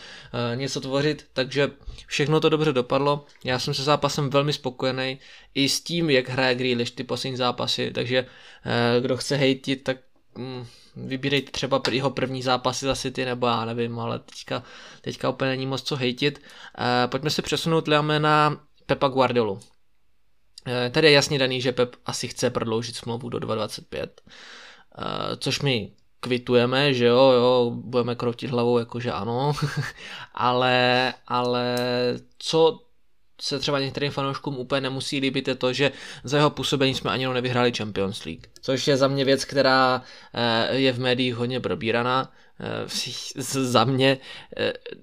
[0.52, 1.70] eh, něco tvořit, takže
[2.06, 3.26] všechno to dobře dopadlo.
[3.44, 5.18] Já jsem se zápasem velmi spokojený
[5.55, 8.26] i s tím, jak hraje Grealish ty poslední zápasy, takže
[8.64, 9.97] eh, kdo chce hejtit, tak
[10.38, 10.66] mm,
[10.97, 14.62] vybírejte třeba jeho první zápasy za City, nebo já nevím, ale teďka,
[15.01, 16.43] teďka úplně není moc co hejtit.
[17.06, 19.60] Pojďme se přesunout, Liame, na Pepa Guardiolu.
[20.66, 24.20] Eh, tady je jasně daný, že Pep asi chce prodloužit smlouvu do 2025,
[24.98, 29.52] eh, což my kvitujeme, že jo, jo, budeme kroutit hlavou, jakože ano,
[30.34, 31.76] ale, ale
[32.38, 32.80] co
[33.40, 35.93] se třeba některým fanouškům úplně nemusí líbit, je to, že
[36.24, 38.47] za jeho působení jsme ani nevyhráli Champions League.
[38.60, 40.02] Což je za mě věc, která
[40.34, 42.32] eh, je v médiích hodně probíraná.
[43.44, 44.18] Za mě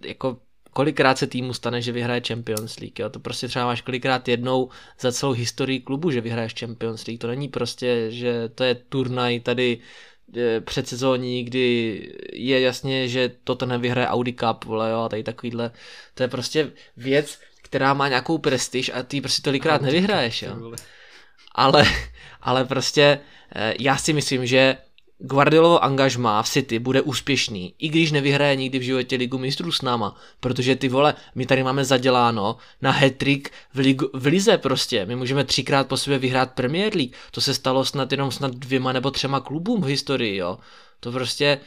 [0.05, 0.37] jako
[0.73, 2.99] kolikrát se týmu stane, že vyhraje Champions League.
[2.99, 3.09] Jo?
[3.09, 4.69] To prostě třeba máš kolikrát jednou
[4.99, 7.21] za celou historii klubu, že vyhraješ Champions League.
[7.21, 9.77] To není prostě, že to je turnaj tady
[10.37, 11.99] e, předsezóní, kdy
[12.33, 15.71] je jasně, že toto nevyhraje Audi Cup, vole, jo, a tady takovýhle.
[16.13, 20.73] To je prostě věc, která má nějakou prestiž a ty prostě tolikrát nevyhraješ, jo.
[21.55, 21.85] Ale,
[22.41, 23.19] ale prostě
[23.55, 24.77] e, já si myslím, že
[25.25, 29.81] Guardiolovo angažmá v City bude úspěšný, i když nevyhraje nikdy v životě ligu mistrů s
[29.81, 35.05] náma, protože ty vole, my tady máme zaděláno na hetrik v, ligu, v lize prostě,
[35.05, 38.93] my můžeme třikrát po sobě vyhrát Premier League, to se stalo snad jenom snad dvěma
[38.93, 40.59] nebo třema klubům v historii, jo.
[40.99, 41.59] To prostě,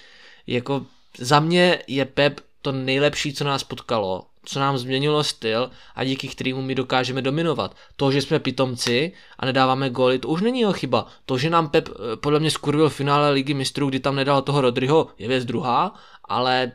[0.47, 0.87] jako
[1.19, 6.29] za mě je Pep to nejlepší, co nás potkalo co nám změnilo styl a díky
[6.29, 7.77] kterému my dokážeme dominovat.
[7.97, 11.07] To, že jsme pitomci a nedáváme góly, to už není jeho chyba.
[11.27, 14.61] To, že nám Pep eh, podle mě skurvil finále ligy mistrů, kdy tam nedal toho
[14.61, 15.95] Rodryho, je věc druhá,
[16.25, 16.73] ale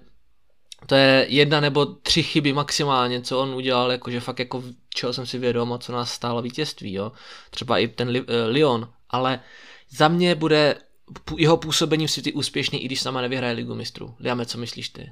[0.85, 5.25] to je jedna nebo tři chyby maximálně, co on udělal, jakože fakt jako čeho jsem
[5.25, 7.11] si vědom a co nás stálo vítězství, jo.
[7.49, 8.15] Třeba i ten uh,
[8.47, 9.39] Lyon, ale
[9.89, 10.75] za mě bude
[11.37, 14.15] jeho působení v City úspěšný, i když sama nevyhraje ligu mistrů.
[14.19, 15.11] Dáme, co myslíš ty?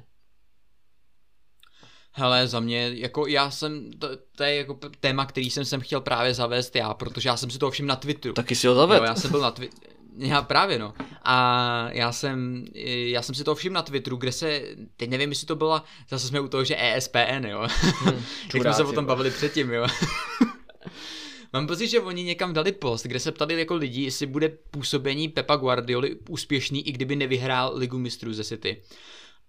[2.20, 6.00] Hele, za mě, jako já jsem, to, to je jako téma, který jsem sem chtěl
[6.00, 8.34] právě zavést já, protože já jsem si to všim na Twitteru.
[8.34, 9.02] Taky si ho zaved.
[9.02, 9.92] já jsem byl na Twitteru.
[10.16, 10.94] Já právě no.
[11.22, 14.62] A já jsem, já jsem si to všiml na Twitteru, kde se,
[14.96, 17.68] teď nevím, jestli to byla, zase jsme u toho, že ESPN, jo.
[17.82, 18.24] Hmm,
[18.54, 19.86] Jak jsme se o tom bavili předtím, jo.
[21.52, 25.28] Mám pocit, že oni někam dali post, kde se ptali jako lidi, jestli bude působení
[25.28, 28.82] Pepa Guardioli úspěšný, i kdyby nevyhrál Ligu mistrů ze City.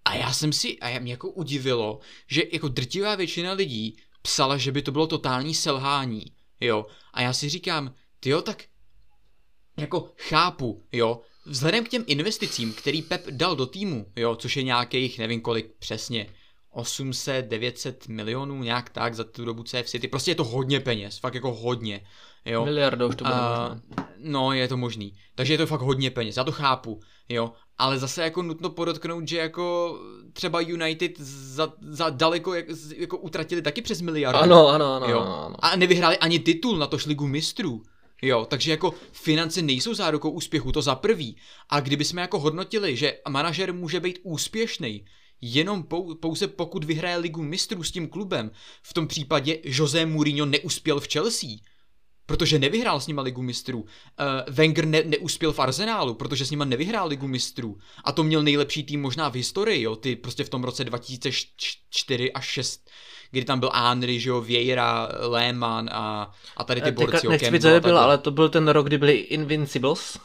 [0.04, 4.72] A já jsem si, a mě jako udivilo, že jako drtivá většina lidí psala, že
[4.72, 6.24] by to bylo totální selhání,
[6.60, 6.86] jo.
[7.12, 8.64] A já si říkám, ty jo, tak
[9.76, 14.62] jako chápu, jo, vzhledem k těm investicím, který Pep dal do týmu, jo, což je
[14.62, 16.26] nějakých, nevím kolik přesně,
[16.70, 20.08] 800, 900 milionů, nějak tak za tu dobu CF City.
[20.08, 22.06] Prostě je to hodně peněz, fakt jako hodně.
[22.44, 22.64] Jo.
[22.64, 25.14] Miliarda už to bude uh, No, je to možný.
[25.34, 27.52] Takže je to fakt hodně peněz, já to chápu, jo.
[27.78, 29.98] Ale zase jako nutno podotknout, že jako
[30.32, 32.66] třeba United za, za daleko jak,
[32.96, 34.40] jako utratili taky přes miliardu.
[34.40, 35.20] Ano, ano, ano, jo?
[35.20, 35.56] ano, ano.
[35.58, 37.82] A nevyhráli ani titul na to ligu mistrů.
[38.22, 41.36] Jo, takže jako finance nejsou zárukou úspěchu, to za prvý.
[41.68, 45.04] A kdyby jsme jako hodnotili, že manažer může být úspěšný,
[45.40, 45.84] jenom
[46.20, 48.50] pouze pokud vyhraje ligu mistrů s tím klubem,
[48.82, 51.50] v tom případě José Mourinho neuspěl v Chelsea,
[52.26, 53.80] protože nevyhrál s nima ligu mistrů.
[53.80, 53.86] Uh,
[54.54, 57.78] Wenger ne, neuspěl v Arsenálu, protože s nima nevyhrál ligu mistrů.
[58.04, 62.32] A to měl nejlepší tým možná v historii, jo, ty prostě v tom roce 2004
[62.32, 62.90] až 6
[63.30, 67.28] kdy tam byl Henry, že jo, Vieira, Lehmann a, a tady ty borci.
[67.28, 70.18] Nechci být, ale to byl ten rok, kdy byli Invincibles.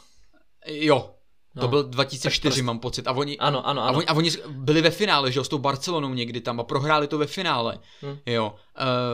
[0.66, 1.17] Jo,
[1.58, 2.64] No, to byl 2004, prostě...
[2.64, 3.08] mám pocit.
[3.08, 3.94] A oni, ano, ano, ano.
[3.94, 6.64] A oni, a oni byli ve finále, že jo, s tou Barcelonou někdy tam a
[6.64, 7.80] prohráli to ve finále.
[8.02, 8.18] Hmm.
[8.26, 8.56] Jo.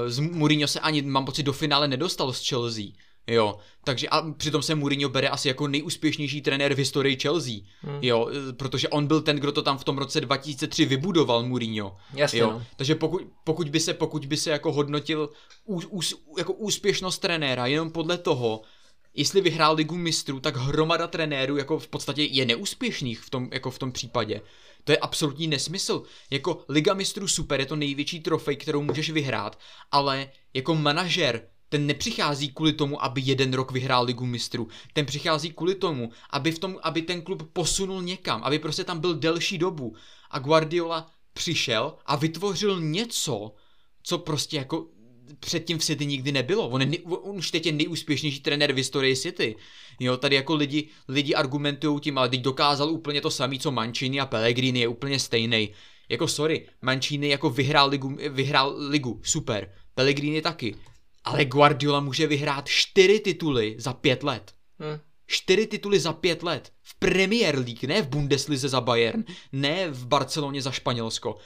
[0.03, 2.85] Uh, z Mourinho se ani, mám pocit, do finále nedostal z Chelsea.
[3.27, 7.99] Jo, takže a přitom se Mourinho bere asi jako nejúspěšnější trenér v historii Chelsea, hmm.
[8.01, 11.97] jo, protože on byl ten, kdo to tam v tom roce 2003 vybudoval Mourinho.
[12.13, 12.51] Jasně, jo.
[12.51, 12.63] No.
[12.75, 15.29] Takže pokud, pokud, by se, pokud by se jako hodnotil
[15.65, 18.61] ús, ús, jako úspěšnost trenéra jenom podle toho,
[19.14, 23.72] jestli vyhrál ligu mistrů, tak hromada trenérů jako v podstatě je neúspěšných v tom, jako
[23.72, 24.41] v tom případě.
[24.84, 26.03] To je absolutní nesmysl.
[26.30, 29.60] Jako Liga mistrů super, je to největší trofej, kterou můžeš vyhrát,
[29.91, 34.68] ale jako manažer ten nepřichází kvůli tomu, aby jeden rok vyhrál ligu mistrů.
[34.94, 38.99] Ten přichází kvůli tomu, aby, v tom, aby ten klub posunul někam, aby prostě tam
[38.99, 39.95] byl delší dobu.
[40.31, 43.52] A Guardiola přišel a vytvořil něco,
[44.03, 44.88] co prostě jako
[45.39, 46.69] předtím v City nikdy nebylo.
[46.69, 49.55] On, je, on už teď je nejúspěšnější trenér v historii City.
[49.99, 54.19] Jo, tady jako lidi, lidi argumentují tím, ale teď dokázal úplně to samé, co Mancini
[54.19, 55.69] a Pellegrini je úplně stejný.
[56.09, 59.71] Jako sorry, Mancini jako vyhrál ligu, vyhrál ligu, super.
[59.95, 60.75] Pellegrini taky.
[61.23, 64.53] Ale Guardiola může vyhrát čtyři tituly za pět let.
[64.79, 64.99] Hmm.
[65.27, 66.71] Čtyři tituly za pět let.
[66.81, 71.37] V Premier League, ne v Bundeslize za Bayern, ne v Barceloně za Španělsko,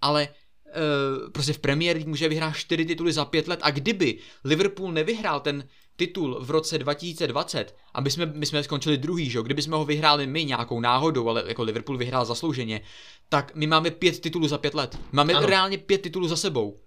[0.00, 0.28] ale
[0.76, 4.92] uh, prostě v Premier League může vyhrát čtyři tituly za pět let a kdyby Liverpool
[4.92, 9.42] nevyhrál ten titul v roce 2020 a my jsme, my jsme skončili druhý, že?
[9.42, 12.80] kdyby jsme ho vyhráli my nějakou náhodou, ale jako Liverpool vyhrál zaslouženě,
[13.28, 14.98] tak my máme pět titulů za pět let.
[15.12, 15.46] Máme ano.
[15.46, 16.80] reálně pět titulů za sebou.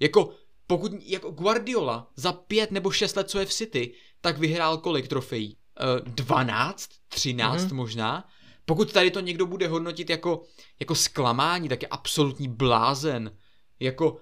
[0.00, 0.30] Jako
[0.66, 5.08] pokud jako Guardiola za pět nebo šest let, co je v City, tak vyhrál kolik
[5.08, 5.56] trofejí?
[6.04, 6.88] Uh, 12?
[7.08, 7.74] 13 mm-hmm.
[7.74, 8.24] možná?
[8.64, 10.42] Pokud tady to někdo bude hodnotit jako,
[10.80, 13.36] jako zklamání, tak je absolutní blázen.
[13.80, 14.16] Jako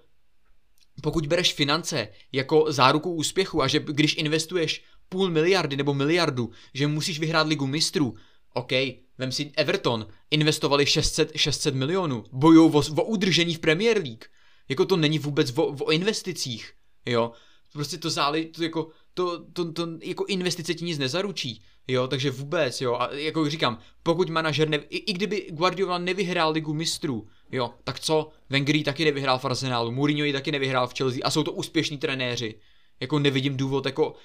[1.03, 6.87] pokud bereš finance jako záruku úspěchu a že když investuješ půl miliardy nebo miliardu, že
[6.87, 8.15] musíš vyhrát ligu mistrů,
[8.55, 8.73] OK,
[9.19, 14.25] vem si Everton, investovali 600, 600 milionů, bojují o, o udržení v Premier League.
[14.69, 16.73] Jako to není vůbec o, o investicích,
[17.07, 17.33] jo.
[17.73, 22.31] Prostě to záleží, to jako, to, to, to, jako investice ti nic nezaručí, jo, takže
[22.31, 27.29] vůbec, jo, a jako říkám, pokud manažer, ne, i, i kdyby Guardiola nevyhrál ligu mistrů,
[27.53, 31.31] jo, tak co, Wenger taky nevyhrál v Arsenalu, Mourinho ji taky nevyhrál v Chelsea a
[31.31, 32.55] jsou to úspěšní trenéři,
[33.01, 34.17] jako nevidím důvod jako uh,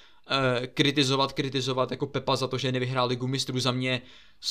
[0.74, 4.02] kritizovat, kritizovat jako Pepa za to, že nevyhrál ligu mistrů za mě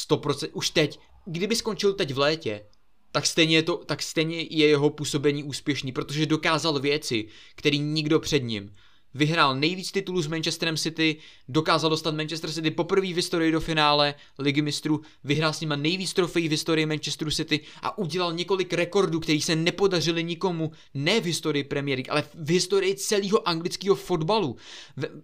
[0.10, 2.66] 100%, už teď, kdyby skončil teď v létě,
[3.12, 8.20] tak stejně, je to, tak stejně je jeho působení úspěšný, protože dokázal věci, které nikdo
[8.20, 8.76] před ním.
[9.16, 11.18] Vyhrál nejvíc titulů s Manchesterem City,
[11.50, 16.14] dokázal dostat Manchester City poprvé v historii do finále Ligy mistrů, vyhrál s nima nejvíc
[16.14, 21.26] trofejí v historii Manchesteru City a udělal několik rekordů, který se nepodařili nikomu, ne v
[21.26, 24.56] historii Premier League, ale v historii celého anglického fotbalu.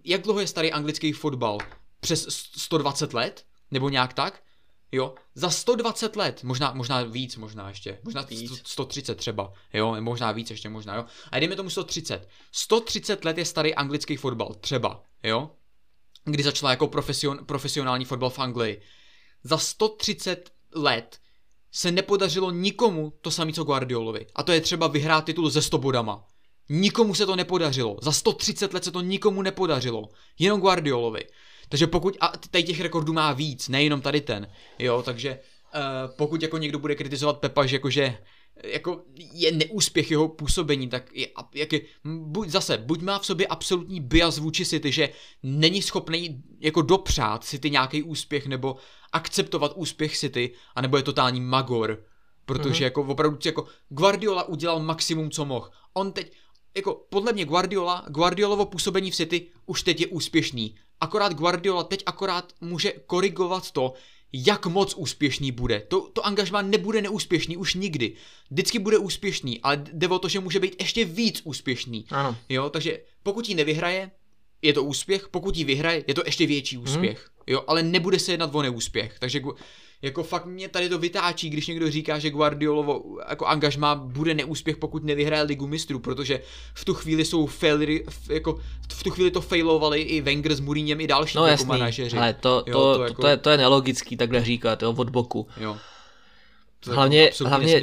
[0.04, 1.58] Jak dlouho je starý anglický fotbal?
[2.00, 3.44] Přes 120 let?
[3.70, 4.42] Nebo nějak tak?
[4.92, 8.62] Jo, za 120 let, možná, možná víc, možná ještě, možná víc.
[8.64, 11.04] 130 třeba, jo, možná víc ještě, možná, jo.
[11.30, 12.28] A jdeme tomu 130.
[12.52, 15.50] 130 let je starý anglický fotbal, třeba, jo,
[16.24, 18.82] kdy začala jako profesion, profesionální fotbal v Anglii.
[19.44, 21.18] Za 130 let
[21.72, 24.26] se nepodařilo nikomu to samé, co Guardiolovi.
[24.34, 26.24] A to je třeba vyhrát titul ze 100 bodama.
[26.68, 27.96] Nikomu se to nepodařilo.
[28.02, 30.08] Za 130 let se to nikomu nepodařilo.
[30.38, 31.24] Jenom Guardiolovi.
[31.68, 34.48] Takže pokud, a tady těch rekordů má víc, nejenom tady ten,
[34.78, 35.38] jo, takže
[35.74, 38.18] uh, pokud jako někdo bude kritizovat Pepa, že jakože
[38.64, 39.02] jako
[39.32, 44.00] je neúspěch jeho působení, tak je, jak je, buď zase, buď má v sobě absolutní
[44.00, 45.08] bias vůči City, že
[45.42, 48.76] není schopný jako dopřát City nějaký úspěch nebo
[49.12, 52.04] akceptovat úspěch City, anebo je totální magor,
[52.44, 52.84] protože mm-hmm.
[52.84, 55.70] jako opravdu jako Guardiola udělal maximum, co mohl.
[55.94, 56.32] On teď,
[56.76, 62.02] jako podle mě Guardiola, Guardiolovo působení v City už teď je úspěšný akorát Guardiola teď
[62.06, 63.94] akorát může korigovat to,
[64.32, 65.80] jak moc úspěšný bude.
[65.88, 68.12] To, to angažmá nebude neúspěšný už nikdy.
[68.50, 72.04] Vždycky bude úspěšný, ale jde o to, že může být ještě víc úspěšný.
[72.10, 72.36] Ano.
[72.48, 74.10] Jo, takže pokud ji nevyhraje,
[74.62, 76.84] je to úspěch, pokud ji vyhraje, je to ještě větší mhm.
[76.84, 77.18] úspěch.
[77.18, 77.44] Hmm.
[77.46, 79.18] Jo, ale nebude se jednat o neúspěch.
[79.18, 79.40] Takže
[80.02, 84.76] jako fakt mě tady to vytáčí, když někdo říká, že Guardiolovo jako angažma bude neúspěch,
[84.76, 86.40] pokud nevyhraje ligu mistrů, protože
[86.74, 88.60] v tu chvíli jsou failery, jako
[88.92, 92.18] v tu chvíli to failovali i Wenger s Mourinhem i další no, jako manažeři.
[92.18, 93.22] Ale to, to, jo, to, to, jako...
[93.22, 95.46] to, je, to je nelogický takhle říkat, jo, od boku.
[95.60, 95.76] Jo.
[96.80, 97.82] To hlavně, hlavně,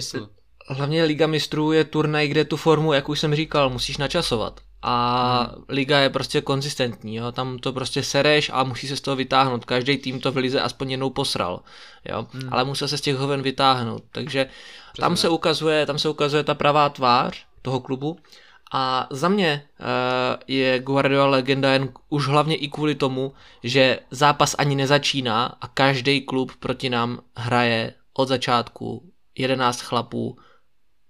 [0.67, 5.39] hlavně Liga mistrů je turnaj, kde tu formu, jak už jsem říkal, musíš načasovat a
[5.41, 5.63] hmm.
[5.69, 7.31] liga je prostě konzistentní, jo?
[7.31, 10.61] tam to prostě sereš a musí se z toho vytáhnout, každý tým to v lize
[10.61, 11.59] aspoň jednou posral,
[12.05, 12.27] jo?
[12.31, 12.53] Hmm.
[12.53, 15.01] ale musel se z těch hoven vytáhnout, takže Přesně.
[15.01, 18.17] tam se ukazuje, tam se ukazuje ta pravá tvář toho klubu
[18.71, 19.85] A za mě uh,
[20.47, 23.33] je Guardiola legenda jen už hlavně i kvůli tomu,
[23.63, 30.37] že zápas ani nezačíná a každý klub proti nám hraje od začátku 11 chlapů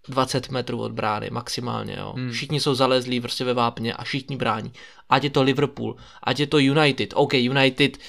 [0.10, 1.96] 20 metrů od brány maximálně.
[2.00, 2.14] Jo.
[2.16, 2.32] Hmm.
[2.32, 4.74] Všichni jsou zalezlí prostě ve vápně a všichni brání.
[5.10, 7.14] Ať je to Liverpool, ať je to United.
[7.16, 8.02] OK, United uh,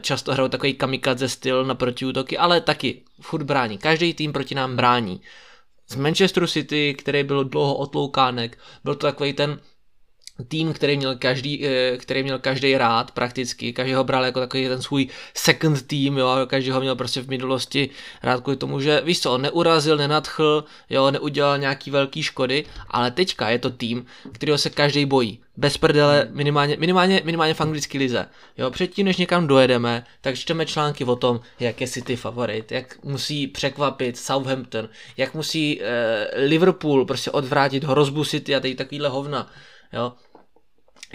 [0.00, 3.78] často hrajou takový kamikadze styl na protiútoky, ale taky furt brání.
[3.78, 5.20] Každý tým proti nám brání
[5.88, 9.60] z Manchesteru City, který byl dlouho otloukánek, byl to takový ten
[10.48, 14.68] tým, který měl každý, eh, který měl každý rád prakticky, každý ho bral jako takový
[14.68, 17.90] ten svůj second team, jo, každý ho měl prostě v minulosti
[18.22, 23.10] rád kvůli tomu, že víš co, on neurazil, nenadchl, jo, neudělal nějaký velký škody, ale
[23.10, 25.40] teďka je to tým, kterého se každý bojí.
[25.56, 28.26] Bez prdele, minimálně, minimálně, minimálně v anglické lize.
[28.58, 33.04] Jo, předtím, než někam dojedeme, tak čteme články o tom, jak je City favorit, jak
[33.04, 39.50] musí překvapit Southampton, jak musí eh, Liverpool prostě odvrátit hrozbu City a tady takovýhle hovna.
[39.92, 40.12] Jo,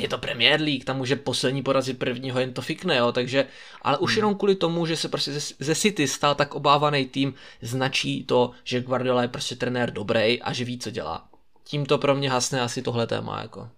[0.01, 3.47] je to Premier League, tam může poslední porazit prvního, jen to fikne, jo, takže,
[3.81, 4.17] ale už hmm.
[4.17, 8.51] jenom kvůli tomu, že se prostě ze, ze City stal tak obávaný tým, značí to,
[8.63, 11.29] že Guardiola je prostě trenér dobrý a že ví, co dělá.
[11.63, 13.69] Tím to pro mě hasne asi tohle téma, jako.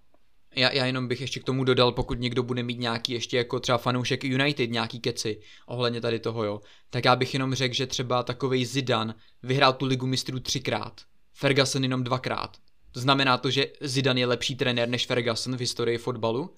[0.56, 3.60] Já, já jenom bych ještě k tomu dodal, pokud někdo bude mít nějaký ještě jako
[3.60, 6.60] třeba fanoušek United, nějaký keci ohledně tady toho, jo,
[6.90, 11.00] tak já bych jenom řekl, že třeba takovej Zidan vyhrál tu ligu mistrů třikrát,
[11.32, 12.56] Ferguson jenom dvakrát.
[12.94, 16.50] Znamená to, že Zidane je lepší trenér než Ferguson v historii fotbalu?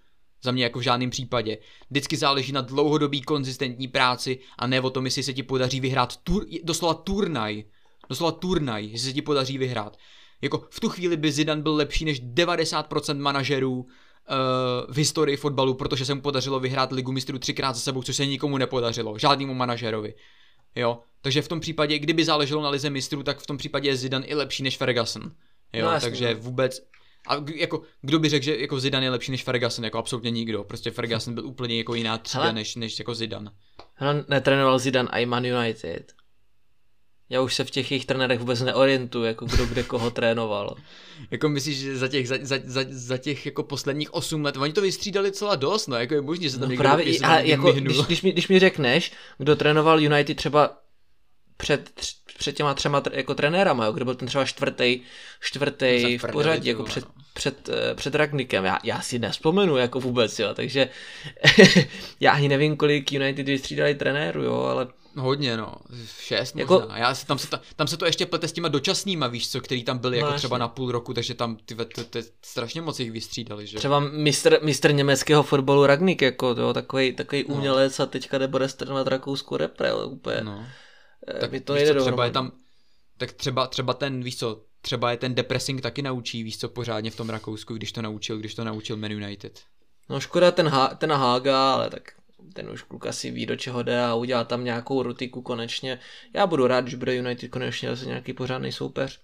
[0.42, 1.58] Za mě jako v žádném případě.
[1.90, 6.16] Vždycky záleží na dlouhodobý konzistentní práci a ne o tom, jestli se ti podaří vyhrát
[6.16, 7.64] tur, doslova turnaj.
[8.08, 9.96] Doslova turnaj, jestli se ti podaří vyhrát.
[10.42, 13.86] Jako v tu chvíli by Zidane byl lepší než 90% manažerů uh,
[14.94, 18.26] v historii fotbalu, protože se mu podařilo vyhrát ligu mistrů třikrát za sebou, což se
[18.26, 20.14] nikomu nepodařilo, žádnému manažerovi.
[20.74, 23.96] Jo, takže v tom případě, kdyby záleželo na lize mistrů, tak v tom případě je
[23.96, 25.32] Zidane i lepší než Ferguson.
[25.72, 26.40] Jo, no, jasný, takže no.
[26.40, 26.80] vůbec,
[27.28, 30.64] a jako, kdo by řekl, že jako Zidane je lepší než Ferguson, jako absolutně nikdo.
[30.64, 33.50] Prostě Ferguson byl úplně jako jiná třída než, než jako Zidane.
[33.94, 36.12] Hele, netrénoval Zidane i Man United.
[37.28, 40.76] Já už se v těch jejich trenérech vůbec neorientuju, jako kdo kde koho trénoval.
[41.30, 44.72] jako myslíš, že za těch, za, za, za, za těch jako posledních 8 let, oni
[44.72, 47.46] to vystřídali celá dost, no, jako je možné, že se tam no někdo právě, ale
[47.46, 50.78] jako, když, když, mi, když mi řekneš, kdo trénoval United třeba
[51.56, 51.90] před,
[52.38, 55.00] před těma třema jako trenérama, jo, kde byl ten třeba čtvrtý,
[55.40, 57.04] čtvrtý v pořadí, jako před,
[57.34, 58.64] před, eh, před Ragnikem.
[58.64, 60.88] Já, já si nespomenu jako vůbec, jo, takže
[62.20, 64.86] já ani nevím, kolik United vystřídali trenéru, jo, ale
[65.18, 65.74] Hodně, no.
[66.20, 66.80] Šest jako...
[66.80, 66.98] možná.
[66.98, 69.98] Já, tam, se, tam se to ještě plete s těma dočasnýma, víš co, který tam
[69.98, 73.10] byli no, jako třeba na půl roku, takže tam ty, ty, ty, strašně moc jich
[73.10, 73.78] vystřídali, že?
[73.78, 77.54] Třeba mistr, mistr německého fotbalu Ragnik, jako jo, takový, takový no.
[77.54, 80.40] umělec a teďka nebude strnovat rakouskou repre, úplně.
[80.40, 80.66] No.
[81.28, 82.52] Eh, tak mi to jde co, třeba je tam,
[83.16, 87.10] tak třeba, třeba ten, víš co, třeba je ten depressing taky naučí, víš co, pořádně
[87.10, 89.62] v tom Rakousku, když to naučil, když to naučil Man United.
[90.08, 92.12] No škoda ten, ha, ten Haga, ale tak
[92.52, 95.98] ten už kluk asi ví, do čeho jde a udělá tam nějakou rutiku konečně.
[96.34, 99.20] Já budu rád, že bude United konečně zase nějaký pořádný soupeř.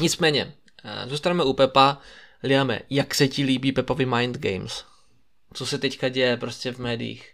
[0.00, 0.54] Nicméně,
[0.84, 2.00] eh, zůstaneme u Pepa.
[2.42, 4.84] Liame, jak se ti líbí Pepovi Mind Games?
[5.54, 7.33] Co se teďka děje prostě v médiích?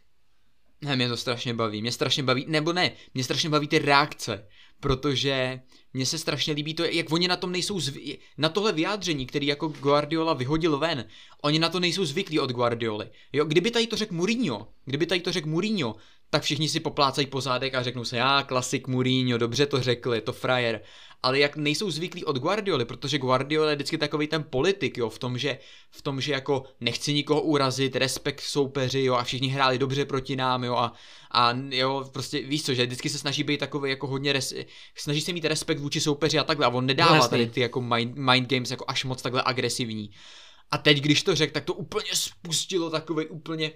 [0.84, 1.80] Ne, mě to strašně baví.
[1.80, 4.48] Mě strašně baví, nebo ne, mě strašně baví ty reakce,
[4.80, 5.60] protože
[5.94, 9.46] mně se strašně líbí to, jak oni na tom nejsou zvyklí, na tohle vyjádření, který
[9.46, 11.04] jako Guardiola vyhodil ven,
[11.42, 13.10] oni na to nejsou zvyklí od Guardioli.
[13.32, 15.96] Jo, kdyby tady to řekl Mourinho, kdyby tady to řekl Mourinho,
[16.30, 20.14] tak všichni si poplácají po zádech a řeknou se, já, klasik Mourinho, dobře to řekl,
[20.14, 20.80] je to frajer
[21.22, 25.18] ale jak nejsou zvyklí od Guardioli, protože Guardiola je vždycky takový ten politik, jo, v
[25.18, 25.58] tom, že,
[25.90, 30.36] v tom, že jako nechci nikoho urazit, respekt soupeři, jo, a všichni hráli dobře proti
[30.36, 30.92] nám, jo, a,
[31.30, 34.54] a jo, prostě víš co, že vždycky se snaží být takový jako hodně, res,
[34.94, 37.80] snaží se mít respekt vůči soupeři a takhle, a on nedává no, tady ty jako
[37.80, 40.10] mind, mind games jako až moc takhle agresivní.
[40.70, 43.72] A teď, když to řekl, tak to úplně spustilo takový úplně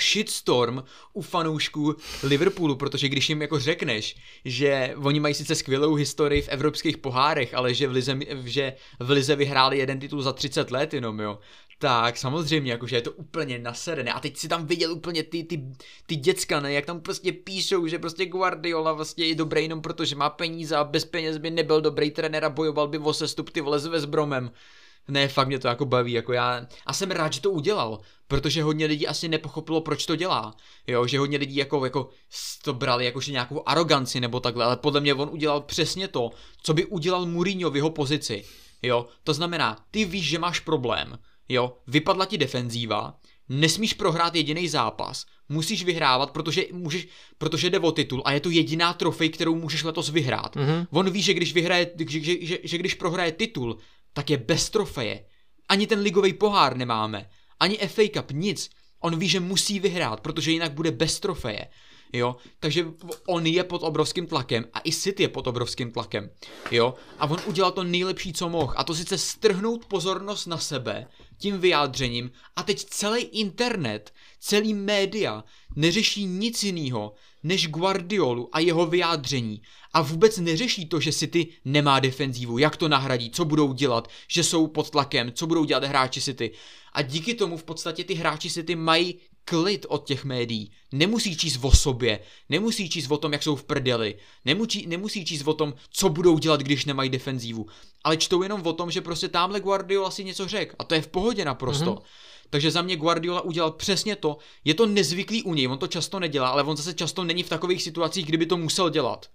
[0.00, 0.82] shitstorm
[1.12, 6.48] u fanoušků Liverpoolu, protože když jim jako řekneš, že oni mají sice skvělou historii v
[6.48, 10.94] evropských pohárech, ale že v Lize, že v Lize vyhráli jeden titul za 30 let
[10.94, 11.38] jenom, jo,
[11.82, 14.12] tak samozřejmě, jakože je to úplně naserené.
[14.12, 15.62] A teď si tam viděl úplně ty, ty,
[16.06, 20.16] ty děcka, ne, jak tam prostě píšou, že prostě Guardiola vlastně je dobrý jenom protože
[20.16, 23.60] má peníze a bez peněz by nebyl dobrý trenér a bojoval by o sestup ty
[23.60, 24.50] vole s Bromem
[25.08, 28.62] ne, fakt mě to jako baví, jako já, a jsem rád, že to udělal, protože
[28.62, 30.56] hodně lidí asi nepochopilo, proč to dělá,
[30.86, 32.08] jo, že hodně lidí jako, jako
[32.64, 36.30] to brali jakože nějakou aroganci nebo takhle, ale podle mě on udělal přesně to,
[36.62, 38.44] co by udělal Mourinho v jeho pozici,
[38.82, 41.18] jo, to znamená, ty víš, že máš problém,
[41.48, 43.14] jo, vypadla ti defenzíva,
[43.48, 47.08] nesmíš prohrát jediný zápas, musíš vyhrávat, protože, můžeš,
[47.38, 50.56] protože jde o titul a je to jediná trofej, kterou můžeš letos vyhrát.
[50.56, 50.86] Mm-hmm.
[50.90, 53.78] On ví, že když vyhraje, že, že, že, že když prohraje titul,
[54.12, 55.24] tak je bez trofeje.
[55.68, 57.30] Ani ten ligový pohár nemáme,
[57.60, 58.70] ani FA Cup, nic.
[59.00, 61.68] On ví, že musí vyhrát, protože jinak bude bez trofeje.
[62.12, 62.86] Jo, takže
[63.26, 66.30] on je pod obrovským tlakem a i City je pod obrovským tlakem.
[66.70, 68.74] Jo, a on udělal to nejlepší, co mohl.
[68.76, 71.06] A to sice strhnout pozornost na sebe
[71.38, 75.44] tím vyjádřením a teď celý internet, celý média
[75.76, 79.62] neřeší nic jiného než Guardiolu a jeho vyjádření.
[79.92, 84.44] A vůbec neřeší to, že City nemá defenzívu, jak to nahradí, co budou dělat, že
[84.44, 86.50] jsou pod tlakem, co budou dělat hráči City.
[86.92, 90.70] A díky tomu v podstatě ty hráči City mají klid od těch médií.
[90.92, 94.14] Nemusí číst o sobě, nemusí číst o tom, jak jsou v prdeli,
[94.44, 97.66] nemusí, nemusí číst o tom, co budou dělat, když nemají defenzívu,
[98.04, 101.02] ale čtou jenom o tom, že prostě tamhle Guardiola si něco řekl a to je
[101.02, 101.94] v pohodě naprosto.
[101.94, 102.02] Mm-hmm.
[102.50, 104.38] Takže za mě Guardiola udělal přesně to.
[104.64, 107.48] Je to nezvyklý u něj, on to často nedělá, ale on zase často není v
[107.48, 109.26] takových situacích, kdyby to musel dělat.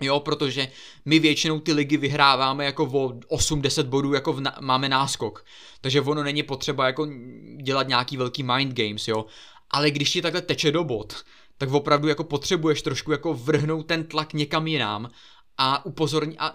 [0.00, 0.68] Jo, protože
[1.04, 5.44] my většinou ty ligy vyhráváme jako o 8-10 bodů, jako na, máme náskok.
[5.80, 7.08] Takže ono není potřeba jako
[7.62, 9.26] dělat nějaký velký mind games, jo.
[9.70, 11.24] Ale když ti takhle teče do bod,
[11.58, 15.10] tak opravdu jako potřebuješ trošku jako vrhnout ten tlak někam jinam
[15.58, 16.54] a upozornit a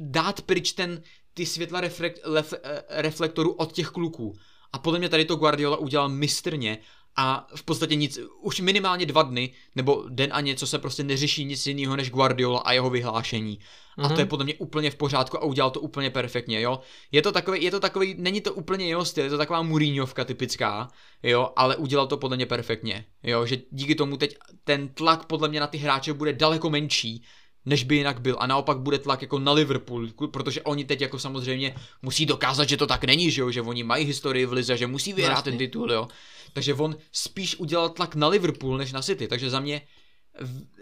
[0.00, 1.02] dát pryč ten,
[1.34, 4.36] ty světla reflekt, lef, eh, reflektoru od těch kluků.
[4.72, 6.78] A podle mě tady to Guardiola udělal mistrně
[7.16, 11.44] a v podstatě nic, už minimálně dva dny, nebo den a něco se prostě neřeší
[11.44, 13.58] nic jiného než Guardiola a jeho vyhlášení.
[13.98, 14.04] Mm-hmm.
[14.04, 14.28] A to je mhm.
[14.28, 16.80] podle mě úplně v pořádku a udělal to úplně perfektně, jo.
[17.12, 20.24] Je to takový, je to takový, není to úplně jeho styl, je to taková Mourinhovka
[20.24, 20.88] typická,
[21.22, 25.48] jo, ale udělal to podle mě perfektně, jo, že díky tomu teď ten tlak podle
[25.48, 27.24] mě na ty hráče bude daleko menší,
[27.66, 28.36] než by jinak byl.
[28.38, 32.76] A naopak bude tlak jako na Liverpool, protože oni teď jako samozřejmě musí dokázat, že
[32.76, 35.58] to tak není, že jo, že oni mají historii v lize, že musí vyhrát ten
[35.58, 36.08] titul, jo.
[36.52, 39.82] Takže on spíš udělal tlak na Liverpool než na City, takže za mě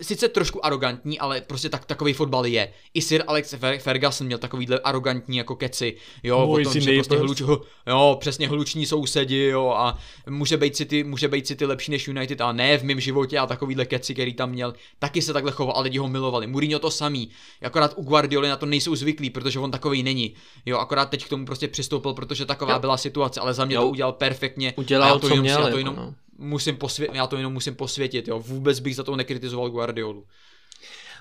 [0.01, 2.73] sice trošku arrogantní, ale prostě tak, takový fotbal je.
[2.95, 7.17] I Sir Alex Ferguson měl takovýhle arrogantní jako keci, jo, Můj o tom, že prostě
[7.17, 7.43] hluč,
[7.87, 9.99] jo, přesně hluční sousedi, jo, a
[10.31, 13.47] může být City, může být City lepší než United, a ne v mém životě a
[13.47, 16.47] takovýhle keci, který tam měl, taky se takhle choval, ale lidi ho milovali.
[16.47, 17.31] Mourinho to samý,
[17.63, 20.35] akorát u Guardioli na to nejsou zvyklí, protože on takový není,
[20.67, 22.79] jo, akorát teď k tomu prostě přistoupil, protože taková jo.
[22.79, 23.83] byla situace, ale za mě jo.
[23.83, 24.75] to udělal perfektně.
[24.77, 27.27] Udělal, a já to co jenom, měl, já to jako jenom, no musím posvět, já
[27.27, 28.41] to jenom musím posvětit, jo.
[28.41, 30.27] Vůbec bych za to nekritizoval Guardiolu.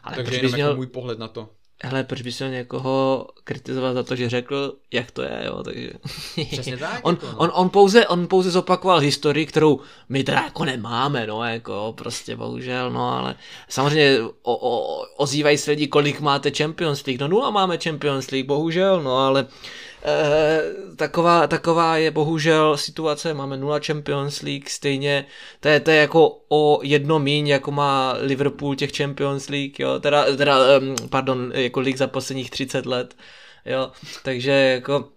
[0.03, 0.67] Ale Takže jenom měl...
[0.67, 1.49] jako můj pohled na to.
[1.85, 5.89] Hele, proč bys měl někoho kritizovat za to, že řekl, jak to je, jo, takže...
[6.51, 6.99] Přesně tak.
[7.03, 7.37] on, jako, no.
[7.37, 9.79] on, on, pouze, on pouze zopakoval historii, kterou
[10.09, 13.35] my teda jako nemáme, no, jako, prostě bohužel, no, ale
[13.69, 18.47] samozřejmě o, o, ozývají se lidi, kolik máte Champions League, no nula máme Champions League,
[18.47, 19.47] bohužel, no, ale
[20.95, 25.25] taková, taková je bohužel situace, máme nula Champions League, stejně,
[25.59, 29.99] to je, to je jako o jedno míň, jako má Liverpool těch Champions League, jo,
[29.99, 30.57] teda, teda
[31.09, 33.15] pardon, jako League za posledních 30 let,
[33.65, 33.91] jo,
[34.23, 35.09] takže jako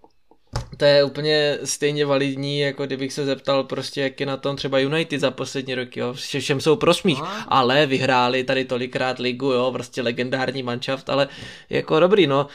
[0.76, 4.78] to je úplně stejně validní, jako kdybych se zeptal prostě, jak je na tom třeba
[4.78, 6.12] United za poslední roky, jo.
[6.12, 7.18] Všem jsou prosmích,
[7.48, 11.28] ale vyhráli tady tolikrát ligu, jo, prostě legendární manšaft, ale
[11.70, 12.46] jako dobrý, no,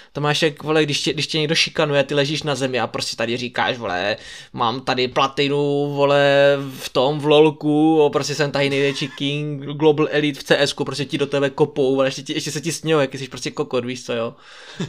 [0.41, 3.37] jak vole, když tě, když tě někdo šikanuje, ty ležíš na zemi a prostě tady
[3.37, 4.17] říkáš, vole,
[4.53, 10.07] mám tady platinu, vole, v tom, v lolku, jo, prostě jsem tady největší king, global
[10.11, 12.99] elite v CS, prostě ti do tebe kopou, vole, ještě, ti, ještě se ti smějou,
[12.99, 14.33] jak jsi prostě kokot, víš co, jo.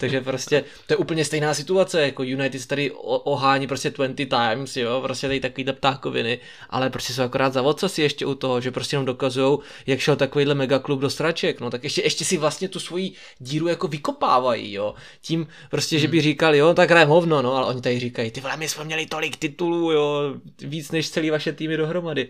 [0.00, 5.00] Takže prostě to je úplně stejná situace, jako United tady ohání prostě 20 times, jo,
[5.00, 6.38] prostě tady takový ptákoviny,
[6.70, 10.16] ale prostě jsou akorát za si ještě u toho, že prostě jenom dokazují, jak šel
[10.16, 14.72] takovýhle megaklub do straček, no tak ještě, ještě si vlastně tu svoji díru jako vykopávají,
[14.72, 16.22] jo, tím prostě, že by hmm.
[16.22, 19.06] říkali, jo, tak hrajem hovno, no, ale oni tady říkají, ty vole, my jsme měli
[19.06, 22.28] tolik titulů, jo, víc než celý vaše týmy dohromady.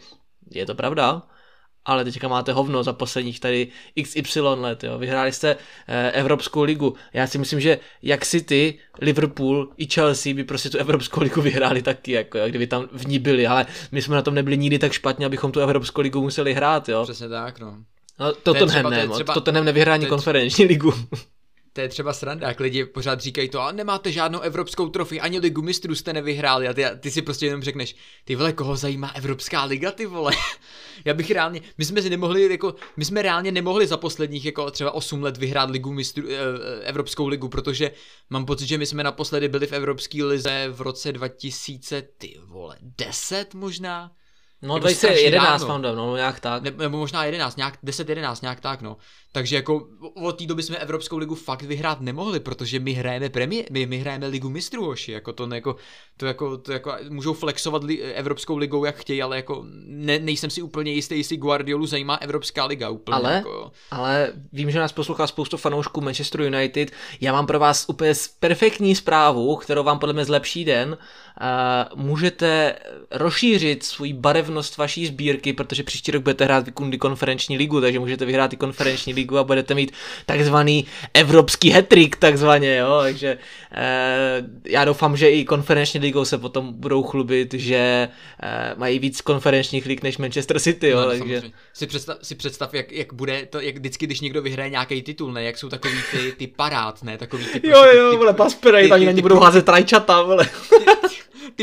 [0.50, 1.22] Je to pravda,
[1.84, 3.68] ale teďka máte hovno za posledních tady
[4.02, 4.98] XY let, jo.
[4.98, 5.56] Vyhráli jste
[5.88, 6.94] eh, Evropskou ligu.
[7.12, 11.82] Já si myslím, že jak City, Liverpool i Chelsea by prostě tu Evropskou ligu vyhráli
[11.82, 14.78] taky, jako jo, kdyby tam v ní byli, ale my jsme na tom nebyli nikdy
[14.78, 17.02] tak špatně, abychom tu Evropskou ligu museli hrát, jo.
[17.02, 17.76] Přesně tak, no.
[18.20, 19.34] No, Tottenham ne, třeba...
[19.34, 20.94] Tottenham nevyhrá ani konferenční ligu
[21.72, 25.38] to je třeba sranda, jak lidi pořád říkají to, a nemáte žádnou evropskou trofy, ani
[25.38, 29.10] ligu mistrů jste nevyhráli a ty, ty si prostě jenom řekneš, ty vole, koho zajímá
[29.14, 30.32] Evropská liga, ty vole.
[31.04, 34.70] Já bych reálně, my jsme si nemohli, jako, my jsme reálně nemohli za posledních jako
[34.70, 37.90] třeba 8 let vyhrát ligu mistrů, eh, eh, Evropskou ligu, protože
[38.30, 42.76] mám pocit, že my jsme naposledy byli v Evropské lize v roce 2000, ty vole,
[42.80, 44.10] 10 možná?
[44.62, 46.06] No Jako 2011 strašně mám dávno.
[46.06, 46.62] no nějak tak.
[46.62, 48.96] Ne, nebo možná 11, nějak 10-11, nějak tak, no.
[49.34, 53.64] Takže jako od té doby jsme Evropskou ligu fakt vyhrát nemohli, protože my hrajeme premiér,
[53.70, 55.76] my, my hrajeme ligu mistrů, hoši, jako to, ne, jako,
[56.16, 60.50] to, jako, to jako, můžou flexovat li, Evropskou ligou, jak chtějí, ale jako ne, nejsem
[60.50, 63.14] si úplně jistý, jestli Guardiolu zajímá Evropská liga úplně.
[63.14, 66.90] Ale, jako, ale vím, že nás poslouchá spoustu fanoušků Manchester United.
[67.20, 70.98] Já mám pro vás úplně perfektní zprávu, kterou vám podle mě zlepší den.
[71.40, 72.74] Uh, můžete
[73.10, 78.24] rozšířit svůj barevnost vaší sbírky, protože příští rok budete hrát Kundy konferenční ligu, takže můžete
[78.24, 79.92] vyhrát i konferenční ligu a budete mít
[80.26, 83.38] takzvaný evropský hetrik, takzvaně, jo, takže
[83.72, 88.08] uh, já doufám, že i konferenční ligou se potom budou chlubit, že
[88.42, 91.18] uh, mají víc konferenčních lig než Manchester City, jo, No, takže...
[91.18, 91.52] samozřejmě.
[91.72, 95.32] Si představ, si představ jak, jak bude to, jak vždycky, když někdo vyhraje nějaký titul,
[95.32, 98.32] ne, jak jsou takový ty, ty parád, ne, takový ty, Jo, prostě jo, ty, vole,
[98.94, 100.44] ani ty- na ty budou házet rajčata, vole.
[100.44, 100.84] ty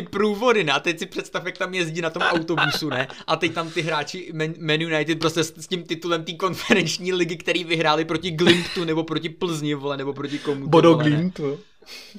[0.10, 0.72] průvody, ne?
[0.72, 3.08] A teď si představ, jak tam jezdí na tom autobusu, ne?
[3.28, 7.14] A teď tam ty hráči Man, Man United prostě s, s tím titulem té konferenční
[7.14, 10.66] ligy, který vyhráli proti Glimptu, nebo proti Plzni, vole, nebo proti komu.
[10.66, 11.00] ty Bodo
[11.48, 11.58] jo.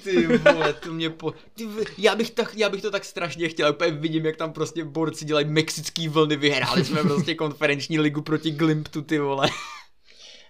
[0.04, 1.34] Ty vole, to mě po...
[1.54, 1.68] Ty,
[1.98, 5.24] já, bych tak, já bych to tak strašně chtěl, úplně vidím, jak tam prostě borci
[5.24, 9.48] dělají mexický vlny, vyhráli jsme prostě konferenční ligu proti Glimptu, ty vole.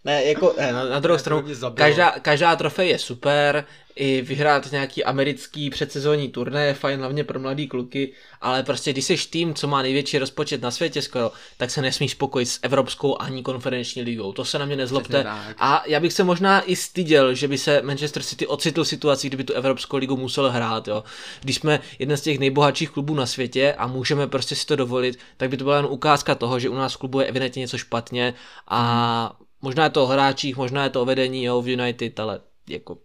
[0.05, 1.45] Ne, jako ne, na, na druhou stranu,
[1.75, 3.65] každá, každá trofej je super,
[3.97, 9.05] i vyhrát nějaký americký předsezónní turné je fajn, hlavně pro mladý kluky, ale prostě když
[9.05, 13.21] jsi tým, co má největší rozpočet na světě skoro, tak se nesmíš spokojit s Evropskou
[13.21, 14.33] ani konferenční ligou.
[14.33, 15.25] To se na mě nezlobte.
[15.59, 19.27] A já bych se možná i styděl, že by se Manchester City ocitl v situaci,
[19.27, 20.89] kdyby tu Evropskou ligu musel hrát.
[20.89, 21.05] Jo.
[21.41, 25.19] Když jsme jeden z těch nejbohatších klubů na světě a můžeme prostě si to dovolit,
[25.37, 27.79] tak by to byla jen ukázka toho, že u nás v klubu je evidentně něco
[27.79, 28.35] špatně
[28.69, 32.41] a možná je to o hráčích, možná je to o vedení jo, v United, ale
[32.69, 32.99] jako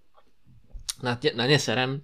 [1.04, 2.02] na, tě, na ně serem.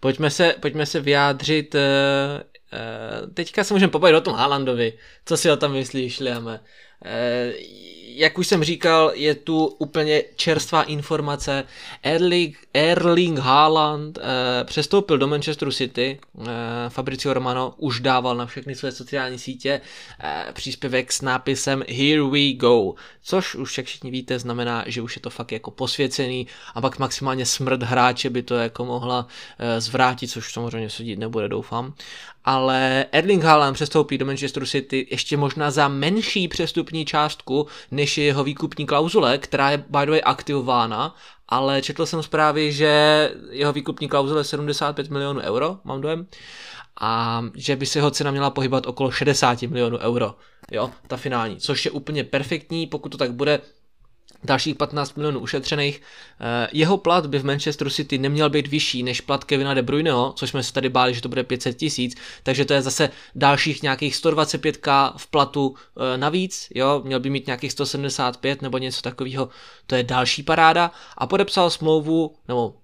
[0.00, 4.92] Pojďme se, pojďme se vyjádřit, uh, uh, teďka se můžeme pobavit o tom Haalandovi.
[5.24, 6.60] Co si o tom myslíš, Liame?
[7.04, 7.84] Uh,
[8.16, 11.64] jak už jsem říkal, je tu úplně čerstvá informace.
[12.02, 14.24] Erling, Erling Haaland uh,
[14.64, 16.20] přestoupil do Manchesteru City.
[16.32, 16.46] Uh,
[16.88, 19.80] Fabricio Romano už dával na všechny své sociální sítě
[20.24, 22.94] uh, příspěvek s nápisem Here we go.
[23.22, 26.98] Což už, jak všichni víte, znamená, že už je to fakt jako posvěcený a pak
[26.98, 29.28] maximálně smrt hráče by to jako mohla uh,
[29.78, 31.94] zvrátit, což samozřejmě se dít nebude, doufám.
[32.44, 38.24] Ale Erling Haaland přestoupí do Manchesteru City ještě možná za menší přestupní částku, než je
[38.24, 41.16] jeho výkupní klauzule, která je by the way aktivována,
[41.48, 46.26] ale četl jsem zprávy, že jeho výkupní klauzule je 75 milionů euro, mám dojem,
[47.00, 50.34] a že by se jeho cena měla pohybat okolo 60 milionů euro,
[50.70, 53.60] jo, ta finální, což je úplně perfektní, pokud to tak bude,
[54.44, 56.02] dalších 15 milionů ušetřených.
[56.40, 60.32] Eh, Jeho plat by v Manchesteru City neměl být vyšší než plat Kevina De Bruyneho,
[60.36, 63.82] což jsme se tady báli, že to bude 500 tisíc, takže to je zase dalších
[63.82, 69.48] nějakých 125k v platu eh, navíc, jo, měl by mít nějakých 175 nebo něco takového,
[69.86, 72.74] to je další paráda a podepsal smlouvu, nebo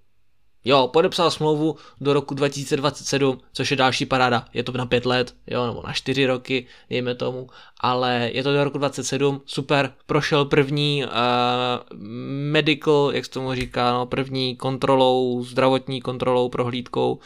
[0.65, 4.45] Jo, podepsal smlouvu do roku 2027, což je další paráda.
[4.53, 7.47] Je to na pět let, jo, nebo na čtyři roky, dejme tomu,
[7.79, 11.11] ale je to do roku 27, super, prošel první uh,
[12.51, 17.19] medical, jak se tomu říká, no, první kontrolou, zdravotní kontrolou, prohlídkou, uh,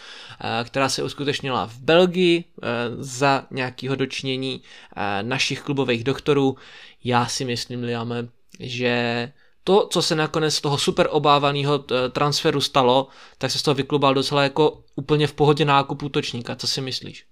[0.64, 2.64] která se uskutečnila v Belgii uh,
[2.98, 6.58] za nějakého dočinění uh, našich klubových doktorů.
[7.04, 8.28] Já si myslím, Liame,
[8.60, 9.32] že
[9.68, 13.76] to, co se nakonec z toho super obávaného t- transferu stalo, tak se z toho
[13.76, 16.56] vyklubal docela jako úplně v pohodě nákup útočníka.
[16.56, 17.26] Co si myslíš?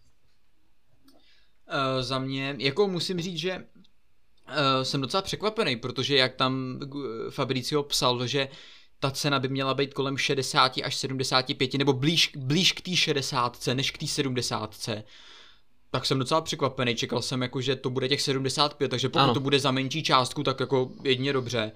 [1.67, 3.63] Uh, za mě, jako musím říct, že uh,
[4.83, 8.47] jsem docela překvapený, protože jak tam uh, Fabricio psal, že
[8.99, 13.67] ta cena by měla být kolem 60 až 75, nebo blíž, blíž k té 60,
[13.73, 14.89] než k té 70.
[15.91, 19.33] Tak jsem docela překvapený, čekal jsem jako, že to bude těch 75, takže pokud Ano.
[19.33, 21.71] to bude za menší částku, tak jako jedině dobře.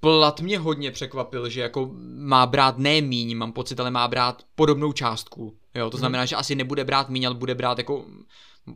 [0.00, 4.42] Plat mě hodně překvapil, že jako má brát ne míň, mám pocit, ale má brát
[4.54, 5.56] podobnou částku.
[5.74, 8.04] Jo, to znamená, že asi nebude brát míň, ale bude brát jako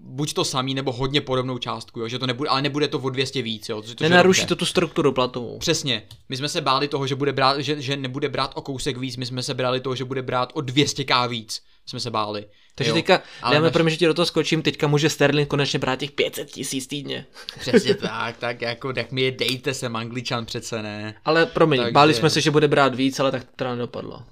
[0.01, 3.11] buď to samý, nebo hodně podobnou částku, jo, že to nebude, ale nebude to o
[3.11, 3.83] 200 víc, jo.
[3.83, 5.59] což je Nenaruší to tu strukturu platovou.
[5.59, 6.03] Přesně.
[6.29, 9.17] My jsme se báli toho, že, bude brát, že, že nebude brát o kousek víc,
[9.17, 11.63] my jsme se báli toho, že bude brát o 200k víc.
[11.87, 12.47] Jsme se báli.
[12.75, 12.95] Takže jo.
[12.95, 15.79] teďka, Ale dáme, naš- pro mě, že ti do toho skočím, teďka může Sterling konečně
[15.79, 17.27] brát těch 500 tisíc týdně.
[17.59, 21.15] Přesně tak, tak jako, tak mi je dejte sem, angličan přece ne.
[21.25, 24.23] Ale promiň, Takže- báli jsme se, že bude brát víc, ale tak to teda nedopadlo.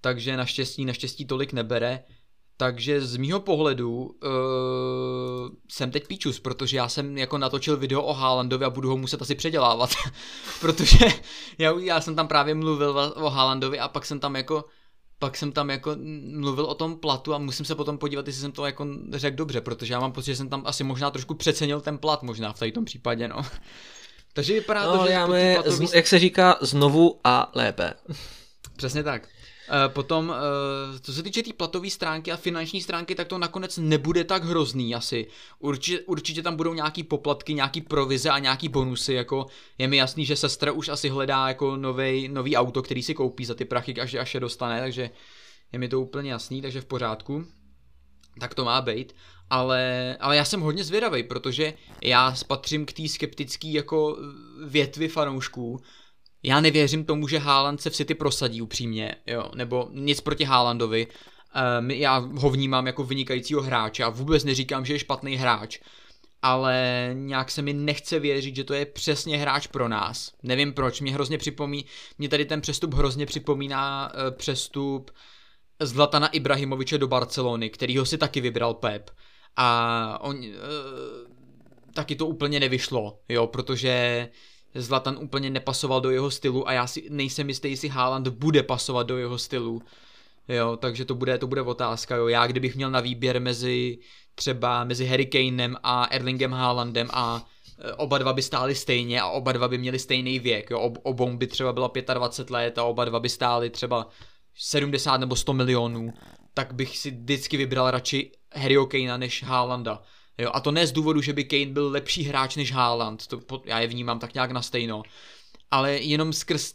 [0.00, 2.04] takže naštěstí, naštěstí tolik nebere.
[2.60, 4.10] Takže z mýho pohledu uh,
[5.70, 9.22] jsem teď píčus, protože já jsem jako natočil video o Haalandovi a budu ho muset
[9.22, 9.90] asi předělávat.
[10.60, 11.06] protože
[11.58, 14.64] já, já jsem tam právě mluvil o Haalandovi a pak jsem tam jako
[15.18, 15.96] pak jsem tam jako
[16.34, 19.60] mluvil o tom platu a musím se potom podívat, jestli jsem to jako řekl dobře,
[19.60, 22.72] protože já mám pocit, že jsem tam asi možná trošku přecenil ten plat možná v
[22.72, 23.42] tom případě, no.
[24.32, 25.14] Takže vypadá no, to, že...
[25.14, 25.88] Máme, platový...
[25.94, 27.94] jak se říká, znovu a lépe.
[28.76, 29.28] Přesně tak.
[29.70, 33.38] Eh, potom, eh, co se týče té tý platové stránky a finanční stránky, tak to
[33.38, 35.26] nakonec nebude tak hrozný asi.
[35.58, 39.46] Určitě, určitě tam budou nějaký poplatky, nějaký provize a nějaký bonusy, jako
[39.78, 43.44] je mi jasný, že sestra už asi hledá jako novej, nový auto, který si koupí
[43.44, 45.10] za ty prachy, až, až je dostane, takže
[45.72, 47.44] je mi to úplně jasný, takže v pořádku.
[48.40, 49.16] Tak to má být.
[49.50, 54.18] Ale, ale já jsem hodně zvědavý, protože já spatřím k té skeptické jako
[54.64, 55.80] větvi fanoušků,
[56.42, 61.06] já nevěřím tomu, že Haaland se v City prosadí upřímně, jo, nebo nic proti Haalandovi.
[61.80, 65.78] Um, já ho vnímám jako vynikajícího hráče a vůbec neříkám, že je špatný hráč,
[66.42, 70.32] ale nějak se mi nechce věřit, že to je přesně hráč pro nás.
[70.42, 71.88] Nevím proč, mě hrozně připomíná,
[72.18, 75.10] mě tady ten přestup hrozně připomíná uh, přestup
[75.80, 79.10] Zlatana Ibrahimoviče do Barcelony, kterýho si taky vybral Pep.
[79.56, 80.44] A on, uh,
[81.94, 84.28] taky to úplně nevyšlo, jo, protože
[84.74, 89.06] Zlatan úplně nepasoval do jeho stylu a já si nejsem jistý, jestli Haaland bude pasovat
[89.06, 89.82] do jeho stylu.
[90.48, 92.28] Jo, takže to bude, to bude otázka, jo.
[92.28, 93.98] Já kdybych měl na výběr mezi
[94.34, 97.46] třeba mezi Harry Kanem a Erlingem Haalandem a
[97.78, 100.80] e, oba dva by stáli stejně a oba dva by měli stejný věk, jo.
[100.80, 104.08] Ob, obou by třeba bylo 25 let a oba dva by stáli třeba
[104.54, 106.12] 70 nebo 100 milionů,
[106.54, 110.02] tak bych si vždycky vybral radši Harryho Kanea než Haalanda.
[110.38, 113.62] Jo, a to ne z důvodu, že by Kane byl lepší hráč než Haaland, to,
[113.64, 115.02] já je vnímám tak nějak na stejno,
[115.70, 116.74] ale jenom skrz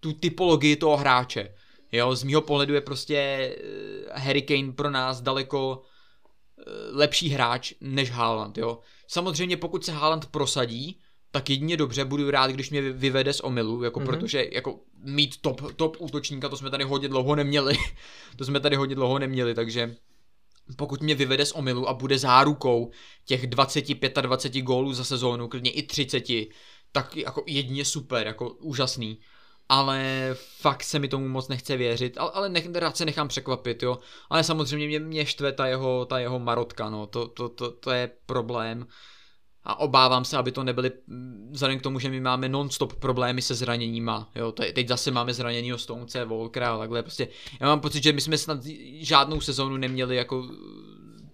[0.00, 1.54] tu typologii toho hráče.
[1.92, 5.82] Jo, z mýho pohledu je prostě eh, Harry Kane pro nás daleko
[6.58, 6.62] eh,
[6.92, 8.78] lepší hráč než Haaland, jo.
[9.08, 13.82] Samozřejmě pokud se Haaland prosadí, tak jedině dobře, budu rád, když mě vyvede z omylu,
[13.82, 14.06] jako mm-hmm.
[14.06, 17.76] protože jako mít top, top útočníka, to jsme tady hodně dlouho neměli,
[18.36, 19.96] to jsme tady hodně dlouho neměli, takže
[20.76, 22.90] pokud mě vyvede z omylu a bude zárukou
[23.24, 26.24] těch 20-25 gólů za sezónu, klidně i 30,
[26.92, 29.20] tak jako jedině super, jako úžasný.
[29.68, 30.30] Ale
[30.60, 33.98] fakt se mi tomu moc nechce věřit, ale, ale nech, rád se nechám překvapit, jo.
[34.30, 37.90] Ale samozřejmě mě, mě štve ta jeho, ta jeho marotka, no, to, to, to, to
[37.90, 38.86] je problém
[39.66, 40.92] a obávám se, aby to nebyly,
[41.50, 45.72] vzhledem k tomu, že my máme non-stop problémy se zraněníma, jo, teď zase máme zranění
[45.76, 47.28] Stonce, Volkra a takhle, prostě,
[47.60, 48.64] já mám pocit, že my jsme snad
[49.00, 50.48] žádnou sezónu neměli jako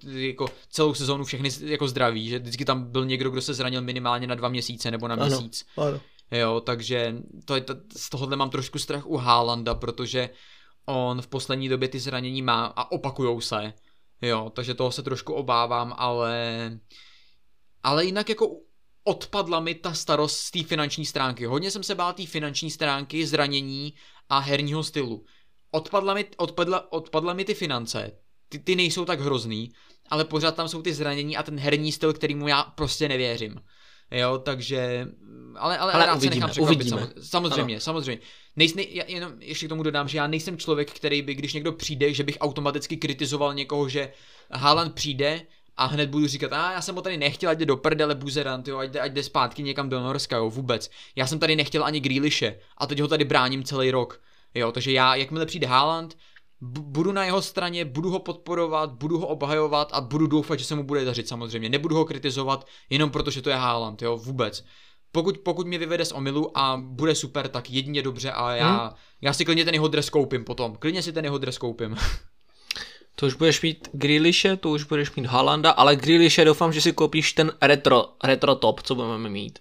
[0.07, 4.27] jako celou sezónu všechny jako zdraví, že vždycky tam byl někdo, kdo se zranil minimálně
[4.27, 5.67] na dva měsíce nebo na měsíc.
[5.77, 6.01] Ano, ano.
[6.31, 10.31] Jo, takže to je, to, z tohohle mám trošku strach u Haalanda, protože
[10.87, 13.73] on v poslední době ty zranění má a opakujou se.
[14.23, 16.41] Jo, takže toho se trošku obávám, ale
[17.83, 18.57] ale jinak jako
[19.05, 21.47] odpadla mi ta starost z té finanční stránky.
[21.47, 23.95] Hodně jsem se bál té finanční stránky, zranění
[24.29, 25.25] a herního stylu.
[25.71, 28.13] Odpadla mi, odpadla, odpadla mi ty finance,
[28.49, 29.73] ty, ty nejsou tak hrozný,
[30.11, 33.61] ale pořád tam jsou ty zranění a ten herní styl, kterýmu já prostě nevěřím.
[34.11, 35.09] Jo, takže,
[35.57, 37.09] ale, ale, ale rád uvidíme, se nechám překvapit, uvidíme.
[37.23, 37.81] samozřejmě, ano.
[37.81, 38.23] samozřejmě.
[38.57, 41.73] Nejsme, já jenom ještě k tomu dodám, že já nejsem člověk, který by, když někdo
[41.73, 44.13] přijde, že bych automaticky kritizoval někoho, že
[44.51, 45.47] Haaland přijde,
[45.77, 48.69] a hned budu říkat, a já jsem ho tady nechtěl, ať jde do prdele buzerant,
[48.69, 50.91] jo, ať jde, ať jde zpátky někam do Norska, jo, vůbec.
[51.17, 54.21] Já jsem tady nechtěl ani Grealishe a teď ho tady bráním celý rok.
[54.55, 56.17] Jo, takže já, jakmile přijde Haaland,
[56.61, 60.75] budu na jeho straně, budu ho podporovat, budu ho obhajovat a budu doufat, že se
[60.75, 61.69] mu bude dařit samozřejmě.
[61.69, 64.65] Nebudu ho kritizovat jenom proto, že to je Haaland, jo, vůbec.
[65.13, 68.91] Pokud, pokud mě vyvede z omylu a bude super, tak jedině dobře a já, hmm.
[69.21, 70.77] já si klidně ten jeho dres koupím potom.
[70.77, 71.97] Klidně si ten jeho dres koupím.
[73.15, 76.93] To už budeš mít Grealishe, to už budeš mít Halanda, ale Grealishe doufám, že si
[76.93, 79.59] koupíš ten retro, retro top, co budeme mít.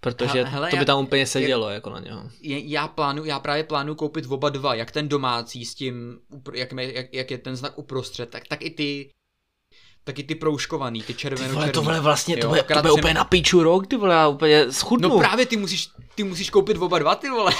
[0.00, 2.30] Protože Hele, to by tam úplně sedělo, jak, jako na něho.
[2.42, 6.18] Já, plánu, já právě plánuju koupit oba dva, jak ten domácí s tím,
[6.54, 9.10] jak, jak, jak je ten znak uprostřed, tak, tak i ty
[10.04, 13.14] taky ty proužkovaný, ty červeno ty vole, to vole vlastně, to bude, to bude úplně
[13.14, 15.08] na píču rok, ty vole, já úplně schudnu.
[15.08, 17.52] No právě ty musíš, ty musíš koupit oba dva, ty vole.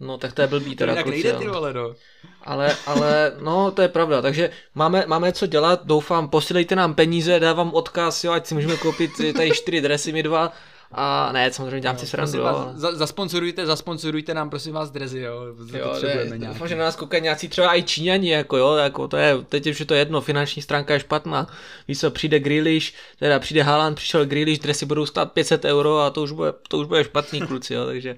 [0.00, 0.94] No tak to je blbý teda.
[0.94, 1.94] Tak nejde ty vole, no.
[2.42, 7.40] Ale, ale, no to je pravda, takže máme, máme co dělat, doufám, posílejte nám peníze,
[7.40, 10.52] dávám odkaz, jo, ať si můžeme koupit tady čtyři dresy, my dva,
[10.92, 12.70] a ne, samozřejmě dělám no, si srandu, jo.
[12.74, 15.42] Za, zasponsorujte, zasponsorujte nám prosím vás drezy, jo.
[15.72, 16.54] jo potřebujeme nějaký.
[16.54, 19.66] Doufám, že na nás koukají nějací třeba i Číňani, jako jo, jako to je, teď
[19.66, 21.46] už je to jedno, finanční stránka je špatná.
[21.88, 26.10] Víš co, přijde Grealish, teda přijde Haaland, přišel Grealish, dresy budou stát 500 euro a
[26.10, 28.16] to už bude, to už bude špatný kluci, jo, takže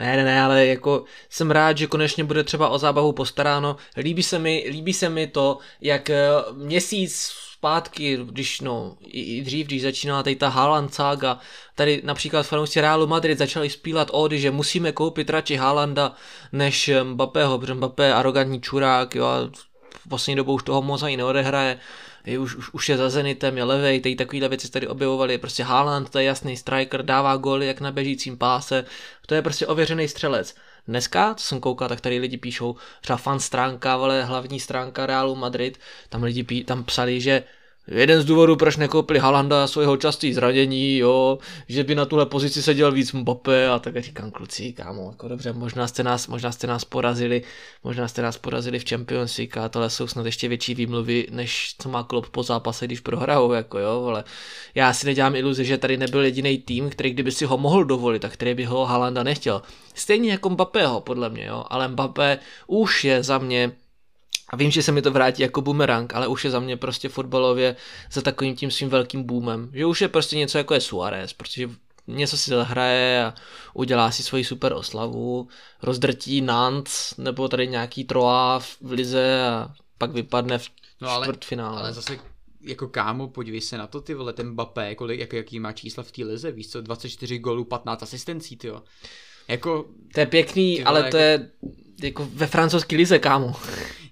[0.00, 3.76] ne, ne, ne, ale jako jsem rád, že konečně bude třeba o zábavu postaráno.
[3.96, 9.42] Líbí se mi, líbí se mi to, jak eh, měsíc zpátky, když no, i, i
[9.42, 11.38] dřív, když začínala tady ta Haaland saga,
[11.74, 16.14] tady například fanoušci Realu Madrid začali spílat ódy, že musíme koupit radši Haalanda
[16.52, 19.50] než Mbappého, protože Mbappé je arrogantní čurák, jo, a
[19.98, 21.78] v poslední dobou už toho moc ani neodehraje,
[22.26, 25.62] je, už, už, už je za Zenitem, je levej, tady takovýhle věci tady objevovaly, prostě
[25.62, 28.84] Haaland, to je jasný striker, dává góly jak na běžícím páse,
[29.26, 30.54] to je prostě ověřený střelec.
[30.88, 35.36] Dneska, co jsem koukal, tak tady lidi píšou, třeba fan stránka, ale hlavní stránka Realu
[35.36, 35.78] Madrid,
[36.08, 37.42] tam lidi pí, tam psali, že
[37.90, 41.38] jeden z důvodů, proč nekoupili Halanda svého častý zranění, jo,
[41.68, 45.52] že by na tuhle pozici seděl víc Mbappé a tak říkám, kluci, kámo, jako dobře,
[45.52, 47.42] možná jste nás, možná jste nás porazili,
[47.84, 51.74] možná jste nás porazili v Champions League a tohle jsou snad ještě větší výmluvy, než
[51.78, 54.24] co má klub po zápase, když prohrajou, jako jo, ale
[54.74, 58.22] já si nedělám iluzi, že tady nebyl jediný tým, který kdyby si ho mohl dovolit,
[58.22, 59.62] tak který by ho Halanda nechtěl.
[59.94, 63.72] Stejně jako Mbappého, podle mě, jo, ale Mbappé už je za mě
[64.50, 67.08] a vím, že se mi to vrátí jako bumerang, ale už je za mě prostě
[67.08, 67.76] fotbalově
[68.12, 69.70] za takovým tím svým velkým boomem.
[69.72, 71.70] Že už je prostě něco jako je Suarez, protože
[72.06, 73.34] něco si zahraje a
[73.74, 75.48] udělá si svoji super oslavu,
[75.82, 80.68] rozdrtí Nantes nebo tady nějaký Troa v lize a pak vypadne v
[81.00, 81.80] no ale, čtvrtfinále.
[81.80, 82.18] Ale zase
[82.60, 86.02] jako kámo, podívej se na to, ty vole, ten Mbappé, kolik, jak, jaký má čísla
[86.02, 88.82] v té lize, víš co, 24 gólů, 15 asistencí, ty jo.
[89.48, 91.16] Jako, to je pěkný, vole, ale to jako...
[91.16, 91.50] je
[92.02, 93.54] jako ve francouzské lize, kámo.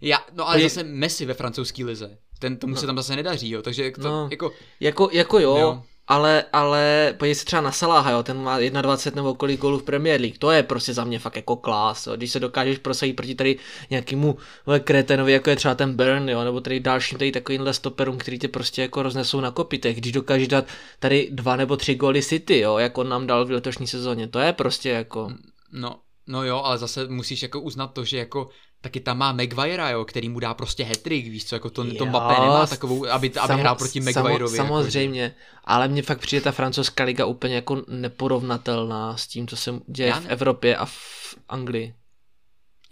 [0.01, 0.69] Já, no ale je...
[0.69, 2.19] zase Messi ve francouzské lize.
[2.39, 2.81] Ten tomu no.
[2.81, 4.53] se tam zase nedaří, jo, takže to, no, jako...
[4.81, 9.23] Jako, jako jo, jo, ale, ale podívej se třeba na Salaha, jo, ten má 21
[9.23, 12.17] nebo kolik gólů v Premier League, to je prostě za mě fakt jako klás, jo.
[12.17, 13.57] když se dokážeš prosadit proti tady
[13.91, 14.37] nějakému
[14.85, 18.49] kretenovi, jako je třeba ten Burn, jo, nebo tady dalším tady takovýmhle stoperům, který tě
[18.49, 20.65] prostě jako roznesou na kopitech, když dokážeš dát
[20.99, 24.39] tady dva nebo tři góly City, jo, jako on nám dal v letošní sezóně, to
[24.39, 25.33] je prostě jako...
[25.73, 25.97] No,
[26.29, 28.49] No jo, ale zase musíš jako uznat to, že jako
[28.81, 31.95] taky tam má Maguire, jo, který mu dá prostě hetrik, víš co, jako to, jo,
[31.99, 34.57] to Mbappé nemá takovou, aby, aby hrál proti Maguireovi.
[34.57, 39.27] Samo, jako, samozřejmě, jako, ale mně fakt přijde ta francouzská liga úplně jako neporovnatelná s
[39.27, 40.21] tím, co se děje ne...
[40.21, 41.95] v Evropě a v Anglii.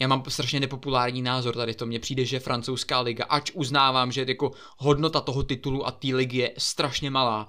[0.00, 1.86] Já mám strašně nepopulární názor tady to.
[1.86, 6.38] Mně přijde, že francouzská liga, ač uznávám, že jako hodnota toho titulu a té ligy
[6.38, 7.48] je strašně malá,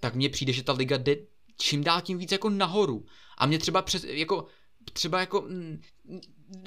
[0.00, 1.16] tak mně přijde, že ta liga jde
[1.60, 3.04] čím dál tím víc jako nahoru.
[3.38, 4.46] A mě třeba přes, jako
[4.92, 5.80] třeba jako mm,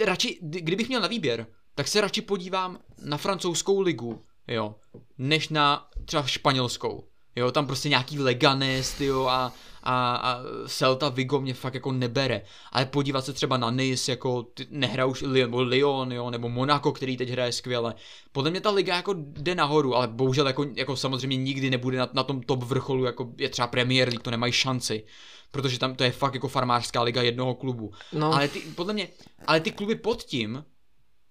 [0.06, 4.76] radši, kdybych měl na výběr, tak se radši podívám na francouzskou ligu, jo,
[5.18, 7.08] než na třeba španělskou.
[7.36, 9.54] Jo, tam prostě nějaký Leganes, jo, a,
[9.84, 12.42] a, a Celta Vigo mě fakt jako nebere.
[12.72, 17.18] Ale podívat se třeba na Nice, jako nehrá už Lyon, Lyon, jo, nebo Monaco, který
[17.18, 17.96] teď hraje skvěle.
[18.32, 22.10] Podle mě ta liga jako jde nahoru, ale bohužel jako, jako samozřejmě nikdy nebude na,
[22.14, 25.04] na tom top vrcholu, jako je třeba Premier League, to nemají šanci
[25.52, 27.92] protože tam to je fakt jako farmářská liga jednoho klubu.
[28.14, 28.34] No.
[28.34, 29.08] Ale ty, podle mě,
[29.48, 30.66] ale ty kluby pod tím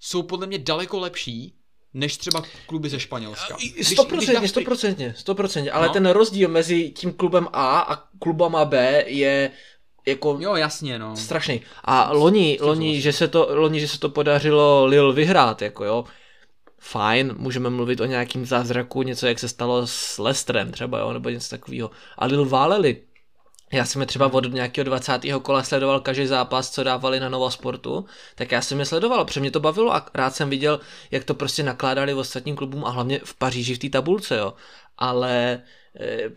[0.00, 1.59] jsou podle mě daleko lepší,
[1.94, 3.56] než třeba kluby ze Španělska.
[3.82, 5.92] Stoprocentně, stoprocentně, stoprocentně, ale no.
[5.92, 9.50] ten rozdíl mezi tím klubem A a klubama B je
[10.06, 11.16] jako jo, jasně, no.
[11.16, 11.60] strašný.
[11.84, 16.04] A loni, loni, že se to, loni, že se to podařilo Lil vyhrát, jako jo,
[16.78, 21.28] fajn, můžeme mluvit o nějakým zázraku, něco jak se stalo s Lestrem třeba, jo, nebo
[21.28, 21.90] něco takového.
[22.18, 22.96] A Lil váleli,
[23.72, 25.20] já jsem je třeba od nějakého 20.
[25.42, 29.40] kola sledoval každý zápas, co dávali na Novo Sportu, tak já jsem je sledoval, protože
[29.40, 30.80] mě to bavilo a rád jsem viděl,
[31.10, 34.54] jak to prostě nakládali v ostatním klubům a hlavně v Paříži v té tabulce, jo.
[34.98, 35.62] Ale
[35.96, 36.30] Eh,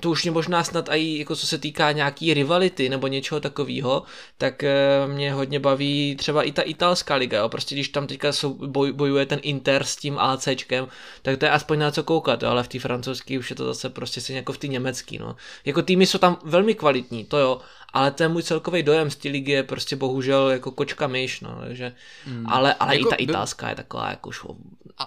[0.00, 4.02] to už mě možná snad i jako co se týká nějaký rivality nebo něčeho takového,
[4.38, 7.48] tak eh, mě hodně baví třeba i ta italská liga, jo.
[7.48, 8.32] prostě když tam teďka
[8.66, 10.88] boj, bojuje ten Inter s tím ACčkem,
[11.22, 12.48] tak to je aspoň na co koukat, jo.
[12.48, 15.36] ale v té francouzské už je to zase prostě si jako v té německý, no.
[15.64, 17.60] Jako týmy jsou tam velmi kvalitní, to jo,
[17.92, 21.58] ale ten můj celkový dojem z té ligy je prostě bohužel jako kočka myš, no,
[21.60, 21.92] takže,
[22.26, 22.46] mm.
[22.48, 24.56] ale, ale jako i ta italská je taková jako šo...
[25.00, 25.06] A,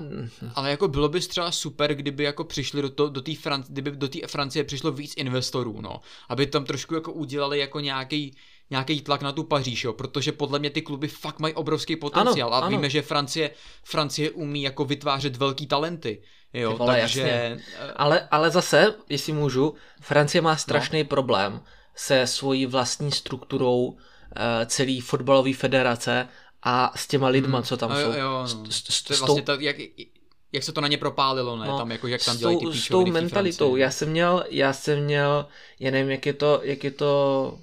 [0.56, 3.92] ale jako bylo by třeba super, kdyby jako přišli do, to, do té Fran- kdyby
[3.92, 6.00] do té Francie přišlo víc investorů, no,
[6.30, 8.36] aby tam trošku jako udělali jako nějaký
[8.70, 12.54] nějaký tlak na tu Paříž, jo, protože podle mě ty kluby fakt mají obrovský potenciál
[12.54, 12.70] ano, a ano.
[12.70, 13.52] víme, že Francie,
[13.84, 16.22] Francie umí jako vytvářet velký talenty,
[16.54, 17.22] jo, vole, takže...
[17.22, 17.64] Jasně.
[17.96, 21.10] Ale, ale zase, jestli můžu, Francie má strašný no.
[21.10, 21.62] problém,
[21.96, 23.98] se svojí vlastní strukturou uh,
[24.66, 26.28] celý fotbalové federace
[26.64, 27.66] a s těma lidma, hmm.
[27.66, 28.12] co tam jsou.
[28.12, 28.48] Jo, no.
[28.48, 29.76] s, s, s, vlastně jak,
[30.52, 31.68] jak se to na ně propálilo, ne?
[31.68, 33.76] No, tam jako, jak tam dělají ty S tou mentalitou.
[33.76, 35.46] Já jsem měl, já jsem měl,
[35.80, 37.58] já nevím, jak je to, jak je to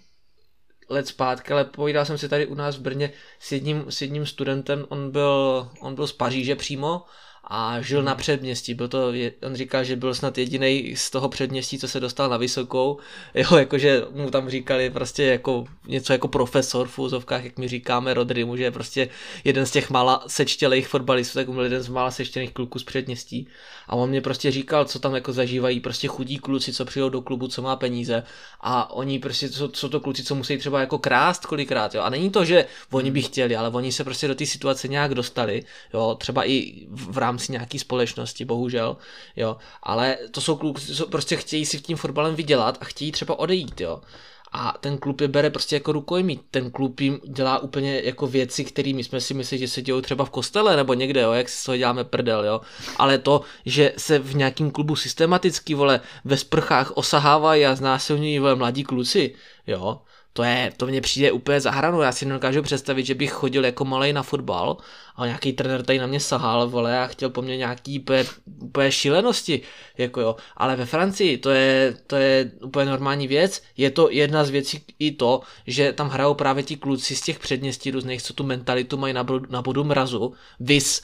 [0.89, 4.27] let zpátky, ale povídal jsem si tady u nás v Brně s jedním, s jedním
[4.27, 7.03] studentem, on byl, on byl z Paříže přímo
[7.51, 8.75] a žil na předměstí.
[8.75, 9.13] Byl to,
[9.47, 12.99] on říkal, že byl snad jediný z toho předměstí, co se dostal na vysokou.
[13.35, 18.15] Jo, jakože mu tam říkali prostě jako něco jako profesor v úzovkách, jak my říkáme
[18.15, 19.09] Rodrimu, že je prostě
[19.45, 23.49] jeden z těch mála sečtělých fotbalistů, tak byl jeden z mála sečtělých kluků z předměstí.
[23.89, 27.23] A on mě prostě říkal, co tam jako zažívají prostě chudí kluci, co přijou do
[27.23, 28.23] klubu, co má peníze
[28.61, 32.03] a oni prostě, co, co to kluci, co musí třeba jako krást kolikrát, jo.
[32.03, 35.15] A není to, že oni by chtěli, ale oni se prostě do té situace nějak
[35.15, 35.63] dostali,
[35.95, 38.97] jo, třeba i v rámci nějaké společnosti, bohužel,
[39.37, 39.57] jo.
[39.83, 43.81] Ale to jsou kluci, co prostě chtějí si tím fotbalem vydělat a chtějí třeba odejít,
[43.81, 44.01] jo
[44.53, 46.41] a ten klub je bere prostě jako rukojmí.
[46.51, 50.01] Ten klub jim dělá úplně jako věci, které my jsme si mysleli, že se dějou
[50.01, 52.61] třeba v kostele nebo někde, jo, jak si toho děláme prdel, jo.
[52.97, 58.55] Ale to, že se v nějakém klubu systematicky, vole, ve sprchách osahávají a znásilňují, vole,
[58.55, 59.35] mladí kluci,
[59.67, 60.01] jo,
[60.33, 62.01] to je, to mně přijde úplně za hranu.
[62.01, 64.77] Já si nedokážu představit, že bych chodil jako malej na fotbal
[65.23, 68.25] a nějaký trenér tady na mě sahal, vole, a chtěl po mně nějaký úplně,
[68.61, 69.61] úplně šílenosti,
[69.99, 70.37] jako jo.
[70.57, 73.63] Ale ve Francii to je, to je úplně normální věc.
[73.77, 77.39] Je to jedna z věcí i to, že tam hrajou právě ti kluci z těch
[77.39, 80.33] předměstí různých, co tu mentalitu mají na, na bodu mrazu.
[80.61, 81.03] Vys,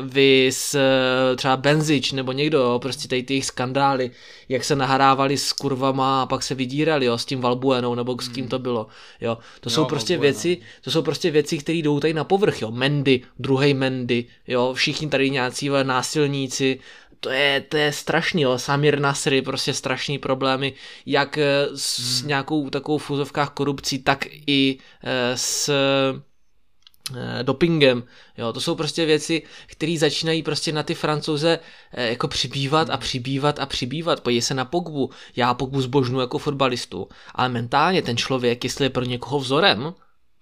[0.00, 4.10] uh, vys uh, třeba Benzič nebo někdo, jo, prostě tady ty jejich skandály,
[4.48, 8.28] jak se nahrávali s kurvama a pak se vydírali, jo, s tím Valbuenou nebo s
[8.28, 8.86] kým to bylo,
[9.20, 9.38] jo.
[9.60, 10.32] To jo, jsou prostě Valbuena.
[10.32, 12.70] věci, to jsou prostě věci, které jdou tady na povrch, jo.
[12.70, 16.80] Mendy, druhý Mendy, jo, všichni tady nějací násilníci,
[17.20, 18.58] to je, to je strašný, jo.
[18.58, 20.72] Samir Nasry, prostě strašný problémy,
[21.06, 22.28] jak eh, s hmm.
[22.28, 28.02] nějakou takovou fuzovkách korupcí, tak i eh, s eh, dopingem.
[28.38, 31.58] Jo, to jsou prostě věci, které začínají prostě na ty francouze
[31.92, 34.20] jako přibývat a přibývat a přibývat.
[34.20, 35.10] Podívej se na Pogbu.
[35.36, 39.94] Já Pogbu zbožnu jako fotbalistu, ale mentálně ten člověk, jestli je pro někoho vzorem,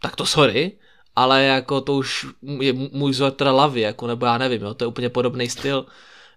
[0.02, 0.78] tak to sorry,
[1.18, 2.26] ale jako to už
[2.60, 5.86] je můj vzor teda lavy, jako, nebo já nevím, jo, to je úplně podobný styl,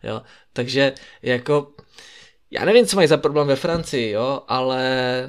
[0.04, 0.22] jo,
[0.54, 1.72] takže jako
[2.52, 4.84] já nevím, co mají za problém ve Francii, jo, ale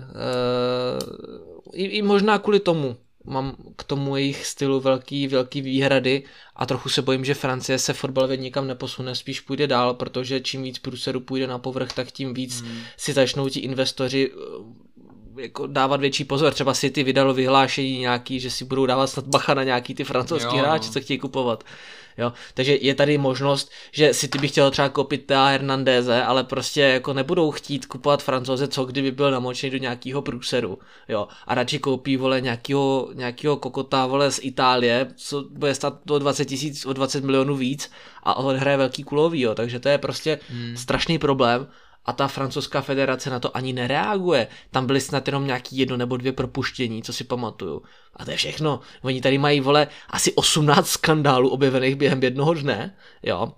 [0.05, 6.23] uh, i, i možná kvůli tomu mám k tomu jejich stylu velký, velký výhrady
[6.57, 10.62] a trochu se bojím, že Francie se fotbalově nikam neposune, spíš půjde dál, protože čím
[10.62, 12.79] víc průseru půjde na povrch, tak tím víc hmm.
[12.97, 14.31] si začnou ti investoři
[15.36, 16.52] jako dávat větší pozor.
[16.52, 20.56] Třeba City vydalo vyhlášení nějaký, že si budou dávat snad bacha na nějaký ty francouzský
[20.56, 21.64] hráči, co chtějí kupovat.
[22.18, 22.32] Jo?
[22.54, 27.12] Takže je tady možnost, že City by chtěl třeba koupit Tea Hernandeze, ale prostě jako
[27.12, 30.78] nebudou chtít kupovat francouze, co kdyby byl namočený do nějakého průseru.
[31.09, 31.28] Jo?
[31.46, 36.44] A radši koupí vole nějakého, nějakého kokota vole z Itálie, co bude stát o 20
[36.44, 37.90] tisíc, o 20 milionů víc
[38.22, 39.54] a odhraje velký kulový, jo?
[39.54, 40.76] takže to je prostě hmm.
[40.76, 41.66] strašný problém
[42.05, 44.49] a ta francouzská federace na to ani nereaguje.
[44.70, 47.83] Tam byly snad jenom nějaký jedno nebo dvě propuštění, co si pamatuju.
[48.16, 48.81] A to je všechno.
[49.03, 53.53] Oni tady mají, vole, asi 18 skandálů objevených během jednoho dne, jo.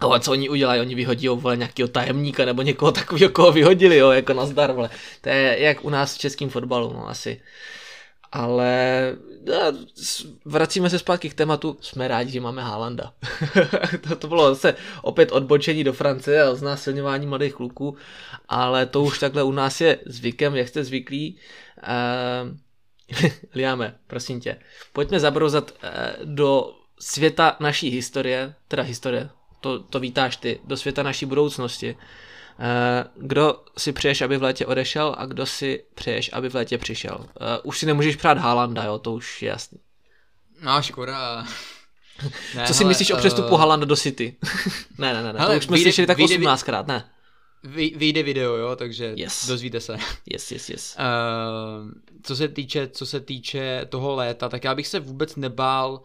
[0.00, 0.80] A co oni udělají?
[0.80, 4.90] Oni vyhodí vole, nějakého tajemníka nebo někoho takového, koho vyhodili, jo, jako nazdar, vole.
[5.20, 7.40] To je jak u nás v českém fotbalu, no asi.
[8.32, 9.78] Ale no,
[10.44, 13.12] vracíme se zpátky k tématu, jsme rádi, že máme Haalanda.
[14.08, 17.96] to, to bylo zase opět odbočení do Francie a znásilňování mladých kluků,
[18.48, 21.36] ale to už takhle u nás je zvykem, jak jste zvyklí.
[21.82, 24.56] Uh, Liame, prosím tě,
[24.92, 29.30] pojďme zabrouzat uh, do světa naší historie, teda historie,
[29.60, 31.96] to, to vítáš ty, do světa naší budoucnosti.
[31.98, 32.31] Eh,
[33.16, 37.16] kdo si přeješ, aby v létě odešel a kdo si přeješ, aby v létě přišel.
[37.18, 37.26] Uh,
[37.62, 39.78] už si nemůžeš přát Haalanda, jo, to už je jasný.
[40.62, 41.46] No, škoda.
[42.54, 43.58] Ne, Co si hele, myslíš o přestupu uh...
[43.58, 44.36] Haalanda do City?
[44.98, 45.38] ne, ne, ne, ne.
[45.38, 47.10] Hele, to už jsme vyjde, slyšeli tak 18krát, ne.
[47.96, 49.46] vyjde video, jo, takže yes.
[49.46, 49.96] dozvíte se.
[50.26, 50.96] Yes, yes, yes.
[50.98, 51.90] Uh,
[52.22, 56.02] co se týče, co se týče toho léta, tak já bych se vůbec nebál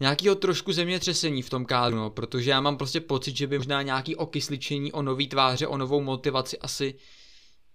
[0.00, 3.82] nějakého trošku zemětřesení v tom kádru, no, protože já mám prostě pocit, že by možná
[3.82, 6.94] nějaký okysličení o nový tváře, o novou motivaci asi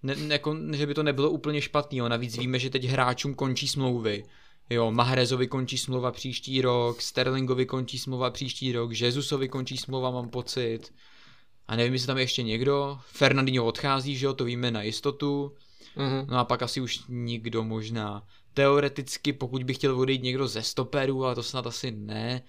[0.04, 2.10] ne, jako, že by to nebylo úplně špatný, jo.
[2.10, 4.24] navíc víme, že teď hráčům končí smlouvy,
[4.70, 10.30] jo, Mahrezovi končí smlouva příští rok, Sterlingovi končí smlouva příští rok, Jezusovi končí smlouva, mám
[10.30, 10.94] pocit,
[11.68, 15.52] a nevím, jestli tam je ještě někdo, Fernandinho odchází, že jo, to víme na jistotu,
[15.98, 16.26] mm-hmm.
[16.30, 18.24] no a pak asi už nikdo možná
[18.56, 22.42] teoreticky, pokud by chtěl odejít někdo ze stoperů, ale to snad asi ne.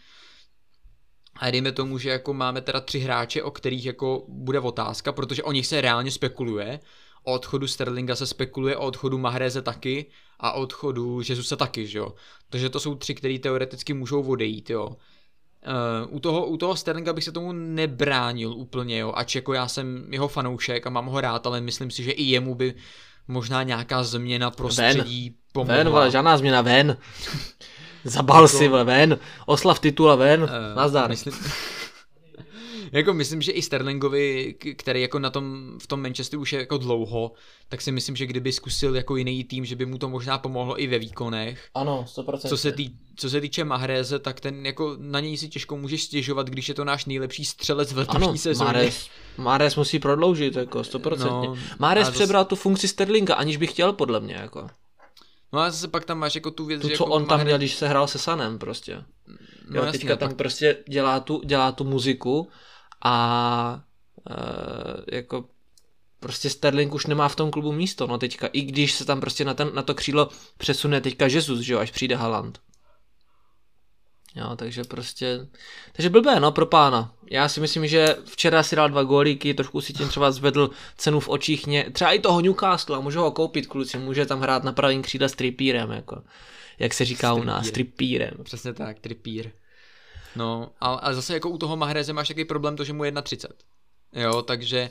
[1.36, 5.42] A dejme tomu, že jako máme teda tři hráče, o kterých jako bude otázka, protože
[5.42, 6.80] o nich se reálně spekuluje.
[7.22, 10.06] O odchodu Sterlinga se spekuluje, o odchodu Mahreze taky
[10.40, 12.14] a o odchodu Jezusa taky, že jo.
[12.50, 14.86] Takže to jsou tři, který teoreticky můžou odejít, jo.
[14.86, 19.68] Uh, u, toho, u toho Sterlinga bych se tomu nebránil úplně, jo, ač jako já
[19.68, 22.74] jsem jeho fanoušek a mám ho rád, ale myslím si, že i jemu by
[23.28, 25.36] možná nějaká změna prostředí ven.
[25.52, 25.76] pomohla.
[25.76, 26.96] Ven, vole, žádná změna, ven.
[28.04, 28.58] Zabal jako...
[28.58, 29.18] si, vole, ven.
[29.46, 30.42] Oslav titula, ven.
[30.42, 31.10] Uh, Nazdar.
[31.10, 31.34] Myslím...
[32.92, 36.78] jako myslím, že i Sterlingovi, který jako na tom, v tom Manchesteru už je jako
[36.78, 37.32] dlouho,
[37.68, 40.82] tak si myslím, že kdyby zkusil jako jiný tým, že by mu to možná pomohlo
[40.82, 41.68] i ve výkonech.
[41.74, 42.48] Ano, 100%.
[42.48, 46.02] Co se, tý, co se týče Mahreze, tak ten jako na něj si těžko můžeš
[46.02, 48.66] stěžovat, když je to náš nejlepší střelec v letošní ano, sezóně.
[48.66, 51.18] Mahrez, Mahrez musí prodloužit, jako 100%.
[51.18, 54.68] No, Mahrez přebral tu funkci Sterlinga, aniž by chtěl, podle mě, jako.
[55.52, 57.44] No a zase pak tam máš jako tu věc, to, že co jako on tam
[57.44, 59.04] měl, když se hrál se Sanem prostě.
[59.68, 60.36] No, jo, jasně, teďka tam pak...
[60.36, 62.48] prostě dělá tu, dělá tu muziku
[63.06, 63.80] a
[64.30, 65.44] e, jako
[66.20, 69.44] prostě Sterling už nemá v tom klubu místo, no teďka, i když se tam prostě
[69.44, 70.28] na, ten, na to křídlo
[70.58, 72.58] přesune teďka Jesus, že jo, až přijde Haaland.
[74.34, 75.46] Jo, takže prostě,
[75.92, 77.12] takže blbé, no, pro pána.
[77.30, 81.20] Já si myslím, že včera si dal dva gólíky, trošku si tím třeba zvedl cenu
[81.20, 84.72] v očích, ně, třeba i toho Newcastle, může ho koupit kluci, může tam hrát na
[84.72, 86.22] pravým křídle s tripírem, jako,
[86.78, 88.34] jak se říká u nás, tripírem.
[88.42, 89.50] Přesně tak, tripír.
[90.36, 93.12] No, ale, ale zase jako u toho Mahreze máš takový problém to, že mu je
[93.22, 93.56] 31.
[94.12, 94.90] Jo, takže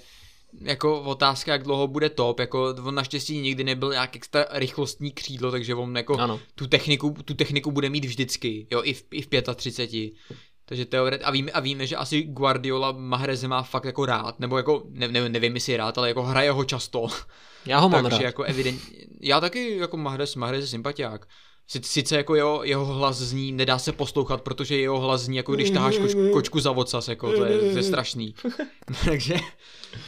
[0.62, 5.52] jako otázka, jak dlouho bude top, jako on naštěstí nikdy nebyl nějak extra rychlostní křídlo,
[5.52, 6.40] takže on jako ano.
[6.56, 10.14] tu techniku, tu techniku bude mít vždycky, jo, i v, i v 35.
[10.66, 14.58] Takže teoret, a víme, a víme, že asi Guardiola Mahreze má fakt jako rád, nebo
[14.58, 17.08] jako, ne, ne, nevím jestli rád, ale jako hraje ho často.
[17.66, 18.24] Já ho mám Takže rád.
[18.24, 18.82] jako evident,
[19.22, 21.28] já taky jako Mahrez, Mahrez je sympatiák.
[21.68, 25.70] Sice jako jeho, jeho hlas zní, nedá se poslouchat, protože jeho hlas zní jako když
[25.70, 28.36] taháš kočku, kočku za vocas, jako to je, to je strašný.
[29.06, 29.36] Takže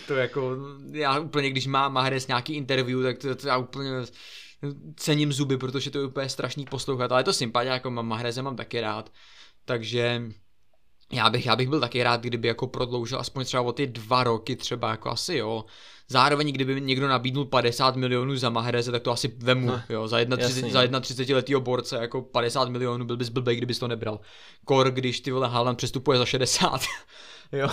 [0.08, 0.58] to jako,
[0.92, 3.90] já úplně, když má Mahrez nějaký interview, tak to, to já úplně
[4.96, 8.42] cením zuby, protože to je úplně strašný poslouchat, ale je to sympatia, jako mám Mahreze
[8.42, 9.12] mám taky rád.
[9.66, 10.22] Takže
[11.12, 14.24] já bych, já bych byl taky rád, kdyby jako prodloužil aspoň třeba o ty dva
[14.24, 15.66] roky třeba jako asi jo.
[16.10, 20.18] Zároveň, kdyby někdo nabídnul 50 milionů za Mahreze, tak to asi vemu, no, jo, za
[20.38, 24.20] 31, za 31 letýho borce, jako 50 milionů, byl bys blbej, kdybys to nebral.
[24.66, 26.82] Kor, když ty vole Haaland přestupuje za 60,
[27.52, 27.70] jo.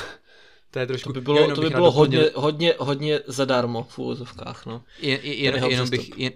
[0.70, 1.09] To je trošku...
[1.09, 4.82] To by bylo, to by bylo hodně, hodně, hodně zadarmo v úvozovkách, no.
[5.01, 6.32] Je, je, jen, jenom, bych, jen,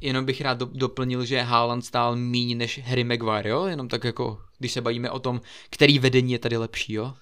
[0.00, 3.66] jenom bych rád doplnil, že Haaland stál míň než Harry Maguire, jo?
[3.66, 5.40] Jenom tak jako, když se bavíme o tom,
[5.70, 7.14] který vedení je tady lepší, jo?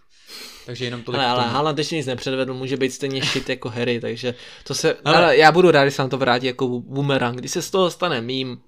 [0.67, 1.15] Takže jenom to.
[1.15, 4.35] Ale, ale Haaland ještě nic nepředvedl, může být stejně shit jako Harry, takže
[4.65, 7.51] to se, ale, ale já budu rád, když se nám to vrátí jako boomerang, když
[7.51, 8.61] se z toho stane mím,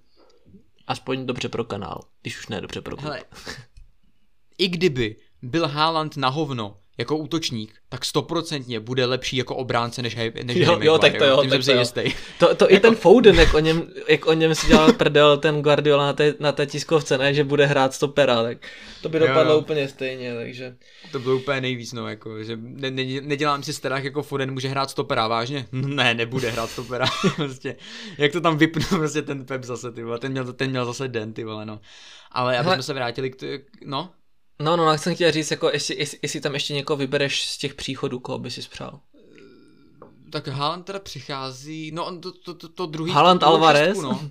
[0.87, 3.13] aspoň dobře pro kanál, když už ne dobře pro klub.
[4.59, 10.17] I kdyby byl Haaland na hovno, jako útočník, tak stoprocentně bude lepší jako obránce než,
[10.43, 12.03] než jo, Harry jo, tak to jo, Tím tak si jistý.
[12.39, 12.75] To, to jako...
[12.75, 16.13] i ten Foden, jak o, něm, jak o něm si dělal prdel ten Guardiola na
[16.13, 18.59] té, na té tiskovce, ne, že bude hrát stopera, tak
[19.03, 20.77] to by dopadlo jo, úplně stejně, takže...
[21.13, 24.69] To bylo úplně nejvíc, no, jako, že ne, ne, nedělám si strach, jako Foden může
[24.69, 25.67] hrát stopera, vážně?
[25.73, 27.07] Ne, nebude hrát stopera,
[27.37, 27.77] prostě,
[28.19, 31.09] jak to tam vypnu, prostě ten Pep zase, ty vole, ten měl, ten měl zase
[31.09, 31.81] den, ty vole, no.
[32.33, 34.11] Ale aby jsme se vrátili k, t- no,
[34.63, 37.59] No, no, no, jsem chtěl říct, jako, jestli, jestli, jestli tam ještě někoho vybereš z
[37.59, 39.01] těch příchodů, koho by si spřál.
[40.31, 43.13] Tak Haaland teda přichází, no to, to, to, to druhý...
[43.13, 43.89] Haaland Alvarez?
[43.89, 44.31] Šestku, no.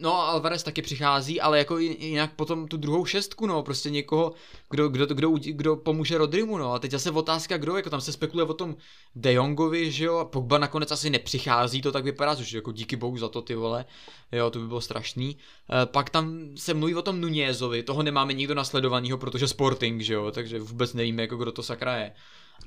[0.00, 4.32] No Alvarez taky přichází, ale jako jinak potom tu druhou šestku, no, prostě někoho,
[4.70, 8.12] kdo, kdo, kdo, kdo pomůže Rodrimu, no, a teď zase otázka, kdo, jako tam se
[8.12, 8.76] spekuluje o tom
[9.14, 12.96] De Jongovi, že jo, a Pogba nakonec asi nepřichází, to tak vypadá, což jako díky
[12.96, 13.84] bohu za to, ty vole,
[14.32, 15.36] jo, to by bylo strašný.
[15.82, 20.14] E, pak tam se mluví o tom Nunězovi, toho nemáme nikdo nasledovanýho, protože Sporting, že
[20.14, 22.12] jo, takže vůbec nevíme, jako kdo to sakra je.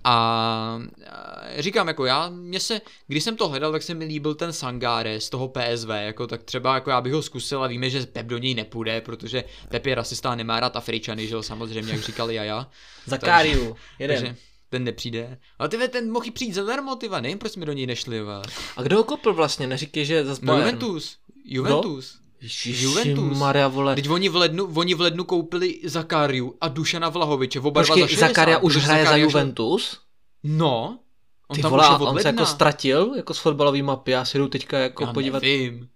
[0.04, 0.80] A
[1.58, 5.22] říkám, jako já, mě se, když jsem to hledal, tak se mi líbil ten Sangare
[5.22, 8.26] z toho PSV, jako tak třeba jako já bych ho zkusil a víme, že Pep
[8.26, 12.02] do něj nepůjde, protože Pep je rasista a nemá rád Afričany, že jo, samozřejmě, jak
[12.02, 12.70] říkali Jaja.
[13.06, 14.18] Zakáriu, jeden.
[14.18, 14.36] Takže,
[14.70, 15.38] ten nepřijde.
[15.60, 18.22] Ale ty ten mohl přijít zadarmo, ty nevím, proč jsme do něj nešli.
[18.22, 18.42] Va.
[18.78, 21.18] A kdo ho kopl vlastně, neříkej, že zase no, Juventus.
[21.46, 22.20] Juventus.
[22.22, 22.29] No?
[22.66, 23.38] Juventus.
[23.38, 23.96] Maria, vole.
[23.96, 28.08] Teď oni v lednu, oni v lednu koupili Zakáriu a Dušana Vlahoviče, oba Počkej, za
[28.08, 29.98] 60, Zakaria už hraje Zakaria za Juventus?
[30.44, 31.00] No.
[31.48, 34.38] On Ty tam vole, už on se jako ztratil, jako z fotbalové mapy, já si
[34.38, 35.44] jdu teďka jako já podívat.
[35.44, 35.90] Nevím.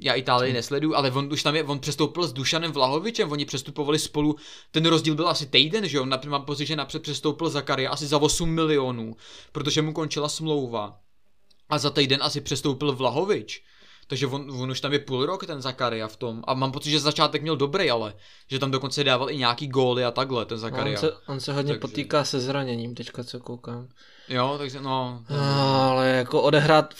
[0.00, 3.98] Já Itálii nesledu, ale on už tam je, on přestoupil s Dušanem Vlahovičem, oni přestupovali
[3.98, 4.36] spolu,
[4.70, 8.18] ten rozdíl byl asi týden, že jo, mám pocit, že napřed přestoupil Zakaria asi za
[8.18, 9.16] 8 milionů,
[9.52, 11.00] protože mu končila smlouva.
[11.68, 13.62] A za týden asi přestoupil Vlahovič
[14.08, 16.90] takže on, on už tam je půl rok ten Zakaria v tom a mám pocit,
[16.90, 18.14] že začátek měl dobrý, ale
[18.50, 21.00] že tam dokonce dával i nějaký góly a takhle ten Zakaria.
[21.02, 21.80] No, on, se, on se hodně takže...
[21.80, 23.88] potýká se zraněním, teďka co koukám.
[24.28, 25.24] Jo, takže no.
[25.30, 26.94] no ale jako odehrát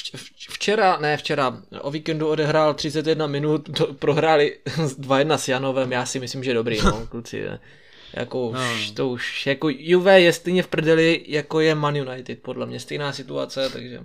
[0.50, 6.20] včera, ne včera, o víkendu odehrál 31 minut, to prohráli 2-1 s Janovem, já si
[6.20, 7.44] myslím, že dobrý, no, kluci.
[7.44, 7.60] Ne.
[8.12, 8.74] Jako no.
[8.74, 12.80] už, to už, jako Juve je stejně v prdeli, jako je Man United, podle mě,
[12.80, 14.02] stejná situace, takže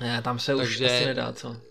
[0.00, 1.69] ne, tam se takže, už asi nedá, co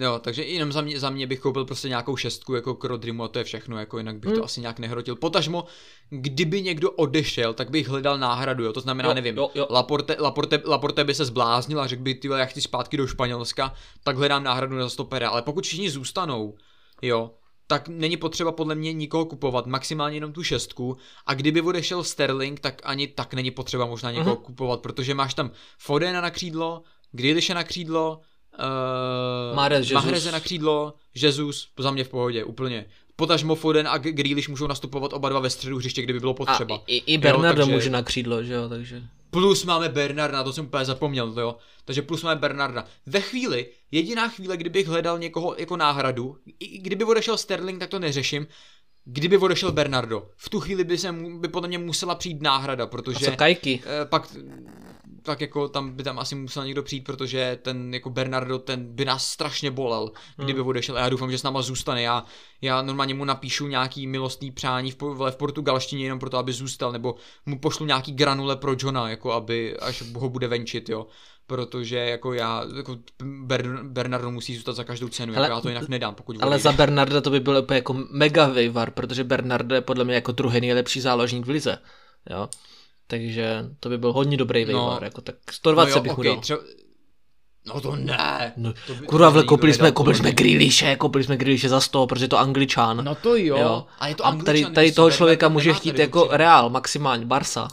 [0.00, 3.22] Jo, takže jenom za mě, za mě bych koupil prostě nějakou šestku jako k Rodrimu
[3.24, 4.38] a to je všechno, jako jinak bych hmm.
[4.38, 5.16] to asi nějak nehrotil.
[5.16, 5.64] Potažmo,
[6.10, 9.66] kdyby někdo odešel, tak bych hledal náhradu, jo, to znamená, Jo, nevím, jo, jo.
[9.70, 13.74] Laporte, Laporte, Laporte by se zbláznil a řekl by, ty já chci zpátky do Španělska,
[14.04, 16.56] tak hledám náhradu na stopera, ale pokud všichni zůstanou,
[17.02, 17.30] jo,
[17.66, 20.96] tak není potřeba podle mě nikoho kupovat, maximálně jenom tu šestku
[21.26, 24.44] a kdyby odešel Sterling, tak ani tak není potřeba možná někoho Mhm.
[24.44, 26.82] kupovat, protože máš tam Fodena na křídlo,
[27.12, 28.20] Grealishe na křídlo,
[28.58, 29.94] uh, Mahrez, Jesus.
[30.04, 32.86] Mahreze na křídlo, Jesus, za mě v pohodě, úplně.
[33.16, 36.76] Potažmo Foden a Grealish můžou nastupovat oba dva ve středu hřiště, kdyby bylo potřeba.
[36.76, 39.02] A i, i Bernardo takže- může na křídlo, že jo, takže...
[39.30, 41.56] Plus máme Bernarda, to jsem úplně zapomněl, jo.
[41.84, 42.84] Takže plus máme Bernarda.
[43.06, 47.98] Ve chvíli, jediná chvíle, kdybych hledal někoho jako náhradu, i kdyby odešel Sterling, tak to
[47.98, 48.46] neřeším.
[49.04, 52.84] Kdyby odešel Bernardo, v tu chvíli by se mu, by podle mě musela přijít náhrada,
[52.84, 53.82] A protože co Kajky?
[54.02, 54.36] eh, pak
[55.26, 59.04] tak jako tam by tam asi musel někdo přijít, protože ten jako Bernardo, ten by
[59.04, 60.68] nás strašně bolel, kdyby Hmm.
[60.68, 62.02] odešel a já doufám, že s náma zůstane.
[62.02, 62.24] Já,
[62.62, 67.14] já normálně mu napíšu nějaký milostný přání v, v portugalštině jenom proto, aby zůstal, nebo
[67.46, 71.06] mu pošlu nějaký granule pro Johna, jako aby, až ho bude venčit, jo.
[71.46, 75.68] Protože jako já, jako Ber, Bernardo musí zůstat za každou cenu, Hele, jako já to
[75.68, 76.62] jinak nedám, pokud Ale odejde.
[76.62, 80.32] za Bernarda to by byl úplně jako mega vývar, protože Bernardo je podle mě jako
[80.32, 81.78] druhý nejlepší záložník v lize,
[82.30, 82.48] jo.
[83.06, 84.68] Takže to by byl hodně dobrý No.
[84.68, 86.40] vývar, jako tak 120 no jo, bych mu okej, dal.
[86.40, 86.60] třeba...
[87.74, 88.52] No to ne.
[88.56, 90.32] No, to by, Kurva, vle, koupili jsme, koupili jsme.
[90.32, 93.04] Grealishe, koupili jsme Grealishe za 100, protože je to Angličan.
[93.04, 93.56] No to jo.
[93.58, 93.86] Jo.
[93.98, 96.28] A je to a tady, tady toho člověka může chtít jako.
[96.30, 97.68] Real, maximálně, Barsa.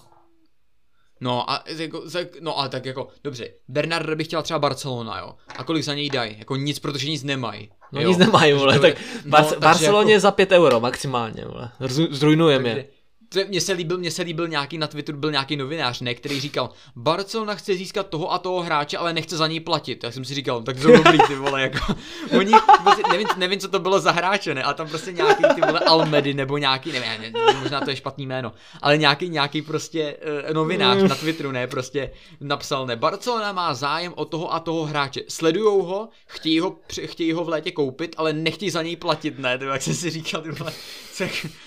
[1.22, 2.03] No a jako,
[2.41, 5.34] no ale tak jako, dobře, Bernardo by chtěla třeba Barcelona, jo.
[5.57, 6.35] A kolik za něj dají?
[6.39, 7.69] Jako nic, protože nic nemají.
[7.91, 8.10] No jo.
[8.10, 8.93] nic nemají, vole, tak
[9.26, 11.72] no, Bar- takže Barceloně jako- za 5 euro maximálně, vole.
[11.81, 12.88] Zru- Zrujnujeme je.
[13.34, 16.39] To Mně se líbil, mně se líbil nějaký na Twitteru, byl nějaký novinář, ne, který
[16.39, 19.95] říkal, Barcelona chce získat toho a toho hráče, ale nechce za něj platit.
[19.95, 21.95] Tak jsem si říkal, tak to dobrý, ty vole, jako.
[22.38, 22.51] Oni,
[22.84, 25.80] prostě, nevím, nevím, co to bylo za hráče, ne, ale tam prostě nějaký ty vole
[25.80, 30.53] Almedy, nebo nějaký, nevím, ne, možná to je špatný jméno, ale nějaký, nějaký prostě uh,
[30.53, 32.11] novinář na Twitteru, ne, prostě
[32.41, 35.22] napsal, ne, Barcelona má zájem o toho a toho hráče.
[35.27, 39.57] Sledujou ho, chtějí ho, chtějí ho v létě koupit, ale nechtějí za něj platit, ne,
[39.57, 40.73] vole, jak jsem si říkal, ty vole,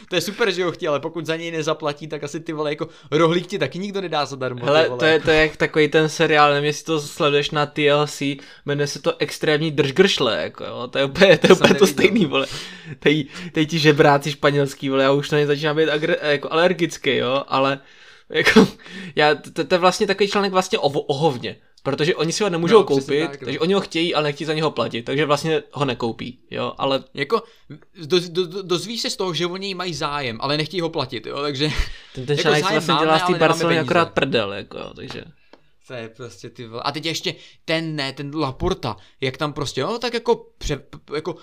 [0.09, 2.70] to je super, že ho chtějí, ale pokud za něj nezaplatí, tak asi ty vole,
[2.70, 4.65] jako rohlík ti taky nikdo nedá zadarmo.
[4.65, 4.99] Hele, vole.
[4.99, 8.23] to je, to je jak takový ten seriál, nevím, jestli to sleduješ na TLC,
[8.66, 12.27] jmenuje se to Extrémní držgršle, jako jo, to je úplně, to, je úplně to stejný,
[12.27, 12.47] vole.
[12.99, 17.16] Teď, teď ti žebráci španělský, vole, já už na ně začínám být agre, jako alergický,
[17.16, 17.81] jo, ale
[18.28, 18.69] jako,
[19.16, 22.50] já, to, to je vlastně takový článek vlastně o, o hovně, protože oni si ho
[22.50, 23.44] nemůžou No, koupit, tak, no.
[23.44, 27.04] takže oni ho chtějí, ale nechtějí za něho platit, takže vlastně ho nekoupí, jo, ale
[27.14, 27.42] Jako,
[28.06, 31.26] do, do, do, dozvíš se z toho, že oni mají zájem, ale nechtějí ho platit,
[31.26, 31.70] jo, takže
[32.14, 35.24] ten, ten Jako zájem vlastně máme, dělá z té Barcelony akorát prdel, jako jo, takže...
[35.86, 36.82] to je prostě ty vole.
[36.84, 37.34] A teď ještě
[37.64, 40.82] ten ne, ten Laporta, jak tam prostě, no tak jako, pře,
[41.14, 41.36] jako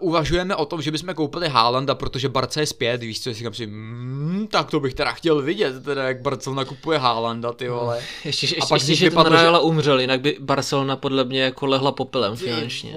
[0.00, 3.66] uvažujeme o tom, že bychom koupili Haalanda, protože Barca je zpět, víš co, říkám si,
[3.66, 8.02] mm, tak to bych teda chtěl vidět, teda jak Barcelona kupuje Haalanda, ty vole.
[8.24, 11.66] Ještě, ještě, A pak ještě ten vypadlo, že- umřel, jinak by Barcelona podle mě jako
[11.66, 12.94] lehla popelem finančně.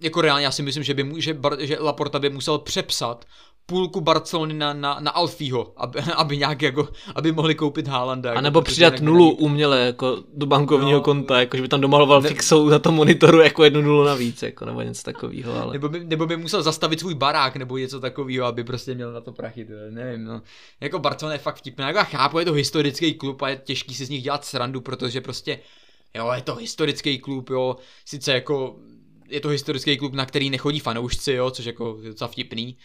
[0.00, 3.24] Jako reálně já si myslím, že, by, mu- že, Bar, že Laporta by musel přepsat
[3.68, 8.30] půlku Barcelony na, na, na Alfího, aby, aby nějak jako, aby mohli koupit Haalanda.
[8.30, 11.00] A Jako, nebo přidat nulu není- uměle jako do bankovního No.
[11.04, 14.42] konta, jako že by tam domaloval Ne- fixou na tom monitoru jako jednu nulu navíc,
[14.42, 15.72] jako nebo něco takového, ale...
[15.72, 19.20] Nebo by, nebo by musel zastavit svůj barák nebo něco takového, aby prostě měl na
[19.20, 20.42] to prachy, to nevím, no.
[20.80, 23.94] Jako Barcelona je fakt vtipná, jako já chápu, je to historický klub a je těžký
[23.94, 25.58] si z nich dělat srandu, protože prostě,
[26.14, 28.76] jo, je to historický klub, jo, sice jako,
[29.28, 32.76] je to historický klub, na který nechodí fanoušci, jo, což jako je docela vtipný.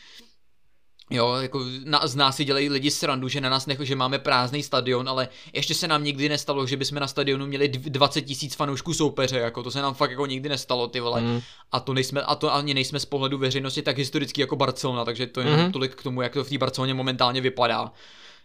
[1.13, 4.19] Jo, jako na, z nás si dělají lidi srandu, že na nás necho, že máme
[4.19, 8.21] prázdný stadion, ale ještě se nám nikdy nestalo, že bychom na stadionu měli dv- 20
[8.21, 11.21] tisíc fanoušků soupeře, jako to se nám fakt jako nikdy nestalo, ty vole.
[11.21, 11.41] Mm.
[11.71, 15.27] A to nejsme, a to ani nejsme z pohledu veřejnosti tak historicky jako Barcelona, takže
[15.27, 15.71] to je mm-hmm.
[15.71, 17.91] tolik k tomu, jak to v té Barceloně momentálně vypadá.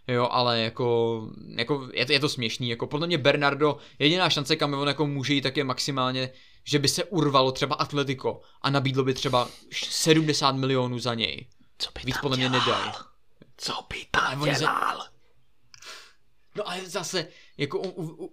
[0.07, 4.55] Jo, ale jako, jako je, to, je to směšný, jako podle mě Bernardo, jediná šance,
[4.55, 6.29] kam on jako může jít, tak je maximálně,
[6.63, 9.47] že by se urvalo třeba Atletico a nabídlo by třeba
[9.89, 11.45] 70 milionů za něj.
[11.79, 12.59] Co by Víc tam podle mě dělal?
[12.59, 12.91] nedají.
[13.57, 15.07] Co by tam za- dělal?
[16.55, 17.27] No ale zase,
[17.57, 17.81] jako,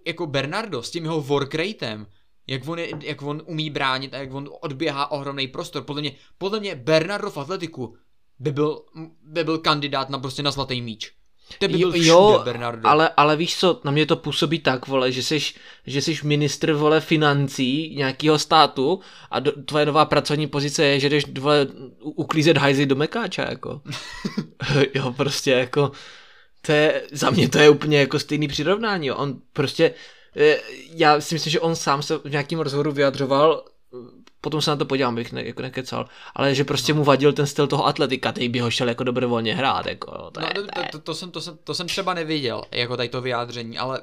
[0.07, 2.07] jako Bernardo s tím jeho work ratem,
[2.47, 6.15] jak on, je, jak on umí bránit a jak on odběhá ohromný prostor, podle mě,
[6.37, 7.97] podle mě Bernardo v atletiku
[8.39, 8.85] by byl,
[9.21, 11.16] by byl kandidát na prostě na zlatý míč.
[11.59, 12.87] To by byl všude, jo, Bernardo.
[12.87, 15.39] ale, ale víš co, na mě to působí tak, vole, že jsi,
[15.87, 18.99] že jsi ministr, vole, financí nějakého státu
[19.31, 21.67] a do, tvoje nová pracovní pozice je, že jdeš, vole,
[22.01, 23.81] uklízet hajzy do mekáča, jako.
[24.93, 25.91] jo, prostě, jako,
[26.61, 29.15] to je, za mě to je úplně jako stejný přirovnání, jo.
[29.15, 29.93] on prostě,
[30.35, 30.57] eh,
[30.91, 33.63] já si myslím, že on sám se v nějakém rozhovoru vyjadřoval,
[34.41, 36.97] potom se na to podívám, bych ne, jako nekecal, ale že prostě no.
[36.97, 40.41] mu vadil ten styl toho atletika, teď by ho šel jako dobrovolně hrát, jako, to,
[40.41, 43.09] no, je, to, to, to, to, jsem, to, jsem, to jsem třeba neviděl, jako tady
[43.09, 44.01] to vyjádření, ale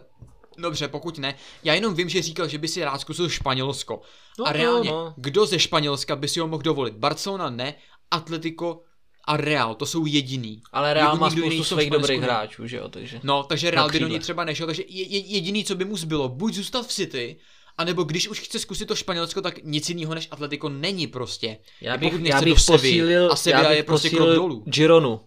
[0.59, 1.35] Dobře, pokud ne.
[1.65, 4.01] Já jenom vím, že říkal, že by si rád zkusil Španělsko.
[4.39, 5.15] No, a reálně, no, no.
[5.17, 6.95] kdo ze Španělska by si ho mohl dovolit?
[6.95, 7.75] Barcelona ne,
[8.11, 8.83] Atletico
[9.27, 10.63] a Real, to jsou jediný.
[10.73, 13.21] Ale Real má spoustu svých dobrých hráčů, že jo, takže.
[13.23, 16.55] No, takže Real by do ní třeba nešel, takže jediný, co by mu zbylo, buď
[16.55, 17.37] zůstat v City,
[17.79, 21.59] a nebo když už chce zkusit to Španělsko, tak nic jiného než Atletico není prostě.
[21.81, 24.63] Já bych, já bych posílil, a Sevilla je prostě krok dolů.
[24.67, 25.21] Gironu.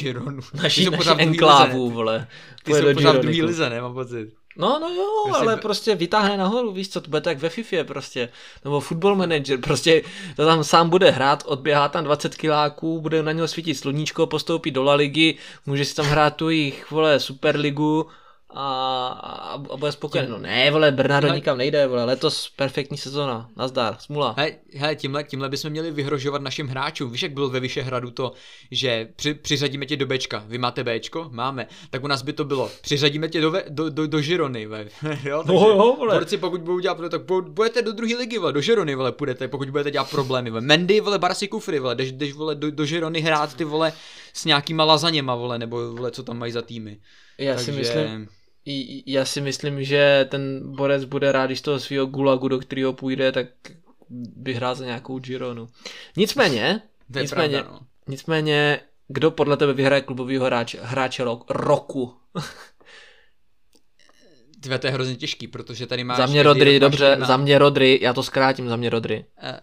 [0.00, 0.40] Gironu.
[0.54, 2.26] Naší, naší enklávu, vole.
[2.64, 4.40] Ty jsou pořád v druhý lize, ne, mám pocit.
[4.56, 7.84] No, no jo, prostě ale prostě vytáhne nahoru, víš co, to bude tak ve FIFA
[7.84, 8.28] prostě,
[8.64, 10.02] nebo football manager, prostě
[10.36, 14.70] to tam sám bude hrát, odběhá tam 20 kiláků, bude na něho svítit sluníčko, postoupí
[14.70, 15.34] do La ligy,
[15.66, 18.06] může si tam hrát tu jich, vole, superligu,
[18.54, 20.28] a, a, a bude spokojený.
[20.30, 24.34] No ne, vole, Bernardo hele, nikam nejde, vole, letos perfektní sezona, nazdar, smula.
[24.36, 27.12] Hele, hele tímhle, tímhle bychom měli vyhrožovat našim hráčům.
[27.12, 28.32] Víš, jak bylo ve Vyšehradu to,
[28.70, 31.28] že při, přiřadíme tě do Bčka, vy máte Bčko?
[31.32, 31.66] Máme.
[31.90, 34.80] Tak u nás by to bylo, přiřadíme tě do, do, do, do Žirony, ve.
[35.24, 36.14] jo, takže, no, jo, vole.
[36.14, 39.70] Borci, pokud budou dělat, tak budete do druhé ligy, vole, do Žirony, vole, půjdete, pokud
[39.70, 40.60] budete dělat problémy, vole.
[40.60, 43.92] Mendy, vole, Barsi Kufry, vole, jdeš, jdeš vole, do, do Žirony hrát, ty vole,
[44.32, 46.98] s nějakýma lazaněma, vole, nebo vole, co tam mají za týmy.
[47.38, 47.72] Já takže...
[47.72, 48.28] si myslím,
[49.06, 53.32] já si myslím, že ten borec bude rád, když toho svého gulagu, do kterého půjde,
[53.32, 53.46] tak
[54.10, 55.68] by hrál za nějakou Gironu.
[56.16, 56.82] Nicméně,
[57.20, 57.86] nicméně, pravda, no.
[58.08, 62.16] nicméně, kdo podle tebe vyhraje klubového hráče, hráče roku?
[64.60, 66.16] Tvé, to je hrozně těžký, protože tady máš...
[66.16, 67.26] Za mě Rodry, dobře, na...
[67.26, 69.24] za mě Rodry, já to zkrátím, za mě Rodry.
[69.42, 69.58] Uh,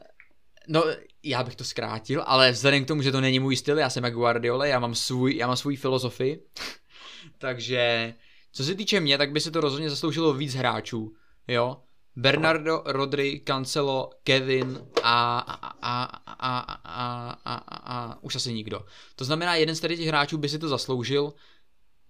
[0.67, 0.83] no,
[1.23, 4.03] já bych to zkrátil, ale vzhledem k tomu, že to není můj styl, já jsem
[4.03, 6.43] jak Guardiola, já mám svůj, já mám svůj filozofii,
[7.37, 8.13] takže
[8.57, 11.13] co se týče mě, tak by se to rozhodně zasloužilo víc hráčů,
[11.47, 11.77] jo.
[12.15, 18.85] Bernardo, Rodri, Cancelo, Kevin a, a, a, a, a, a, a, a už asi nikdo.
[19.15, 21.33] To znamená, jeden z těch hráčů by si to zasloužil.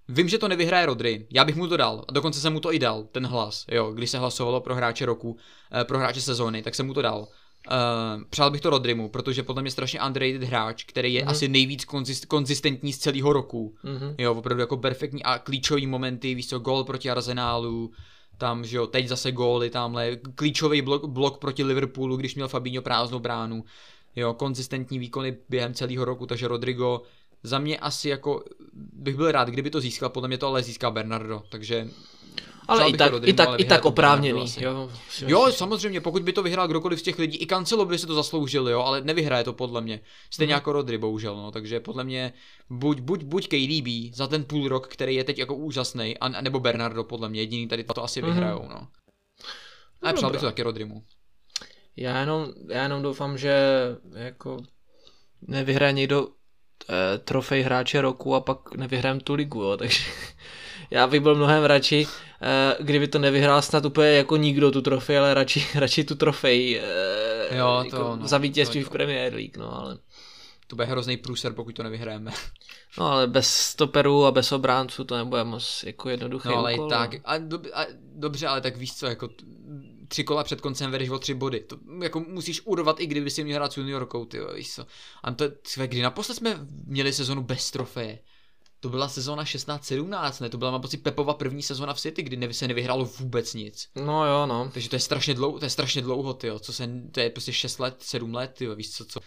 [0.08, 2.74] Vím, že to nevyhraje Rodri, já bych mu to dal, a dokonce jsem mu to
[2.74, 5.38] i dal, ten hlas, jo, když se hlasovalo pro hráče roku,
[5.84, 7.28] pro hráče sezóny, tak jsem mu to dal.
[7.72, 11.30] Uh, přál bych to Rodrimu, protože podle mě strašně underrated hráč, který je mm-hmm.
[11.30, 13.76] asi nejvíc konzist, konzistentní z celého roku.
[13.84, 14.16] Mm-hmm.
[14.18, 17.92] Jo, opravdu jako perfektní a klíčový momenty, víš co, gol proti Arsenálu,
[18.38, 22.82] tam, že jo, teď zase góly tamhle, klíčový blok, blok proti Liverpoolu, když měl Fabinho
[22.82, 23.64] prázdnou bránu,
[24.16, 27.02] jo, konzistentní výkony během celého roku, takže Rodrigo
[27.44, 28.44] za mě asi jako
[28.94, 31.88] bych byl rád, kdyby to získal, podle mě to ale získá Bernardo, takže
[32.68, 34.46] ale i tak, Rodrimu, i tak, i tak oprávněný.
[34.60, 34.90] Jo,
[35.28, 38.16] jo, samozřejmě, pokud by to vyhrál kdokoliv z těch lidí, i Cancelo by si to
[38.16, 40.00] zasloužil, jo, ale nevyhraje to podle mě.
[40.30, 40.58] Stejně hmm.
[40.58, 42.34] jako Rodry, bohužel, no, takže podle mě
[42.70, 46.60] buď, buď, buď KDB za ten půl rok, který je teď jako úžasný, a, nebo
[46.60, 48.32] Bernardo, podle mě, jediný tady to asi hmm.
[48.32, 48.88] vyhrajou, no.
[50.02, 51.04] A přál bych to taky Rodrymu.
[51.96, 53.58] Já jenom, já jenom doufám, že
[54.14, 54.58] jako
[55.42, 56.28] nevyhraje někdo
[56.90, 60.00] eh, trofej hráče roku a pak nevyhrajem tu ligu, jo, takže
[60.92, 62.08] já bych byl mnohem radši,
[62.42, 66.82] eh, kdyby to nevyhrál snad úplně jako nikdo tu trofej, ale radši, radši tu trofej
[66.84, 69.98] eh, jo, to, jako no, za vítězství to, v Premier League, no ale...
[70.68, 72.32] To bude hrozný průser, pokud to nevyhrajeme.
[73.00, 76.50] No ale bez stoperů a bez obránců to nebude moc jako jednoduché.
[76.50, 77.86] No ale úkol, tak, a, do, a
[78.16, 79.30] dobře, ale tak víš co, jako
[80.08, 81.60] tři kola před koncem vedeš o tři body.
[81.60, 84.86] To jako musíš urvat, i kdyby si měl hrát s juniorkou, ty víš co.
[85.24, 85.46] A to,
[85.86, 88.20] kdy naposled jsme měli sezonu bez trofeje
[88.88, 90.50] to byla sezóna 16-17, ne?
[90.50, 93.88] To byla, mám pocit, Pepova první sezóna v City, kdy se nevyhrálo vůbec nic.
[93.96, 94.70] No jo, no.
[94.74, 97.54] Takže to je strašně dlouho, to je strašně dlouho, ty co se, to je prostě
[97.54, 99.20] 6 let, 7 let, ty víš co, co,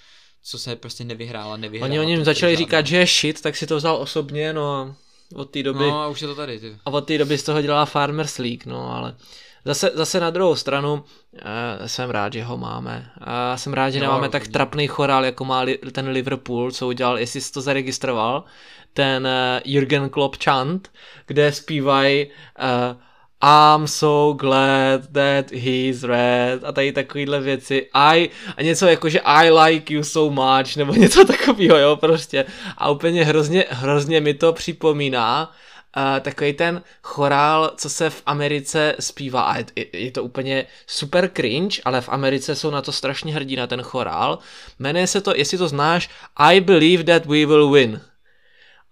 [0.43, 1.91] co se prostě nevyhrála, nevyhrála.
[1.91, 4.97] Oni o něm začali říkat, že je shit, tak si to vzal osobně, no
[5.35, 5.85] od té doby.
[5.85, 6.77] No a už je to tady, ty.
[6.85, 9.17] A od té doby z toho dělala Farmers League, no ale
[9.65, 13.11] Zase, zase na druhou stranu uh, jsem rád, že ho máme.
[13.21, 16.87] A jsem rád, že no, nemáme tak trapný chorál, jako má li, ten Liverpool, co
[16.87, 18.45] udělal, jestli jsi to zaregistroval,
[18.93, 20.91] ten uh, Jürgen Klopp chant,
[21.27, 22.97] kde zpívají uh,
[23.43, 27.89] I'm so glad that he's red a tady takovýhle věci.
[27.95, 32.45] I, a něco jako, že I like you so much, nebo něco takového, jo, prostě.
[32.79, 35.53] A úplně hrozně, hrozně mi to připomíná
[35.97, 41.31] uh, takový ten chorál, co se v Americe zpívá a je, je to úplně super
[41.37, 44.39] cringe, ale v Americe jsou na to strašně hrdí na ten chorál.
[44.79, 48.01] Jmenuje se to, jestli to znáš, I believe that we will win.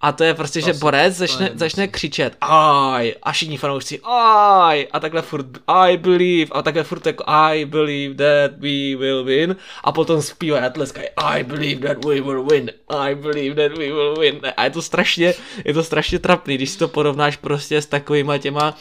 [0.01, 4.89] A to je prostě, to že borec začne, začne křičet I a všichni fanoušci I
[4.93, 6.51] a takhle furt I believe!
[6.53, 9.57] A takhle furt jako I believe that we will win.
[9.85, 12.70] A potom zpívá a tleskají I believe that we will win.
[12.89, 14.41] I believe that we will win.
[14.57, 15.35] A je to strašně,
[15.65, 18.75] je to strašně trapný, když si to porovnáš prostě s takovýma těma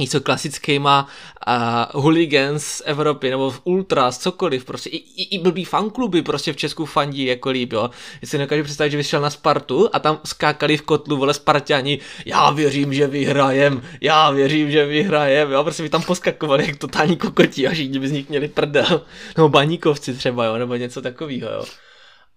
[0.00, 1.06] něco klasickýma
[1.48, 6.52] uh, hooligans z Evropy, nebo v ultras, cokoliv, prostě i, i, i blbý fankluby prostě
[6.52, 7.90] v Česku fandí jako líb, jo.
[8.22, 11.98] Já si nekážu představit, že vyšel na Spartu a tam skákali v kotlu, vole, Spartani,
[12.26, 17.16] já věřím, že vyhrajem, já věřím, že vyhrajem, jo, prostě by tam poskakovali jak totální
[17.16, 19.02] kokotí a všichni by z nich měli prdel,
[19.36, 21.64] nebo baníkovci třeba, jo, nebo něco takového, jo.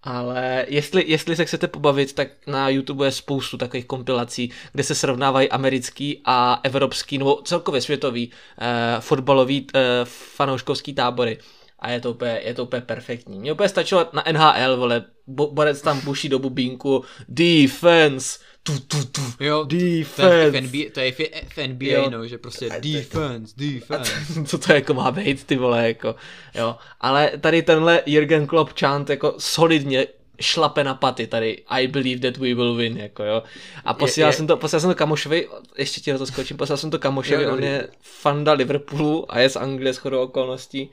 [0.04, 4.94] Ale jestli, jestli se chcete pobavit, tak na YouTube je spoustu takových kompilací, kde se
[4.94, 11.38] srovnávají americký a evropský, nebo celkově světový eh, fotbalový eh, fanouškovský tábory.
[11.84, 13.38] A je to úplně, je to úplně perfektní.
[13.38, 19.20] Mně úplně stačilo na NHL, vole, Borec tam buší do bubínku, defense, tu, tu, tu,
[19.40, 20.50] jo, defense.
[20.50, 22.10] To je NBA, to je v NBA jo.
[22.10, 24.12] no, že prostě a defense, defense.
[24.46, 26.14] Co to jako má být, ty vole, jako,
[26.54, 26.76] jo.
[27.00, 30.06] Ale tady tenhle Jürgen Klopp chant jako solidně
[30.40, 33.42] šlape na paty tady I believe that we will win, jako jo.
[33.84, 34.36] A posílal je, je.
[34.36, 35.48] jsem to, posílal jsem to kamošovi,
[35.78, 39.48] ještě ti to skočím, posílal jsem to kamošovi, jo, on je fanda Liverpoolu a je
[39.48, 40.90] z Anglie shodou okolností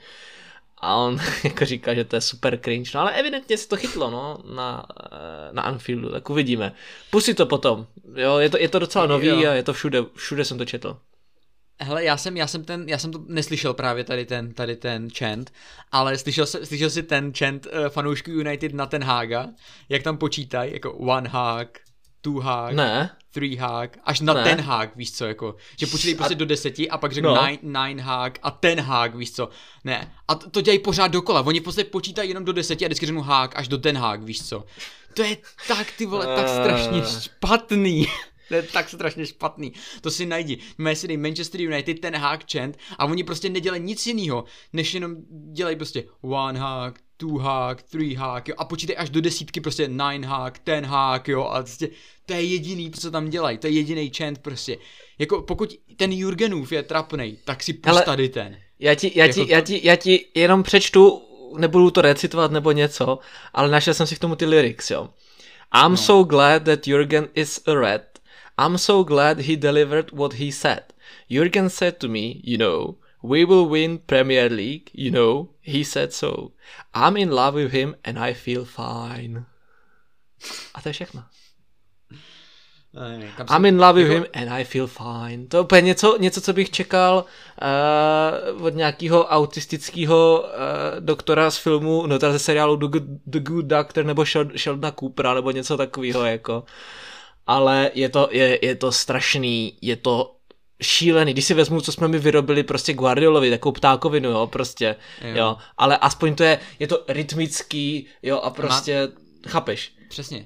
[0.82, 4.12] a on jako říká, že to je super cringe, no ale evidentně se to chytlo,
[4.12, 6.74] no, na, eh, na Anfieldu, tak uvidíme.
[7.10, 9.50] Pusí to potom, jo, je to, je to docela nový jo.
[9.50, 10.98] a je to všude, všude jsem to četl.
[11.84, 15.10] Hele, já jsem, já jsem ten, já jsem to neslyšel právě tady ten, tady ten
[15.10, 15.54] chant,
[15.92, 19.50] ale slyšel, slyšel si ten chant uh, fanoušků United na ten Haga,
[19.90, 21.80] jak tam počítají, jako one hag,
[22.22, 23.10] two hag, ne.
[23.32, 24.44] Three hag, až na ne.
[24.44, 26.38] ten hag, víš co, jako, že počítají prostě a...
[26.38, 27.46] do deseti a pak řeknu no.
[27.46, 29.50] nine, nine hag a ten hag, víš co,
[29.84, 33.06] ne, a to, to dělají pořád dokola, oni prostě počítají jenom do deseti a vždycky
[33.06, 34.64] řeknu hag až do ten hag, víš co,
[35.14, 35.38] to je
[35.68, 37.22] tak, ty vole, tak strašně eh.
[37.22, 38.08] špatný.
[38.52, 39.74] To je tak strašně špatný.
[40.02, 40.58] To si najdi.
[40.78, 44.44] Máme si dej Manchester United, ten hack chant a oni prostě nedělají nic jiného,
[44.74, 45.16] než jenom
[45.54, 49.88] dělají prostě one hack, two hack, three hack, jo, a počítej až do desítky prostě
[49.88, 51.90] nine hack, ten hack, jo, a prostě
[52.26, 54.78] to je jediný, co tam dělají, to je jediný chant prostě.
[55.20, 58.58] Jako pokud ten Jurgenův je trapnej, tak si pust tady ten.
[58.80, 59.52] Já ti, já, jako ti, to...
[59.52, 61.22] já, ti, já ti jenom přečtu,
[61.58, 63.20] nebudu to recitovat nebo něco,
[63.54, 65.10] ale našel jsem si k tomu ty lyrics, jo.
[65.86, 65.98] I'm no.
[65.98, 68.02] so glad that Jurgen is a red.
[68.66, 70.84] I'm so glad he delivered what he said.
[71.30, 76.14] Jurgen said to me, you know, we will win Premier League, you know, he said
[76.14, 76.52] so.
[76.94, 79.46] I'm in love with him and I feel fine.
[80.74, 81.24] A to je všechno.
[83.50, 85.48] I'm in love with him and I feel fine.
[85.48, 87.26] To je úplně něco, něco co bych čekal
[88.58, 90.50] uh, od nějakého autistického uh,
[91.00, 94.26] doktora z filmu, no teda ze seriálu The Good, The Good Doctor nebo
[94.56, 96.64] Sheldona Coopera nebo něco takového jako.
[97.48, 100.36] Ale je to, je, je to strašný, je to
[100.82, 105.36] šílený, když si vezmu, co jsme mi vyrobili prostě Guardiolovi, takovou ptákovinu, jo, prostě, jo.
[105.36, 109.52] jo, ale aspoň to je, je to rytmický, jo, a prostě, má...
[109.52, 109.94] chápeš?
[110.10, 110.46] Přesně.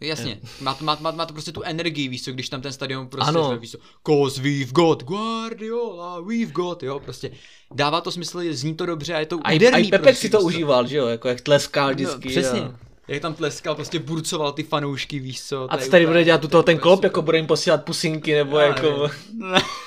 [0.00, 3.08] Jasně, má, má, má, má to prostě tu energii, víš co, když tam ten stadion
[3.08, 3.44] prostě ano.
[3.44, 7.30] Zve, víš co, cause we've got Guardiola, we've got, jo, prostě
[7.74, 10.40] dává to smysl, zní to dobře a je to A i Pepek prostě, si to
[10.40, 12.28] užíval, že jo, jako jak tleskal no, vždycky.
[12.28, 12.74] No, přesně, jo
[13.08, 15.66] jak tam tleskal, prostě burcoval ty fanoušky, víš co.
[15.70, 18.66] A co tady bude dělat tuto ten klop, jako bude jim posílat pusinky, nebo Já
[18.66, 19.10] jako...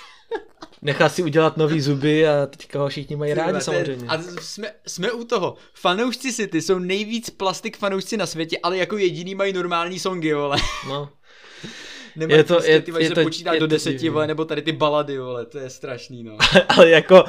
[0.81, 4.07] Nechá si udělat nový zuby a teďka ho všichni mají rádi samozřejmě.
[4.07, 5.56] A jsme, jsme u toho.
[5.73, 10.57] Fanoušci City jsou nejvíc plastik fanoušci na světě, ale jako jediný mají normální songy, vole.
[10.88, 11.10] No.
[12.15, 14.61] Nemají je to, prostě, je, ty, je to, počítat je do deseti, vole, nebo tady
[14.61, 16.38] ty balady, vole, to je strašný, no.
[16.69, 17.23] ale jako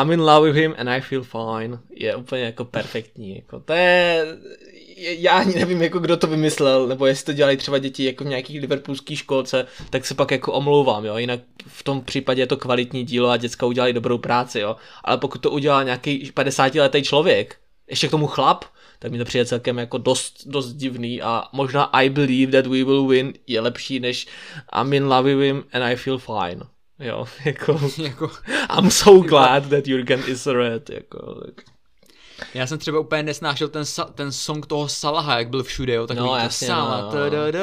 [0.00, 3.72] I'm in love with him and I feel fine je úplně jako perfektní, jako to
[3.72, 4.26] je,
[4.98, 8.26] já ani nevím, jako kdo to vymyslel, nebo jestli to dělají třeba děti jako v
[8.26, 12.56] nějakých liverpoolský školce, tak se pak jako omlouvám, jo, jinak v tom případě je to
[12.56, 17.02] kvalitní dílo a děcka udělali dobrou práci, jo, ale pokud to udělá nějaký 50 letý
[17.02, 17.56] člověk,
[17.88, 18.64] ještě k tomu chlap,
[18.98, 22.84] tak mi to přijde celkem jako dost, dost divný a možná I believe that we
[22.84, 24.26] will win je lepší než
[24.80, 26.64] I'm in love with him and I feel fine.
[26.98, 28.30] Jo, jako, jako
[28.78, 31.77] I'm so glad that Jurgen is red, jako, tak.
[32.54, 33.84] Já jsem třeba úplně nesnášel ten,
[34.14, 37.56] ten song toho Salaha, jak byl všude, jo, takový no, jasně, Sala, no, no.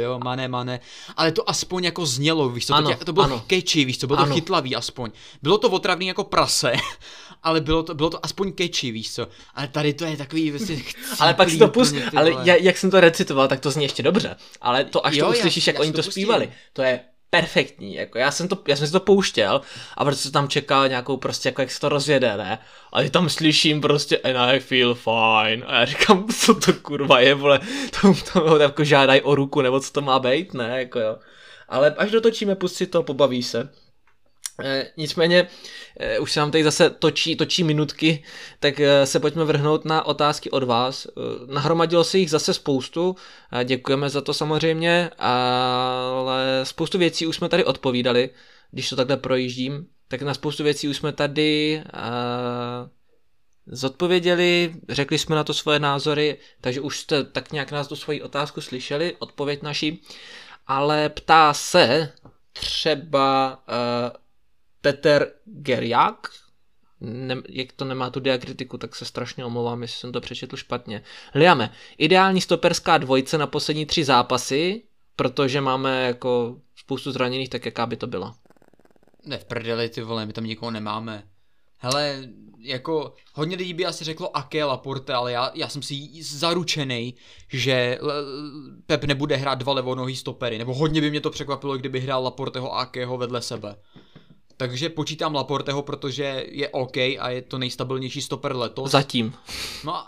[0.00, 0.80] jo, mane, mane,
[1.16, 3.44] ale to aspoň jako znělo, víš co, ano, to, tě, to bylo ano.
[3.50, 4.28] catchy, víš co, bylo ano.
[4.28, 5.10] to chytlavý aspoň.
[5.42, 6.72] Bylo to otravný jako prase,
[7.42, 10.82] ale bylo to, bylo to aspoň catchy, víš co, ale tady to je takový, vlastně
[11.18, 14.36] Ale pak si to pust, ale jak jsem to recitoval, tak to zní ještě dobře,
[14.60, 18.30] ale to až jo, to uslyšíš, jak oni to zpívali, to je perfektní, jako já
[18.30, 19.60] jsem, to, já jsem si to pouštěl
[19.96, 22.58] a protože tam čekal nějakou prostě, jako jak se to rozjede, ne?
[22.92, 27.20] A já tam slyším prostě and I feel fine a já říkám, co to kurva
[27.20, 27.60] je, vole,
[28.00, 31.16] to, to jako žádají o ruku, nebo co to má být, ne, jako jo.
[31.68, 33.68] Ale až dotočíme, pustit to, pobaví se.
[34.64, 35.48] E, nicméně,
[35.96, 38.24] e, už se nám tady zase točí, točí minutky,
[38.60, 41.06] tak e, se pojďme vrhnout na otázky od vás.
[41.46, 43.16] Nahromadilo se jich zase spoustu,
[43.64, 48.30] děkujeme za to samozřejmě, ale spoustu věcí už jsme tady odpovídali.
[48.70, 51.82] když to takhle projíždím, tak na spoustu věcí už jsme tady
[53.66, 58.22] zodpověděli, řekli jsme na to svoje názory, takže už jste tak nějak nás tu svoji
[58.22, 60.02] otázku slyšeli, odpověď naší,
[60.66, 62.12] ale ptá se
[62.52, 63.58] třeba
[64.80, 66.28] Peter Gerjak,
[67.00, 71.02] ne, jak to nemá tu diakritiku, tak se strašně omlouvám, jestli jsem to přečetl špatně.
[71.34, 74.82] Liame, ideální stoperská dvojce na poslední tři zápasy,
[75.16, 78.34] protože máme jako spoustu zraněných, tak jaká by to byla?
[79.26, 81.28] Ne v prdeli, ty vole, my tam nikoho nemáme.
[81.78, 82.28] Hele,
[82.58, 87.14] jako hodně lidí by asi řeklo Ake Laporte, ale já, já jsem si zaručený,
[87.48, 87.98] že
[88.86, 92.74] Pep nebude hrát dva levonohý stopery, nebo hodně by mě to překvapilo, kdyby hrál Laporteho
[92.74, 93.76] a Akeho vedle sebe.
[94.58, 98.90] Takže počítám Laporteho, protože je OK a je to nejstabilnější stoper letos.
[98.90, 99.34] Zatím.
[99.84, 100.06] No a,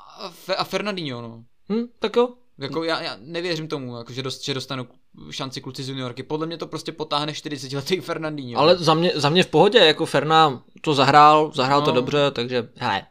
[0.57, 1.45] a Fernandinho, no.
[1.73, 2.29] Hm, tak jo.
[2.59, 4.87] Jako já, já nevěřím tomu, jako, že, dost, že dostanu
[5.31, 6.23] šanci kluci z juniorky.
[6.23, 8.61] Podle mě to prostě potáhne 40 letý Fernandinho.
[8.61, 11.87] Ale za mě, za mě v pohodě, jako Ferna to zahrál, zahrál no.
[11.87, 13.07] to dobře, takže hele,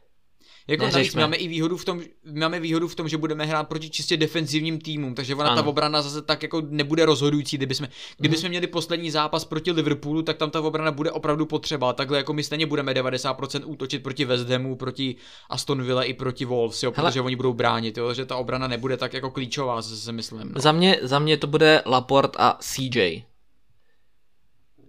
[0.69, 2.01] jako navíc máme i výhodu v tom,
[2.33, 5.61] máme výhodu v tom, že budeme hrát proti čistě defenzivním týmům, takže ona ano.
[5.61, 7.57] ta obrana zase tak jako nebude rozhodující.
[7.57, 8.39] Kdyby jsme, kdyby mm.
[8.39, 11.93] jsme měli poslední zápas proti Liverpoolu, tak tam ta obrana bude opravdu potřeba.
[11.93, 15.15] Takhle jako my stejně budeme 90% útočit proti West Hamu, proti
[15.49, 17.25] Aston Villa i proti Wolves, jo, protože Hele.
[17.25, 20.51] oni budou bránit, jo, že ta obrana nebude tak jako klíčová, se myslím.
[20.53, 20.61] No.
[20.61, 23.23] Za, mě, za mě to bude Laport a CJ.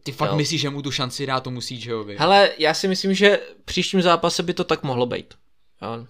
[0.02, 0.36] Ty fakt jo.
[0.36, 2.16] myslíš, že mu tu šanci dá tomu CJovi?
[2.18, 5.34] Hele, já si myslím, že příštím zápase by to tak mohlo být.
[5.82, 6.06] Jo.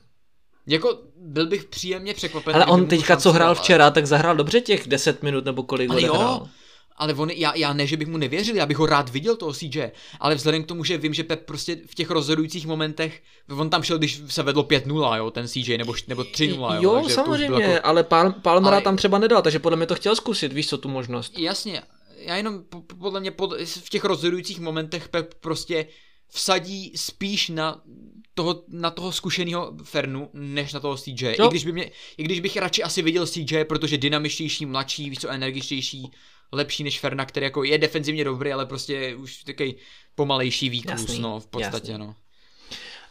[0.67, 2.55] Jako byl bych příjemně překvapen.
[2.55, 6.03] Ale on teďka, co hrál včera, tak zahrál dobře těch 10 minut nebo kolik ale
[6.03, 6.47] jo.
[6.97, 9.53] Ale on, já, já ne, že bych mu nevěřil, já bych ho rád viděl toho
[9.53, 9.91] CJ,
[10.21, 13.23] ale vzhledem k tomu, že vím, že Pep prostě v těch rozhodujících momentech,
[13.59, 16.81] on tam šel, když se vedlo 5-0, jo, ten CJ, nebo, nebo 3-0, jo.
[16.83, 17.87] Jo, samozřejmě, jako...
[17.87, 18.85] ale Pal- Palmera ale...
[18.85, 21.39] tam třeba nedal, takže podle mě to chtěl zkusit, víš co, tu možnost.
[21.39, 21.83] Jasně,
[22.17, 22.63] já jenom
[22.99, 25.87] podle mě pod, v těch rozhodujících momentech Pep prostě
[26.29, 27.81] vsadí spíš na
[28.41, 31.27] toho, na toho zkušeného Fernu, než na toho CJ.
[31.27, 35.25] I když, by mě, I když bych radši asi viděl CJ, protože dynamičtější, mladší, víc
[35.25, 36.11] energičtější,
[36.53, 39.75] lepší než Ferna, který jako je defenzivně dobrý, ale prostě už takový
[40.15, 42.07] pomalejší výklus, jasný, no, v podstatě, jasný.
[42.07, 42.15] no.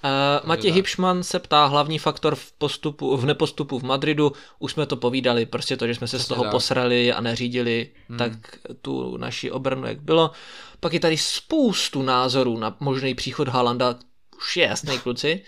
[0.04, 4.86] Uh, Matěj Hipšman se ptá hlavní faktor v, postupu, v nepostupu v Madridu, už jsme
[4.86, 6.52] to povídali, prostě to, že jsme se Přesně z toho tak.
[6.52, 8.18] posrali a neřídili, hmm.
[8.18, 8.32] tak
[8.82, 10.32] tu naši obranu jak bylo.
[10.80, 13.96] Pak je tady spoustu názorů na možný příchod Halanda,
[14.40, 15.42] už je jasný kluci.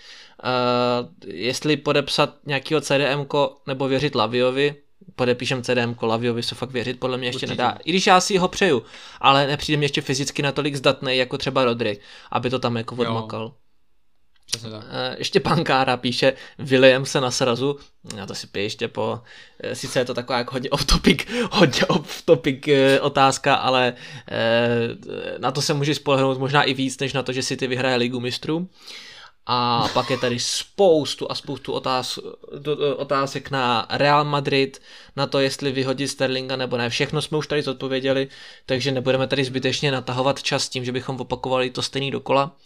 [0.44, 3.26] Uh, jestli podepsat nějakého CDM
[3.66, 4.74] nebo věřit Laviovi,
[5.16, 7.62] podepíšem CDM Laviovi se fakt věřit, podle mě ještě Určitě.
[7.62, 7.78] nedá.
[7.84, 8.82] I když já si ho přeju,
[9.20, 12.00] ale nepřijde mi ještě fyzicky natolik zdatný jako třeba Rodry,
[12.30, 13.42] aby to tam jako odmakal.
[13.42, 13.52] Jo.
[14.52, 14.84] Přesně tak.
[14.90, 17.78] Eh, ještě Pankára píše William se na srazu,
[18.16, 19.20] já to si pije ještě po,
[19.60, 23.94] eh, sice je to taková jako hodně off topic, hodně off topic eh, otázka, ale
[25.38, 27.96] na to se může spolehnout možná i víc, než na to, že si ty vyhraje
[27.96, 28.68] ligu mistrů.
[29.46, 32.18] A pak je tady spoustu a spoustu otáz,
[32.96, 34.82] otázek na Real Madrid,
[35.16, 36.90] na to, jestli vyhodit Sterlinga nebo ne.
[36.90, 38.28] Všechno jsme už tady zodpověděli,
[38.66, 42.56] takže nebudeme tady zbytečně natahovat čas tím, že bychom opakovali to stejný dokola.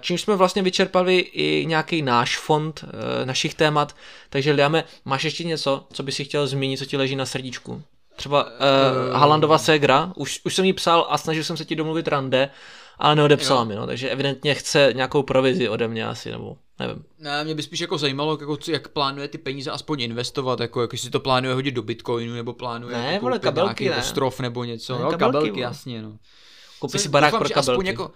[0.00, 3.96] Čím jsme vlastně vyčerpali i nějaký náš fond e, našich témat,
[4.30, 7.82] takže Liame, máš ještě něco, co by si chtěl zmínit, co ti leží na srdíčku?
[8.16, 8.50] Třeba uh,
[9.12, 12.50] Halandova ségra, už, už jsem jí psal a snažil jsem se ti domluvit rande,
[12.98, 13.64] ale neodepsala jo.
[13.64, 17.04] mi, no, takže evidentně chce nějakou provizi ode mě asi, nebo nevím.
[17.18, 20.94] Ne, mě by spíš jako zajímalo, jako, jak plánuje ty peníze aspoň investovat, jako, jako
[20.94, 23.96] jestli to plánuje hodit do Bitcoinu, nebo plánuje ne, jako vole, kabelky, nějaký ne.
[23.96, 26.18] ostrov nebo něco, ne, jo, kabelky, kabelky jasně, no.
[26.78, 27.70] Koupí si barák doufám, pro kabelky.
[27.70, 28.10] Aspoň jako,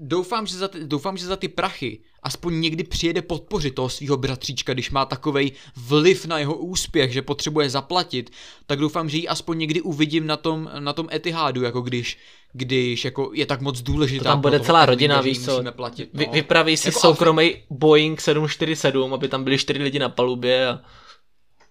[0.00, 4.16] doufám, že za ty, doufám, že za ty prachy aspoň někdy přijede podpořit toho svého
[4.16, 8.30] bratříčka, když má takový vliv na jeho úspěch, že potřebuje zaplatit,
[8.66, 12.18] tak doufám, že ji aspoň někdy uvidím na tom, na tom Etihadu, jako když,
[12.52, 14.22] když jako je tak moc důležitá.
[14.22, 16.18] To tam bude celá rodina, víš co, platit, no.
[16.18, 17.56] Vy, vypraví si jako soukromý.
[17.70, 20.80] Boeing 747, aby tam byli čtyři lidi na palubě a...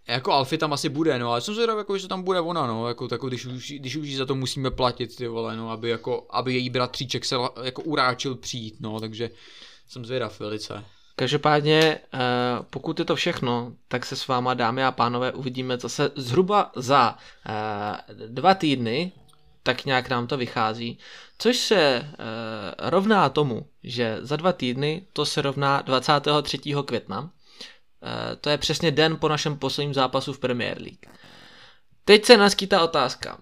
[0.08, 2.88] Jako Alfie tam asi bude, no, ale jsem zvědavý, jako, že tam bude ona, no,
[2.88, 6.28] jako, jako když, už, když už za to musíme platit, ty vole, no, aby, jako,
[6.30, 9.30] aby její bratříček se jako uráčil přijít, no, takže
[9.88, 10.84] jsem zvědav velice.
[11.16, 11.80] Každopádně,
[12.14, 12.20] eh,
[12.70, 17.18] pokud je to všechno, tak se s váma, dámy a pánové, uvidíme zase zhruba za
[17.46, 19.12] eh, dva týdny,
[19.64, 20.98] tak nějak nám to vychází,
[21.38, 22.06] což se eh,
[22.80, 26.60] rovná tomu, že za dva týdny to se rovná 23.
[26.86, 27.32] května,
[28.42, 31.06] to je přesně den po našem posledním zápasu v Premier League.
[32.06, 33.38] Teď se naskýtá otázka.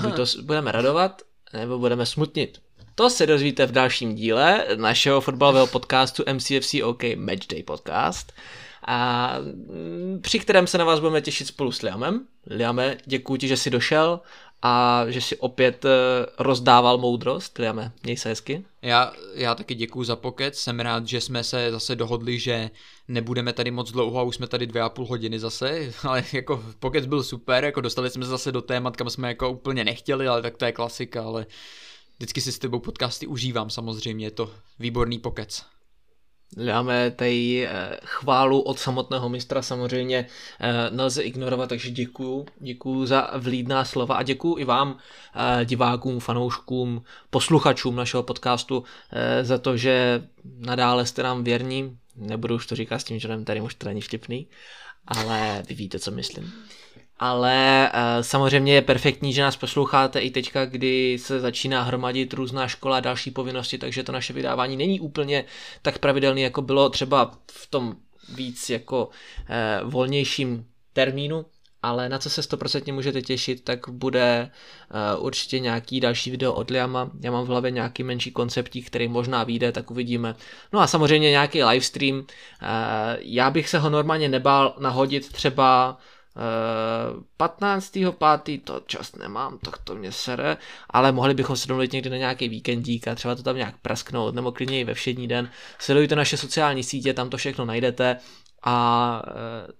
[0.00, 1.22] Buď to budeme radovat,
[1.52, 2.60] nebo budeme smutnit.
[2.94, 8.32] To se dozvíte v dalším díle našeho fotbalového podcastu MCFC OK Matchday podcast,
[8.86, 12.26] a mm, při kterém se na vás budeme těšit spolu s Liamem.
[12.46, 14.20] Liame, děkuji ti, že jsi došel
[14.62, 15.90] a že si opět eh,
[16.38, 17.58] rozdával moudrost.
[17.58, 18.64] Liame, měj se hezky.
[18.82, 22.70] Já, já taky děkuju za pokec, jsem rád, že jsme se zase dohodli, že
[23.08, 26.64] nebudeme tady moc dlouho a už jsme tady dvě a půl hodiny zase, ale jako
[26.78, 30.28] pokec byl super, jako dostali jsme se zase do témat, kam jsme jako úplně nechtěli,
[30.28, 31.46] ale tak to je klasika, ale
[32.16, 35.75] vždycky si s tebou podcasty užívám samozřejmě, je to výborný pokec.
[36.56, 40.26] Máme tady eh, chválu od samotného mistra samozřejmě
[40.60, 44.98] eh, nelze ignorovat, takže děkuju, děkuju za vlídná slova a děkuju i vám,
[45.34, 48.84] eh, divákům, fanouškům, posluchačům našeho podcastu
[49.42, 50.22] za to, že
[50.58, 51.98] nadále jste nám věrní.
[52.16, 54.46] Nebudu už to říkat s tím, že tady to není vtipný,
[55.06, 56.52] ale vy víte, co myslím
[57.18, 62.68] ale uh, samozřejmě je perfektní, že nás posloucháte i teďka, kdy se začíná hromadit různá
[62.68, 65.44] škola a další povinnosti, takže to naše vydávání není úplně
[65.82, 67.96] tak pravidelný, jako bylo třeba v tom
[68.34, 71.46] víc jako uh, volnějším termínu,
[71.82, 74.50] ale na co se 100% můžete těšit, tak bude
[75.16, 77.10] uh, určitě nějaký další video od Liama.
[77.20, 80.34] Já mám v hlavě nějaký menší konceptík, který možná vyjde, tak uvidíme.
[80.72, 82.18] No a samozřejmě nějaký livestream.
[82.18, 82.24] Uh,
[83.18, 85.98] já bych se ho normálně nebál nahodit třeba
[87.36, 87.98] 15.
[88.64, 90.56] to čas nemám, tak to mě sere,
[90.90, 94.34] ale mohli bychom se domluvit někdy na nějaký víkendík a třeba to tam nějak prasknout,
[94.34, 95.50] nebo klidně i ve všední den.
[95.78, 98.16] Sledujte naše sociální sítě, tam to všechno najdete
[98.62, 99.32] a e,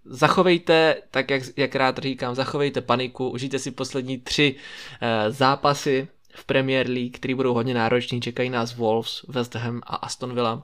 [0.05, 4.55] zachovejte, tak jak, jak rád říkám, zachovejte paniku, užijte si poslední tři
[5.01, 9.97] e, zápasy v Premier League, které budou hodně nároční, čekají nás Wolves, West Ham a
[9.97, 10.63] Aston Villa,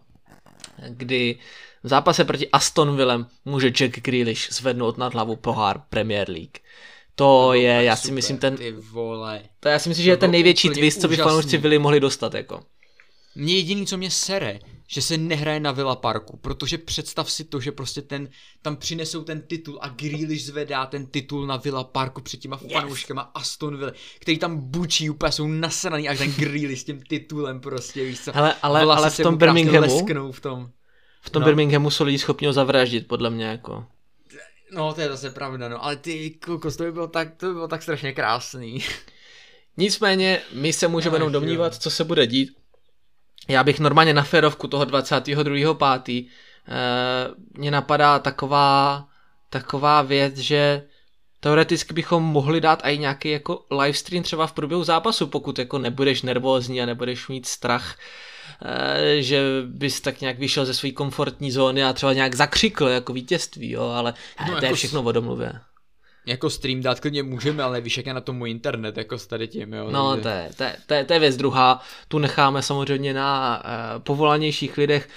[0.89, 1.39] kdy
[1.83, 6.59] v zápase proti Aston Villem může Jack Grealish zvednout nad hlavu pohár Premier League.
[7.15, 8.57] To no, je, já super, si myslím, ten...
[8.57, 9.43] Ty vole.
[9.61, 12.35] To já si myslím, že je ten největší twist, co by fanoušci Vili mohli dostat,
[12.35, 12.63] jako.
[13.35, 17.61] Mně jediný, co mě sere, že se nehraje na Villa Parku, protože představ si to,
[17.61, 18.29] že prostě ten,
[18.63, 22.73] tam přinesou ten titul a Grealish zvedá ten titul na Villa Parku před těma yes.
[22.73, 27.61] fanouškama Aston Villa, který tam bučí, úplně jsou nasraný až ten Grealish s tím titulem
[27.61, 28.33] prostě, víš co.
[28.35, 30.71] Hele, ale, ale v tom Birminghamu, v tom.
[31.25, 31.47] V tom no.
[31.47, 33.87] Birminghamu jsou lidi schopni ho zavraždit, podle mě, jako.
[34.73, 37.53] No, to je zase pravda, no, ale ty kokos, to by bylo tak, to by
[37.53, 38.85] bylo tak strašně krásný.
[39.77, 42.57] Nicméně, my se můžeme jenom domnívat, co se bude dít.
[43.49, 46.29] Já bych normálně na férovku toho 22.5.
[46.69, 49.09] Eh, mě napadá taková,
[49.51, 50.83] taková věc, že
[51.41, 56.23] teoreticky bychom mohli dát i nějaký jako livestream třeba v průběhu zápasu, pokud jako nebudeš
[56.23, 57.97] nervózní a nebudeš mít strach
[59.19, 63.71] že bys tak nějak vyšel ze své komfortní zóny a třeba nějak zakřikl jako vítězství,
[63.71, 65.53] jo, ale no, to jako je všechno o domluvě.
[66.27, 69.27] Jako stream dát klidně můžeme, ale víš, jak je na tom můj internet, jako s
[69.27, 69.91] tady tím, jo.
[69.91, 73.63] No, to je, to, je, to, je, to je věc druhá, tu necháme samozřejmě na
[73.65, 75.09] uh, povolanějších lidech.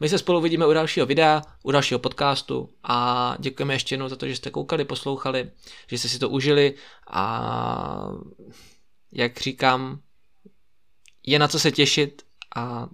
[0.00, 4.16] My se spolu vidíme u dalšího videa, u dalšího podcastu a děkujeme ještě jednou za
[4.16, 5.50] to, že jste koukali, poslouchali,
[5.86, 6.74] že jste si to užili
[7.10, 8.08] a
[9.12, 10.00] jak říkám,
[11.26, 12.25] je na co se těšit
[12.56, 12.88] a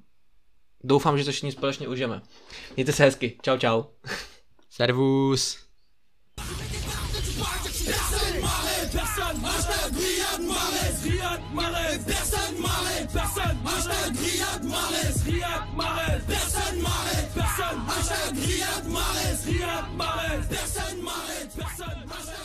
[0.84, 2.22] doufám, že to všichni společně užijeme.
[2.76, 3.38] Mějte se hezky.
[3.42, 3.82] Čau, čau.
[4.70, 5.58] Servus.